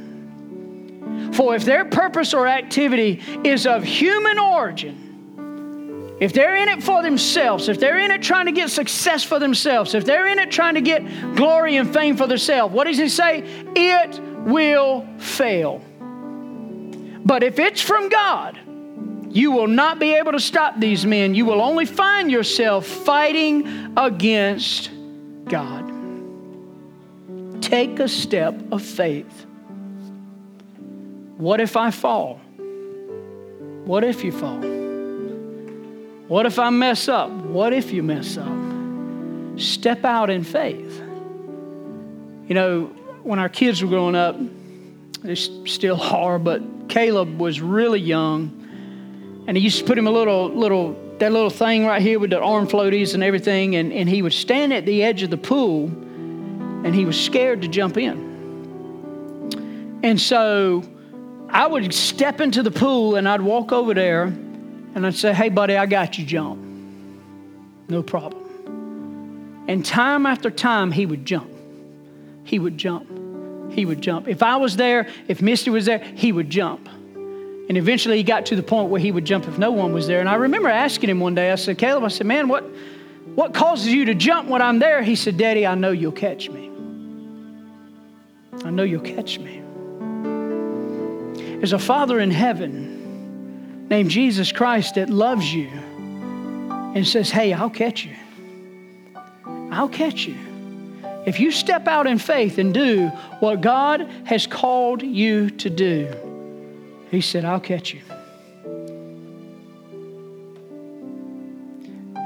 For 1.33 1.55
if 1.55 1.65
their 1.65 1.85
purpose 1.85 2.33
or 2.33 2.47
activity 2.47 3.21
is 3.43 3.67
of 3.67 3.83
human 3.83 4.39
origin, 4.39 6.15
if 6.19 6.33
they're 6.33 6.55
in 6.55 6.67
it 6.67 6.81
for 6.81 7.03
themselves, 7.03 7.69
if 7.69 7.79
they're 7.79 7.99
in 7.99 8.09
it 8.09 8.23
trying 8.23 8.47
to 8.47 8.51
get 8.51 8.71
success 8.71 9.23
for 9.23 9.37
themselves, 9.37 9.93
if 9.93 10.03
they're 10.03 10.25
in 10.25 10.39
it 10.39 10.49
trying 10.49 10.73
to 10.73 10.81
get 10.81 11.03
glory 11.35 11.75
and 11.75 11.93
fame 11.93 12.17
for 12.17 12.25
themselves, 12.25 12.73
what 12.73 12.85
does 12.85 12.97
he 12.97 13.07
say? 13.07 13.43
It 13.75 14.19
will 14.47 15.05
fail. 15.19 15.83
But 17.27 17.43
if 17.43 17.59
it's 17.59 17.81
from 17.81 18.07
God, 18.07 18.57
you 19.29 19.51
will 19.51 19.67
not 19.67 19.99
be 19.99 20.13
able 20.13 20.31
to 20.31 20.39
stop 20.39 20.79
these 20.79 21.05
men. 21.05 21.35
You 21.35 21.45
will 21.45 21.61
only 21.61 21.85
find 21.85 22.31
yourself 22.31 22.87
fighting 22.87 23.93
against 23.97 24.89
God. 25.43 25.91
Take 27.61 27.99
a 27.99 28.07
step 28.07 28.55
of 28.71 28.81
faith. 28.81 29.45
What 31.35 31.59
if 31.59 31.75
I 31.75 31.91
fall? 31.91 32.35
What 33.83 34.05
if 34.05 34.23
you 34.23 34.31
fall? 34.31 34.61
What 36.29 36.45
if 36.45 36.57
I 36.57 36.69
mess 36.69 37.09
up? 37.09 37.29
What 37.29 37.73
if 37.73 37.91
you 37.91 38.03
mess 38.03 38.37
up? 38.37 39.59
Step 39.59 40.05
out 40.05 40.29
in 40.29 40.45
faith. 40.45 41.01
You 42.47 42.55
know, 42.55 42.85
when 43.23 43.37
our 43.37 43.49
kids 43.49 43.83
were 43.83 43.89
growing 43.89 44.15
up, 44.15 44.37
they 45.23 45.35
still 45.35 46.01
are, 46.01 46.39
but 46.39 46.61
Caleb 46.89 47.39
was 47.39 47.61
really 47.61 47.99
young, 47.99 49.43
and 49.47 49.57
he 49.57 49.63
used 49.63 49.79
to 49.79 49.85
put 49.85 49.97
him 49.97 50.07
a 50.07 50.11
little, 50.11 50.49
little, 50.49 50.93
that 51.19 51.31
little 51.31 51.49
thing 51.49 51.85
right 51.85 52.01
here 52.01 52.19
with 52.19 52.29
the 52.29 52.39
arm 52.39 52.67
floaties 52.67 53.13
and 53.13 53.23
everything, 53.23 53.75
and, 53.75 53.91
and 53.91 54.09
he 54.09 54.21
would 54.21 54.33
stand 54.33 54.73
at 54.73 54.85
the 54.85 55.03
edge 55.03 55.23
of 55.23 55.29
the 55.29 55.37
pool, 55.37 55.85
and 55.87 56.93
he 56.93 57.05
was 57.05 57.19
scared 57.19 57.61
to 57.61 57.67
jump 57.67 57.97
in. 57.97 58.27
And 60.03 60.19
so 60.19 60.83
I 61.49 61.65
would 61.65 61.93
step 61.93 62.39
into 62.41 62.61
the 62.63 62.71
pool, 62.71 63.15
and 63.15 63.27
I'd 63.27 63.41
walk 63.41 63.71
over 63.71 63.93
there 63.93 64.33
and 64.97 65.05
I'd 65.05 65.15
say, 65.15 65.31
hey, 65.31 65.49
buddy, 65.49 65.77
I 65.77 65.85
got 65.85 66.17
you, 66.17 66.25
jump. 66.25 66.59
No 67.87 68.01
problem. 68.01 69.65
And 69.67 69.85
time 69.85 70.25
after 70.25 70.49
time, 70.49 70.91
he 70.91 71.05
would 71.05 71.23
jump. 71.23 71.51
He 72.45 72.57
would 72.57 72.77
jump. 72.77 73.07
He 73.71 73.85
would 73.85 74.01
jump. 74.01 74.27
If 74.27 74.41
I 74.43 74.57
was 74.57 74.75
there, 74.75 75.07
if 75.27 75.41
Misty 75.41 75.69
was 75.69 75.85
there, 75.85 75.99
he 75.99 76.31
would 76.31 76.49
jump. 76.49 76.87
And 77.69 77.77
eventually 77.77 78.17
he 78.17 78.23
got 78.23 78.45
to 78.47 78.55
the 78.55 78.63
point 78.63 78.89
where 78.89 79.01
he 79.01 79.11
would 79.11 79.25
jump 79.25 79.47
if 79.47 79.57
no 79.57 79.71
one 79.71 79.93
was 79.93 80.07
there. 80.07 80.19
And 80.19 80.29
I 80.29 80.35
remember 80.35 80.69
asking 80.69 81.09
him 81.09 81.19
one 81.19 81.35
day, 81.35 81.51
I 81.51 81.55
said, 81.55 81.77
Caleb, 81.77 82.03
I 82.03 82.07
said, 82.07 82.25
man, 82.25 82.47
what, 82.47 82.63
what 83.35 83.53
causes 83.53 83.87
you 83.87 84.05
to 84.05 84.15
jump 84.15 84.47
when 84.47 84.61
I'm 84.61 84.79
there? 84.79 85.03
He 85.03 85.15
said, 85.15 85.37
Daddy, 85.37 85.67
I 85.67 85.75
know 85.75 85.91
you'll 85.91 86.11
catch 86.13 86.49
me. 86.49 86.67
I 88.63 88.69
know 88.69 88.83
you'll 88.83 89.01
catch 89.01 89.37
me. 89.37 89.61
There's 91.57 91.73
a 91.73 91.79
Father 91.79 92.19
in 92.19 92.31
heaven 92.31 93.87
named 93.89 94.11
Jesus 94.11 94.51
Christ 94.51 94.95
that 94.95 95.09
loves 95.09 95.53
you 95.53 95.67
and 95.67 97.07
says, 97.07 97.29
Hey, 97.29 97.53
I'll 97.53 97.69
catch 97.69 98.05
you. 98.05 98.15
I'll 99.71 99.89
catch 99.89 100.25
you. 100.25 100.46
If 101.27 101.41
you 101.41 101.51
step 101.51 101.89
out 101.89 102.07
in 102.07 102.19
faith 102.19 102.57
and 102.57 102.73
do 102.73 103.09
what 103.41 103.59
God 103.59 104.09
has 104.23 104.47
called 104.47 105.03
you 105.03 105.49
to 105.49 105.69
do, 105.69 106.09
He 107.11 107.19
said, 107.19 107.43
I'll 107.43 107.59
catch 107.59 107.93
you. 107.93 108.01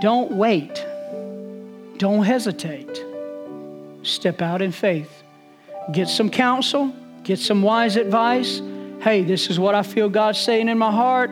Don't 0.02 0.32
wait. 0.34 0.86
Don't 1.98 2.24
hesitate. 2.24 3.04
Step 4.04 4.40
out 4.40 4.62
in 4.62 4.72
faith. 4.72 5.24
Get 5.92 6.08
some 6.08 6.30
counsel, 6.30 6.94
get 7.24 7.40
some 7.40 7.64
wise 7.64 7.96
advice. 7.96 8.62
Hey, 9.02 9.24
this 9.24 9.50
is 9.50 9.60
what 9.60 9.74
I 9.74 9.82
feel 9.82 10.10
God's 10.10 10.40
saying 10.40 10.70
in 10.70 10.78
my 10.78 10.92
heart. 10.92 11.32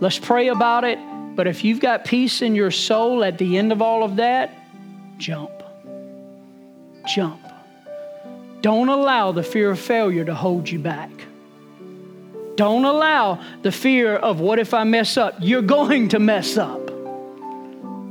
Let's 0.00 0.18
pray 0.18 0.48
about 0.48 0.82
it. 0.82 0.98
But 1.36 1.46
if 1.46 1.62
you've 1.62 1.80
got 1.80 2.04
peace 2.04 2.42
in 2.42 2.56
your 2.56 2.72
soul 2.72 3.22
at 3.22 3.38
the 3.38 3.58
end 3.58 3.70
of 3.70 3.80
all 3.80 4.02
of 4.02 4.16
that, 4.16 4.52
jump. 5.18 5.55
Jump. 7.06 7.40
Don't 8.60 8.88
allow 8.88 9.32
the 9.32 9.42
fear 9.42 9.70
of 9.70 9.78
failure 9.78 10.24
to 10.24 10.34
hold 10.34 10.68
you 10.68 10.78
back. 10.78 11.10
Don't 12.56 12.84
allow 12.84 13.40
the 13.62 13.70
fear 13.70 14.16
of 14.16 14.40
what 14.40 14.58
if 14.58 14.72
I 14.72 14.84
mess 14.84 15.16
up? 15.16 15.36
You're 15.40 15.62
going 15.62 16.08
to 16.08 16.18
mess 16.18 16.56
up, 16.56 16.90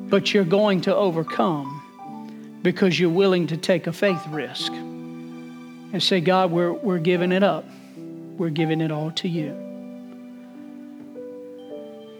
but 0.09 0.33
you're 0.33 0.43
going 0.43 0.81
to 0.81 0.95
overcome 0.95 2.59
because 2.61 2.99
you're 2.99 3.09
willing 3.09 3.47
to 3.47 3.57
take 3.57 3.87
a 3.87 3.93
faith 3.93 4.25
risk 4.27 4.71
and 4.71 6.01
say, 6.01 6.21
God, 6.21 6.51
we're, 6.51 6.73
we're 6.73 6.99
giving 6.99 7.31
it 7.31 7.43
up. 7.43 7.65
We're 8.37 8.49
giving 8.49 8.81
it 8.81 8.91
all 8.91 9.11
to 9.11 9.27
you. 9.27 9.61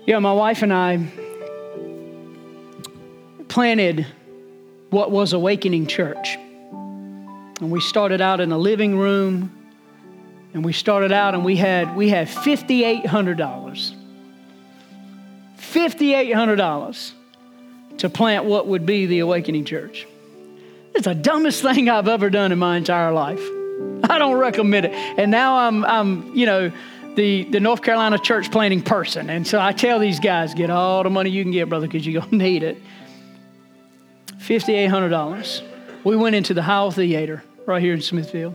Yeah, 0.05 0.19
my 0.19 0.33
wife 0.33 0.61
and 0.61 0.73
I 0.73 1.07
planted 3.47 4.05
what 4.89 5.11
was 5.11 5.33
Awakening 5.33 5.87
Church. 5.87 6.37
And 7.61 7.71
we 7.71 7.79
started 7.79 8.21
out 8.21 8.39
in 8.41 8.51
a 8.51 8.57
living 8.57 8.97
room, 8.97 9.51
and 10.53 10.63
we 10.63 10.73
started 10.73 11.11
out 11.11 11.33
and 11.33 11.43
we 11.43 11.57
had 11.57 11.95
we 11.95 12.09
had 12.09 12.27
$5,800. 12.27 13.93
$5,800 15.57 17.11
to 17.97 18.09
plant 18.09 18.45
what 18.45 18.67
would 18.67 18.85
be 18.85 19.05
the 19.05 19.19
Awakening 19.19 19.65
Church. 19.65 20.07
It's 20.93 21.05
the 21.05 21.15
dumbest 21.15 21.61
thing 21.73 21.89
I've 21.89 22.07
ever 22.07 22.29
done 22.29 22.51
in 22.53 22.59
my 22.59 22.77
entire 22.77 23.11
life. 23.11 23.41
I 24.03 24.17
don't 24.17 24.37
recommend 24.37 24.85
it. 24.85 24.93
And 24.93 25.31
now 25.31 25.57
I'm, 25.57 25.83
I'm 25.83 26.35
you 26.35 26.45
know, 26.45 26.71
the, 27.15 27.43
the 27.43 27.59
North 27.59 27.81
Carolina 27.81 28.17
church 28.17 28.51
planting 28.51 28.81
person. 28.81 29.29
And 29.29 29.45
so 29.45 29.59
I 29.59 29.73
tell 29.73 29.99
these 29.99 30.19
guys, 30.19 30.53
get 30.53 30.69
all 30.69 31.03
the 31.03 31.09
money 31.09 31.29
you 31.29 31.43
can 31.43 31.51
get, 31.51 31.67
brother, 31.67 31.87
because 31.87 32.05
you're 32.05 32.21
going 32.21 32.31
to 32.31 32.37
need 32.37 32.63
it. 32.63 32.77
$5,800. 34.37 35.74
We 36.05 36.15
went 36.15 36.35
into 36.35 36.53
the 36.53 36.61
Howell 36.61 36.91
Theater 36.91 37.43
right 37.65 37.81
here 37.81 37.95
in 37.95 38.01
Smithfield. 38.01 38.53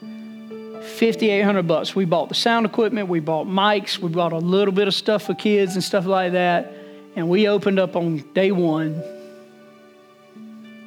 5800 0.00 1.62
bucks. 1.68 1.94
We 1.94 2.04
bought 2.04 2.28
the 2.28 2.34
sound 2.34 2.66
equipment, 2.66 3.08
we 3.08 3.20
bought 3.20 3.46
mics, 3.46 3.98
we 3.98 4.08
bought 4.08 4.32
a 4.32 4.38
little 4.38 4.74
bit 4.74 4.88
of 4.88 4.94
stuff 4.94 5.22
for 5.22 5.34
kids 5.34 5.74
and 5.74 5.84
stuff 5.84 6.04
like 6.04 6.32
that. 6.32 6.74
And 7.14 7.28
we 7.28 7.46
opened 7.46 7.78
up 7.78 7.94
on 7.94 8.24
day 8.34 8.50
one 8.50 8.96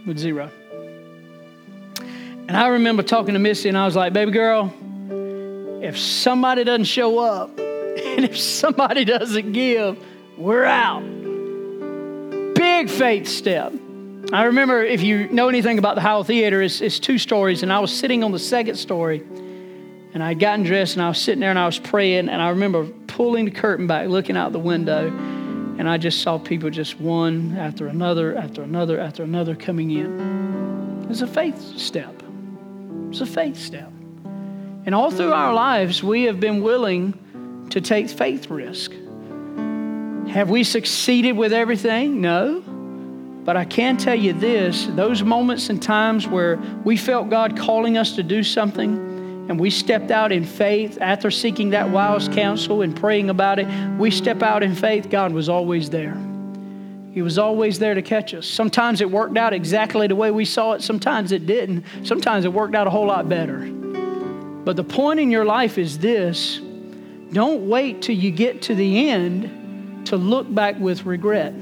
with 0.06 0.18
zero. 0.20 0.52
And 2.00 2.52
I 2.52 2.68
remember 2.68 3.02
talking 3.02 3.34
to 3.34 3.40
Missy, 3.40 3.70
and 3.70 3.78
I 3.78 3.86
was 3.86 3.96
like, 3.96 4.12
baby 4.12 4.32
girl, 4.32 4.74
if 5.82 5.98
somebody 5.98 6.66
doesn't 6.66 6.84
show 6.84 7.20
up 7.20 7.50
and 7.60 8.26
if 8.26 8.38
somebody 8.38 9.06
doesn't 9.06 9.54
give, 9.54 9.98
we're 10.38 10.66
out. 10.66 11.02
Big 12.56 12.90
faith 12.90 13.26
step. 13.26 13.72
I 14.34 14.44
remember 14.46 14.84
if 14.84 15.02
you 15.04 15.30
know 15.30 15.48
anything 15.48 15.80
about 15.80 15.96
the 15.96 16.02
Howell 16.02 16.26
Theater, 16.26 16.62
it's, 16.62 16.82
it's 16.82 17.00
two 17.00 17.18
stories, 17.18 17.64
and 17.64 17.72
I 17.72 17.80
was 17.80 17.96
sitting 17.96 18.26
on 18.26 18.34
the 18.34 18.40
second 18.40 18.76
story, 18.76 19.24
and 20.14 20.22
I 20.22 20.30
had 20.30 20.40
gotten 20.40 20.66
dressed, 20.66 20.96
and 20.96 21.02
I 21.02 21.08
was 21.08 21.18
sitting 21.18 21.40
there, 21.40 21.50
and 21.50 21.58
I 21.58 21.66
was 21.66 21.80
praying, 21.80 22.28
and 22.28 22.42
I 22.42 22.50
remember 22.50 22.86
pulling 23.08 23.46
the 23.46 23.52
curtain 23.52 23.88
back, 23.88 24.10
looking 24.10 24.36
out 24.36 24.52
the 24.52 24.60
window, 24.60 25.08
and 25.08 25.88
I 25.88 25.98
just 25.98 26.22
saw 26.22 26.38
people 26.38 26.70
just 26.70 27.00
one 27.00 27.56
after 27.58 27.88
another, 27.88 28.36
after 28.36 28.64
another, 28.64 29.00
after 29.00 29.24
another 29.24 29.56
coming 29.56 29.92
in. 29.92 31.08
It's 31.10 31.22
a 31.22 31.28
faith 31.28 31.78
step. 31.78 32.22
It's 33.10 33.22
a 33.22 33.26
faith 33.26 33.58
step. 33.58 33.92
And 34.86 34.94
all 34.94 35.10
through 35.10 35.32
our 35.32 35.54
lives, 35.54 36.04
we 36.04 36.24
have 36.24 36.42
been 36.42 36.62
willing 36.62 37.68
to 37.70 37.80
take 37.80 38.10
faith 38.10 38.50
risk. 38.50 38.92
Have 40.30 40.50
we 40.50 40.66
succeeded 40.66 41.34
with 41.34 41.54
everything? 41.54 42.20
No. 42.20 42.62
But 43.48 43.56
I 43.56 43.64
can 43.64 43.96
tell 43.96 44.14
you 44.14 44.34
this 44.34 44.88
those 44.88 45.24
moments 45.24 45.70
and 45.70 45.82
times 45.82 46.28
where 46.28 46.58
we 46.84 46.98
felt 46.98 47.30
God 47.30 47.58
calling 47.58 47.98
us 47.98 48.18
to 48.18 48.22
do 48.22 48.44
something 48.44 49.48
and 49.48 49.58
we 49.58 49.70
stepped 49.70 50.12
out 50.12 50.34
in 50.34 50.44
faith 50.44 50.98
after 51.00 51.32
seeking 51.32 51.70
that 51.70 51.90
wise 51.90 52.28
counsel 52.28 52.82
and 52.82 52.94
praying 52.94 53.30
about 53.30 53.58
it, 53.58 53.68
we 53.98 54.12
step 54.12 54.44
out 54.44 54.64
in 54.64 54.76
faith, 54.76 55.10
God 55.10 55.32
was 55.32 55.48
always 55.48 55.90
there. 55.90 56.18
He 57.14 57.22
was 57.22 57.38
always 57.38 57.80
there 57.80 57.94
to 57.94 58.02
catch 58.02 58.34
us. 58.34 58.46
Sometimes 58.46 59.00
it 59.00 59.10
worked 59.10 59.38
out 59.38 59.54
exactly 59.54 60.08
the 60.08 60.16
way 60.18 60.30
we 60.30 60.44
saw 60.44 60.74
it, 60.74 60.82
sometimes 60.82 61.32
it 61.32 61.46
didn't. 61.46 61.86
Sometimes 62.04 62.44
it 62.44 62.52
worked 62.52 62.76
out 62.76 62.86
a 62.86 62.90
whole 62.90 63.08
lot 63.08 63.30
better. 63.30 63.60
But 63.60 64.76
the 64.76 64.84
point 64.84 65.22
in 65.22 65.32
your 65.32 65.46
life 65.46 65.78
is 65.78 66.00
this 66.00 66.60
don't 67.32 67.70
wait 67.70 68.02
till 68.02 68.18
you 68.18 68.30
get 68.30 68.64
to 68.64 68.76
the 68.76 69.10
end 69.10 70.06
to 70.08 70.18
look 70.18 70.54
back 70.54 70.78
with 70.80 71.06
regret. 71.06 71.54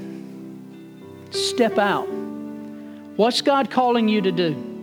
Step 1.36 1.78
out. 1.78 2.08
What's 3.16 3.42
God 3.42 3.70
calling 3.70 4.08
you 4.08 4.22
to 4.22 4.32
do? 4.32 4.76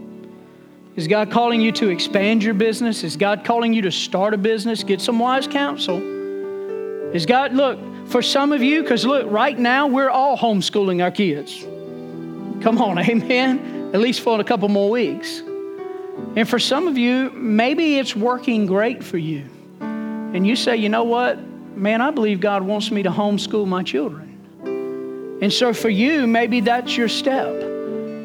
Is 0.96 1.08
God 1.08 1.32
calling 1.32 1.60
you 1.60 1.72
to 1.74 1.90
expand 1.90 2.44
your 2.44 2.54
business? 2.54 3.04
Is 3.04 3.18
God 3.18 3.44
calling 3.44 3.74
you 3.74 3.82
to 3.82 3.92
start 3.92 4.34
a 4.34 4.38
business? 4.38 4.84
Get 4.84 5.02
some 5.02 5.18
wise 5.18 5.48
counsel. 5.48 5.98
Is 7.16 7.26
God, 7.26 7.54
look, 7.54 7.80
for 8.08 8.22
some 8.22 8.52
of 8.52 8.62
you, 8.62 8.84
because 8.84 9.06
look, 9.06 9.30
right 9.32 9.58
now 9.58 9.88
we're 9.88 10.10
all 10.10 10.38
homeschooling 10.38 11.04
our 11.04 11.10
kids. 11.10 11.64
Come 12.64 12.80
on, 12.80 13.00
amen? 13.10 13.92
At 13.94 14.00
least 14.00 14.22
for 14.22 14.40
a 14.40 14.44
couple 14.44 14.70
more 14.70 14.90
weeks. 14.90 15.40
And 16.36 16.48
for 16.48 16.60
some 16.60 16.88
of 16.88 16.98
you, 16.98 17.32
maybe 17.32 17.98
it's 17.98 18.16
working 18.16 18.68
great 18.68 19.04
for 19.04 19.18
you. 19.18 19.50
And 19.80 20.46
you 20.46 20.56
say, 20.56 20.78
you 20.78 20.90
know 20.90 21.04
what? 21.04 21.40
Man, 21.76 22.02
I 22.02 22.12
believe 22.12 22.40
God 22.40 22.62
wants 22.64 22.92
me 22.92 23.04
to 23.04 23.10
homeschool 23.10 23.68
my 23.68 23.82
children. 23.82 24.33
And 25.42 25.52
so 25.52 25.74
for 25.74 25.90
you, 25.90 26.28
maybe 26.28 26.62
that's 26.62 26.96
your 26.96 27.10
step 27.10 27.72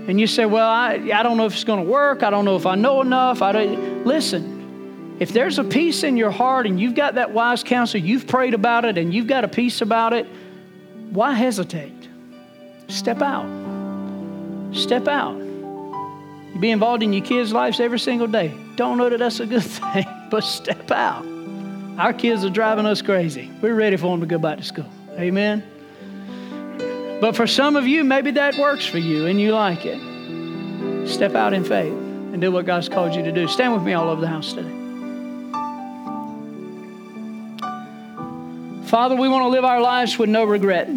and 0.08 0.18
you 0.18 0.26
say, 0.26 0.46
Well, 0.46 0.66
I, 0.66 0.94
I 1.14 1.22
don't 1.22 1.36
know 1.36 1.44
if 1.44 1.52
it's 1.52 1.64
going 1.64 1.84
to 1.84 1.90
work. 1.90 2.22
I 2.22 2.30
don't 2.30 2.46
know 2.46 2.56
if 2.56 2.64
I 2.66 2.74
know 2.74 3.02
enough. 3.02 3.42
I 3.42 3.52
don't. 3.52 4.06
Listen, 4.06 5.16
if 5.20 5.32
there's 5.32 5.58
a 5.58 5.64
peace 5.64 6.02
in 6.02 6.16
your 6.16 6.30
heart 6.30 6.66
and 6.66 6.80
you've 6.80 6.94
got 6.94 7.16
that 7.16 7.32
wise 7.32 7.62
counsel, 7.62 8.00
you've 8.00 8.26
prayed 8.26 8.54
about 8.54 8.86
it 8.86 8.96
and 8.96 9.12
you've 9.12 9.26
got 9.26 9.44
a 9.44 9.48
peace 9.48 9.82
about 9.82 10.14
it, 10.14 10.26
why 11.10 11.34
hesitate? 11.34 12.08
Step 12.88 13.20
out. 13.20 13.46
Step 14.72 15.08
out. 15.08 15.36
You 15.36 16.58
be 16.58 16.70
involved 16.70 17.02
in 17.02 17.12
your 17.12 17.24
kids' 17.24 17.52
lives 17.52 17.78
every 17.78 17.98
single 17.98 18.26
day. 18.26 18.54
Don't 18.76 18.96
know 18.96 19.10
that 19.10 19.18
that's 19.18 19.40
a 19.40 19.46
good 19.46 19.62
thing, 19.62 20.06
but 20.30 20.42
step 20.42 20.90
out. 20.90 21.26
Our 21.98 22.14
kids 22.14 22.46
are 22.46 22.50
driving 22.50 22.86
us 22.86 23.02
crazy. 23.02 23.50
We're 23.60 23.74
ready 23.74 23.98
for 23.98 24.06
them 24.10 24.20
to 24.20 24.26
go 24.26 24.38
back 24.38 24.56
to 24.56 24.64
school. 24.64 24.88
Amen. 25.18 25.62
But 27.20 27.34
for 27.34 27.46
some 27.46 27.74
of 27.76 27.86
you, 27.86 28.04
maybe 28.04 28.30
that 28.32 28.56
works 28.56 28.86
for 28.86 28.98
you 28.98 29.26
and 29.26 29.40
you 29.40 29.52
like 29.52 29.84
it. 29.84 29.98
Step 31.08 31.34
out 31.34 31.52
in 31.52 31.64
faith 31.64 31.92
and 31.92 32.40
do 32.40 32.52
what 32.52 32.66
God's 32.66 32.88
called 32.88 33.14
you 33.14 33.22
to 33.22 33.32
do. 33.32 33.48
Stand 33.48 33.72
with 33.72 33.82
me 33.82 33.92
all 33.94 34.08
over 34.08 34.20
the 34.20 34.28
house 34.28 34.52
today. 34.52 34.74
Father, 38.88 39.16
we 39.16 39.28
want 39.28 39.42
to 39.42 39.48
live 39.48 39.64
our 39.64 39.80
lives 39.80 40.18
with 40.18 40.30
no 40.30 40.44
regret. 40.44 40.88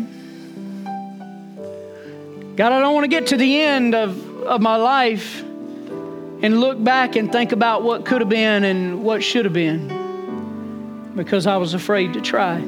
God, 2.56 2.72
I 2.72 2.80
don't 2.80 2.94
want 2.94 3.06
to 3.06 3.10
get 3.10 3.28
to 3.28 3.38
the 3.38 3.62
end 3.62 3.96
of, 3.96 4.44
of 4.44 4.62
my 4.62 4.76
life 4.76 5.42
and 5.42 6.60
look 6.60 6.82
back 6.84 7.16
and 7.16 7.32
think 7.32 7.52
about 7.52 7.84
what 7.84 8.06
could 8.06 8.22
have 8.22 8.30
been 8.30 8.64
and 8.64 9.04
what 9.04 9.24
should 9.24 9.46
have 9.46 9.54
been 9.54 11.12
because 11.16 11.48
I 11.48 11.58
was 11.58 11.74
afraid 11.74 12.14
to 12.14 12.22
try. 12.22 12.64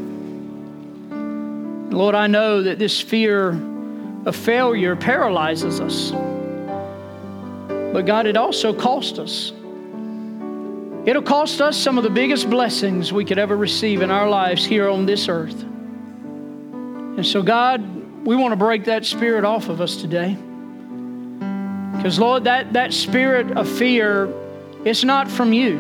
Lord, 1.94 2.16
I 2.16 2.28
know 2.28 2.64
that 2.64 2.80
this 2.80 3.00
fear 3.00 3.50
of 4.26 4.36
failure 4.36 4.96
paralyzes 4.96 5.80
us. 5.80 6.12
But 7.94 8.08
God, 8.08 8.26
it 8.26 8.36
also 8.36 8.74
cost 8.74 9.20
us. 9.20 9.52
It'll 11.06 11.22
cost 11.22 11.62
us 11.62 11.78
some 11.78 11.98
of 11.98 12.04
the 12.04 12.10
biggest 12.10 12.50
blessings 12.50 13.14
we 13.14 13.26
could 13.26 13.38
ever 13.38 13.56
receive 13.56 14.02
in 14.02 14.10
our 14.10 14.28
lives 14.28 14.66
here 14.66 14.89
on 14.89 15.06
this 15.06 15.28
earth. 15.28 15.62
And 15.62 17.26
so, 17.26 17.44
God, 17.44 18.26
we 18.26 18.36
want 18.36 18.54
to 18.54 18.56
break 18.56 18.86
that 18.86 19.06
spirit 19.06 19.44
off 19.44 19.70
of 19.70 19.80
us 19.80 19.98
today. 19.98 20.36
Because, 21.98 22.18
Lord, 22.18 22.46
that, 22.46 22.74
that 22.74 22.94
spirit 22.94 23.56
of 23.56 23.70
fear, 23.70 24.34
it's 24.86 25.04
not 25.04 25.30
from 25.30 25.54
you. 25.54 25.78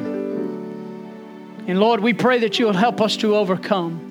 And, 1.65 1.79
Lord, 1.79 2.01
we 2.01 2.13
pray 2.13 2.39
that 2.39 2.59
you'll 2.59 2.73
help 2.73 3.01
us 3.01 3.17
to 3.17 3.35
overcome. 3.35 4.02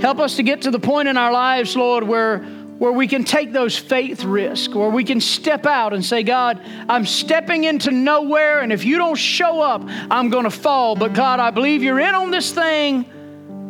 Help 0.00 0.20
us 0.20 0.36
to 0.36 0.42
get 0.42 0.62
to 0.62 0.70
the 0.70 0.78
point 0.78 1.08
in 1.08 1.16
our 1.16 1.32
lives, 1.32 1.76
Lord, 1.76 2.04
where, 2.04 2.38
where 2.78 2.92
we 2.92 3.08
can 3.08 3.24
take 3.24 3.52
those 3.52 3.76
faith 3.76 4.22
risks, 4.22 4.72
where 4.72 4.90
we 4.90 5.02
can 5.02 5.20
step 5.20 5.66
out 5.66 5.92
and 5.92 6.04
say, 6.04 6.22
God, 6.22 6.60
I'm 6.88 7.04
stepping 7.04 7.64
into 7.64 7.90
nowhere, 7.90 8.60
and 8.60 8.72
if 8.72 8.84
you 8.84 8.96
don't 8.96 9.16
show 9.16 9.60
up, 9.60 9.82
I'm 10.10 10.30
going 10.30 10.44
to 10.44 10.50
fall. 10.50 10.94
But 10.94 11.14
God, 11.14 11.40
I 11.40 11.50
believe 11.50 11.82
you're 11.82 11.98
in 11.98 12.14
on 12.14 12.30
this 12.30 12.52
thing, 12.52 13.04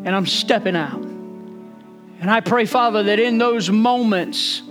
and 0.05 0.09
I'm 0.15 0.27
stepping 0.27 0.77
out. 0.77 1.01
And 2.21 2.31
I 2.31 2.41
pray, 2.41 2.67
Father, 2.67 3.05
that 3.05 3.19
in 3.19 3.39
those 3.39 3.71
moments 3.71 4.63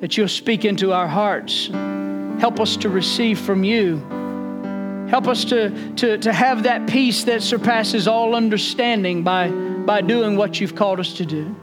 that 0.00 0.16
you'll 0.16 0.28
speak 0.28 0.64
into 0.64 0.92
our 0.92 1.06
hearts, 1.06 1.68
help 2.40 2.58
us 2.58 2.76
to 2.78 2.88
receive 2.88 3.38
from 3.38 3.62
you. 3.62 4.04
Help 5.08 5.28
us 5.28 5.44
to, 5.46 5.94
to, 5.96 6.18
to 6.18 6.32
have 6.32 6.64
that 6.64 6.88
peace 6.88 7.24
that 7.24 7.42
surpasses 7.42 8.08
all 8.08 8.34
understanding 8.34 9.22
by 9.22 9.50
by 9.86 10.00
doing 10.00 10.36
what 10.36 10.60
you've 10.60 10.74
called 10.74 11.00
us 11.00 11.14
to 11.14 11.24
do. 11.24 11.54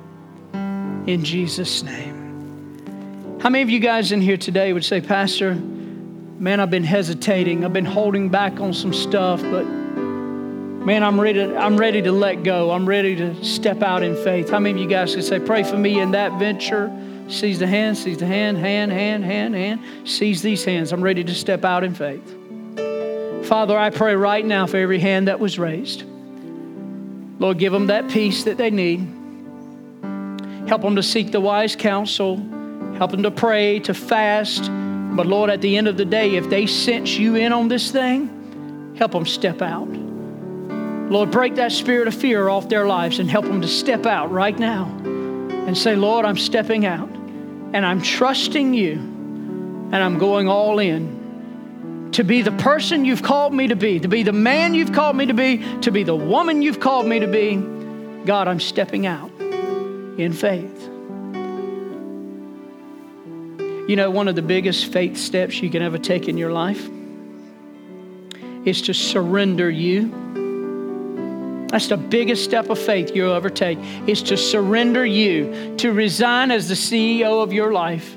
In 1.05 1.23
Jesus' 1.23 1.83
name. 1.83 3.39
How 3.41 3.49
many 3.49 3.61
of 3.61 3.69
you 3.69 3.79
guys 3.79 4.13
in 4.13 4.21
here 4.21 4.37
today 4.37 4.71
would 4.71 4.85
say, 4.85 5.01
Pastor, 5.01 5.53
man, 5.53 6.61
I've 6.61 6.69
been 6.69 6.85
hesitating. 6.85 7.65
I've 7.65 7.73
been 7.73 7.83
holding 7.83 8.29
back 8.29 8.61
on 8.61 8.73
some 8.73 8.93
stuff, 8.93 9.41
but 9.41 9.65
man, 9.65 11.03
I'm 11.03 11.19
ready, 11.19 11.41
I'm 11.41 11.75
ready 11.75 12.01
to 12.03 12.13
let 12.13 12.43
go. 12.43 12.71
I'm 12.71 12.87
ready 12.87 13.17
to 13.17 13.43
step 13.43 13.83
out 13.83 14.01
in 14.01 14.15
faith. 14.23 14.49
How 14.49 14.59
many 14.59 14.81
of 14.81 14.83
you 14.83 14.89
guys 14.89 15.13
could 15.13 15.25
say, 15.25 15.39
pray 15.39 15.63
for 15.63 15.77
me 15.77 15.99
in 15.99 16.11
that 16.11 16.39
venture? 16.39 16.89
Seize 17.27 17.59
the 17.59 17.67
hand, 17.67 17.97
seize 17.97 18.17
the 18.17 18.25
hand, 18.25 18.57
hand, 18.57 18.91
hand, 18.91 19.25
hand, 19.25 19.55
hand, 19.55 19.81
sees 20.05 20.41
these 20.41 20.63
hands. 20.63 20.93
I'm 20.93 21.01
ready 21.01 21.23
to 21.25 21.33
step 21.33 21.65
out 21.65 21.83
in 21.83 21.93
faith. 21.93 22.42
Father, 23.45 23.77
I 23.77 23.89
pray 23.89 24.15
right 24.15 24.45
now 24.45 24.65
for 24.67 24.77
every 24.77 24.99
hand 24.99 25.27
that 25.27 25.39
was 25.39 25.59
raised. 25.59 26.03
Lord, 27.39 27.59
give 27.59 27.73
them 27.73 27.87
that 27.87 28.09
peace 28.09 28.45
that 28.45 28.57
they 28.57 28.69
need. 28.69 28.99
Help 30.67 30.81
them 30.81 30.95
to 30.95 31.03
seek 31.03 31.31
the 31.31 31.41
wise 31.41 31.75
counsel. 31.75 32.37
Help 32.97 33.11
them 33.11 33.23
to 33.23 33.31
pray, 33.31 33.79
to 33.79 33.93
fast. 33.93 34.69
But 34.71 35.27
Lord, 35.27 35.49
at 35.49 35.59
the 35.59 35.75
end 35.75 35.89
of 35.89 35.97
the 35.97 36.05
day, 36.05 36.35
if 36.35 36.49
they 36.49 36.65
sense 36.67 37.17
you 37.17 37.35
in 37.35 37.51
on 37.51 37.67
this 37.67 37.91
thing, 37.91 38.95
help 38.97 39.11
them 39.11 39.25
step 39.25 39.61
out. 39.61 39.89
Lord, 39.89 41.31
break 41.31 41.55
that 41.55 41.73
spirit 41.73 42.07
of 42.07 42.15
fear 42.15 42.47
off 42.47 42.69
their 42.69 42.87
lives 42.87 43.19
and 43.19 43.29
help 43.29 43.45
them 43.45 43.61
to 43.61 43.67
step 43.67 44.05
out 44.05 44.31
right 44.31 44.57
now 44.57 44.85
and 45.03 45.77
say, 45.77 45.97
Lord, 45.97 46.25
I'm 46.25 46.37
stepping 46.37 46.85
out 46.85 47.09
and 47.09 47.85
I'm 47.85 48.01
trusting 48.01 48.73
you 48.73 48.93
and 48.93 49.95
I'm 49.95 50.17
going 50.17 50.47
all 50.47 50.79
in 50.79 51.22
to 52.13 52.23
be 52.23 52.41
the 52.41 52.51
person 52.51 53.05
you've 53.05 53.23
called 53.23 53.53
me 53.53 53.67
to 53.67 53.75
be, 53.75 53.99
to 53.99 54.07
be 54.07 54.23
the 54.23 54.33
man 54.33 54.73
you've 54.73 54.93
called 54.93 55.15
me 55.15 55.25
to 55.25 55.33
be, 55.33 55.57
to 55.81 55.91
be 55.91 56.03
the 56.03 56.15
woman 56.15 56.61
you've 56.61 56.79
called 56.79 57.07
me 57.07 57.19
to 57.19 57.27
be. 57.27 57.55
God, 58.25 58.47
I'm 58.47 58.59
stepping 58.59 59.05
out 59.07 59.31
in 59.39 60.31
faith. 60.31 60.89
You 63.89 63.95
know, 63.95 64.09
one 64.11 64.27
of 64.27 64.35
the 64.35 64.41
biggest 64.41 64.93
faith 64.93 65.17
steps 65.17 65.61
you 65.61 65.69
can 65.69 65.81
ever 65.81 65.97
take 65.97 66.29
in 66.29 66.37
your 66.37 66.51
life 66.51 66.87
is 68.63 68.83
to 68.83 68.93
surrender 68.93 69.69
you. 69.69 70.21
That's 71.69 71.87
the 71.87 71.97
biggest 71.97 72.43
step 72.43 72.69
of 72.69 72.77
faith 72.77 73.15
you'll 73.15 73.33
ever 73.33 73.49
take, 73.49 73.79
is 74.07 74.21
to 74.23 74.37
surrender 74.37 75.05
you, 75.05 75.75
to 75.77 75.91
resign 75.91 76.51
as 76.51 76.69
the 76.69 76.75
CEO 76.75 77.43
of 77.43 77.51
your 77.51 77.73
life 77.73 78.15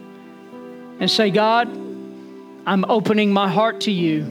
and 1.00 1.10
say, 1.10 1.30
God, 1.30 1.85
I'm 2.66 2.84
opening 2.86 3.32
my 3.32 3.48
heart 3.48 3.82
to 3.82 3.92
you 3.92 4.22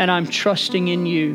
and 0.00 0.10
I'm 0.10 0.26
trusting 0.26 0.88
in 0.88 1.06
you. 1.06 1.34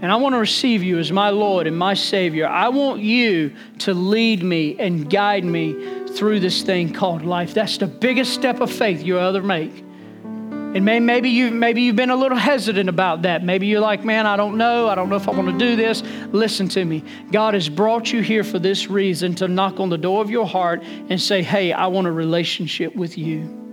And 0.00 0.12
I 0.12 0.14
want 0.14 0.34
to 0.34 0.38
receive 0.38 0.84
you 0.84 1.00
as 1.00 1.10
my 1.10 1.30
Lord 1.30 1.66
and 1.66 1.76
my 1.76 1.94
Savior. 1.94 2.46
I 2.46 2.68
want 2.68 3.00
you 3.00 3.52
to 3.78 3.92
lead 3.92 4.44
me 4.44 4.78
and 4.78 5.10
guide 5.10 5.44
me 5.44 6.06
through 6.10 6.38
this 6.38 6.62
thing 6.62 6.92
called 6.92 7.24
life. 7.24 7.54
That's 7.54 7.78
the 7.78 7.88
biggest 7.88 8.32
step 8.34 8.60
of 8.60 8.70
faith 8.70 9.02
you'll 9.02 9.18
ever 9.18 9.42
make. 9.42 9.76
And 10.22 10.84
maybe 10.84 11.30
you 11.30 11.50
maybe 11.50 11.82
you've 11.82 11.96
been 11.96 12.10
a 12.10 12.16
little 12.16 12.38
hesitant 12.38 12.88
about 12.88 13.22
that. 13.22 13.42
Maybe 13.42 13.66
you're 13.66 13.80
like, 13.80 14.04
man, 14.04 14.26
I 14.26 14.36
don't 14.36 14.58
know. 14.58 14.88
I 14.88 14.94
don't 14.94 15.08
know 15.08 15.16
if 15.16 15.26
I 15.26 15.32
want 15.32 15.50
to 15.50 15.58
do 15.58 15.74
this. 15.74 16.02
Listen 16.30 16.68
to 16.68 16.84
me. 16.84 17.02
God 17.32 17.54
has 17.54 17.68
brought 17.68 18.12
you 18.12 18.20
here 18.20 18.44
for 18.44 18.60
this 18.60 18.88
reason 18.88 19.34
to 19.36 19.48
knock 19.48 19.80
on 19.80 19.88
the 19.88 19.98
door 19.98 20.20
of 20.20 20.30
your 20.30 20.46
heart 20.46 20.84
and 20.84 21.20
say, 21.20 21.42
hey, 21.42 21.72
I 21.72 21.88
want 21.88 22.06
a 22.06 22.12
relationship 22.12 22.94
with 22.94 23.18
you. 23.18 23.67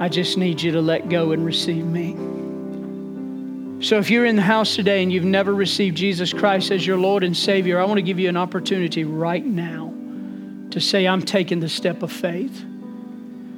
I 0.00 0.08
just 0.08 0.38
need 0.38 0.60
you 0.62 0.72
to 0.72 0.80
let 0.80 1.08
go 1.08 1.32
and 1.32 1.44
receive 1.44 1.84
me. 1.84 2.14
So, 3.80 3.98
if 3.98 4.10
you're 4.10 4.24
in 4.24 4.36
the 4.36 4.42
house 4.42 4.74
today 4.74 5.02
and 5.02 5.12
you've 5.12 5.24
never 5.24 5.54
received 5.54 5.96
Jesus 5.96 6.32
Christ 6.32 6.70
as 6.70 6.86
your 6.86 6.96
Lord 6.96 7.22
and 7.22 7.36
Savior, 7.36 7.80
I 7.80 7.84
want 7.84 7.98
to 7.98 8.02
give 8.02 8.18
you 8.18 8.28
an 8.28 8.36
opportunity 8.36 9.04
right 9.04 9.44
now 9.44 9.92
to 10.70 10.80
say, 10.80 11.06
I'm 11.06 11.22
taking 11.22 11.60
the 11.60 11.68
step 11.68 12.02
of 12.02 12.12
faith. 12.12 12.64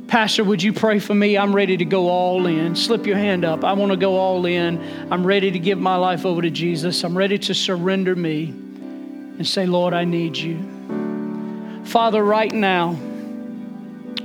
Pastor, 0.08 0.44
would 0.44 0.62
you 0.62 0.72
pray 0.72 0.98
for 0.98 1.14
me? 1.14 1.38
I'm 1.38 1.54
ready 1.54 1.76
to 1.76 1.84
go 1.84 2.08
all 2.08 2.46
in. 2.46 2.74
Slip 2.74 3.06
your 3.06 3.16
hand 3.16 3.44
up. 3.44 3.64
I 3.64 3.72
want 3.72 3.92
to 3.92 3.96
go 3.96 4.16
all 4.16 4.44
in. 4.44 4.80
I'm 5.10 5.26
ready 5.26 5.50
to 5.50 5.58
give 5.58 5.78
my 5.78 5.96
life 5.96 6.26
over 6.26 6.42
to 6.42 6.50
Jesus. 6.50 7.04
I'm 7.04 7.16
ready 7.16 7.38
to 7.38 7.54
surrender 7.54 8.16
me 8.16 8.46
and 8.46 9.46
say, 9.46 9.66
Lord, 9.66 9.94
I 9.94 10.04
need 10.04 10.36
you. 10.36 11.82
Father, 11.84 12.22
right 12.22 12.52
now, 12.52 12.98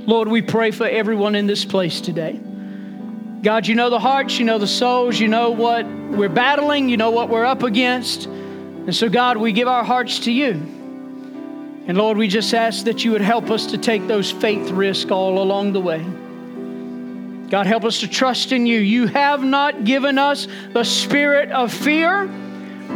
Lord, 0.06 0.28
we 0.28 0.40
pray 0.40 0.70
for 0.70 0.86
everyone 0.86 1.34
in 1.34 1.48
this 1.48 1.64
place 1.64 2.00
today. 2.00 2.40
God, 3.42 3.66
you 3.66 3.74
know 3.74 3.90
the 3.90 3.98
hearts, 3.98 4.38
you 4.38 4.44
know 4.44 4.58
the 4.58 4.66
souls, 4.66 5.18
you 5.18 5.26
know 5.26 5.50
what 5.50 5.84
we're 5.86 6.28
battling, 6.28 6.88
you 6.88 6.96
know 6.96 7.10
what 7.10 7.28
we're 7.28 7.44
up 7.44 7.64
against. 7.64 8.26
And 8.26 8.94
so, 8.94 9.08
God, 9.08 9.36
we 9.36 9.52
give 9.52 9.66
our 9.66 9.82
hearts 9.82 10.20
to 10.20 10.32
you. 10.32 10.52
And 11.88 11.98
Lord, 11.98 12.16
we 12.18 12.28
just 12.28 12.54
ask 12.54 12.84
that 12.84 13.04
you 13.04 13.10
would 13.12 13.20
help 13.20 13.50
us 13.50 13.66
to 13.66 13.78
take 13.78 14.06
those 14.06 14.30
faith 14.30 14.70
risks 14.70 15.10
all 15.10 15.42
along 15.42 15.72
the 15.72 15.80
way. 15.80 16.04
God, 17.50 17.66
help 17.66 17.84
us 17.84 18.00
to 18.00 18.08
trust 18.08 18.52
in 18.52 18.66
you. 18.66 18.78
You 18.78 19.06
have 19.08 19.42
not 19.42 19.84
given 19.84 20.18
us 20.18 20.46
the 20.72 20.84
spirit 20.84 21.50
of 21.50 21.72
fear, 21.72 22.26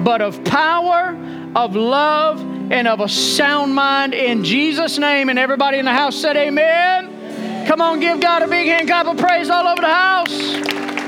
but 0.05 0.21
of 0.21 0.43
power, 0.45 1.17
of 1.57 1.75
love, 1.75 2.41
and 2.71 2.87
of 2.87 3.01
a 3.01 3.09
sound 3.09 3.75
mind 3.75 4.15
in 4.15 4.45
Jesus' 4.45 4.99
name. 4.99 5.29
And 5.29 5.39
everybody 5.39 5.79
in 5.79 5.85
the 5.85 5.93
house 5.93 6.17
said, 6.17 6.37
Amen. 6.37 7.67
Come 7.67 7.81
on, 7.81 8.01
give 8.01 8.21
God 8.21 8.43
a 8.43 8.49
big 8.49 8.69
hand 8.69 8.89
clap 8.89 9.07
of 9.07 9.19
praise 9.19 9.51
all 9.51 9.67
over 9.67 9.81
the 9.81 9.89
house. 9.89 11.00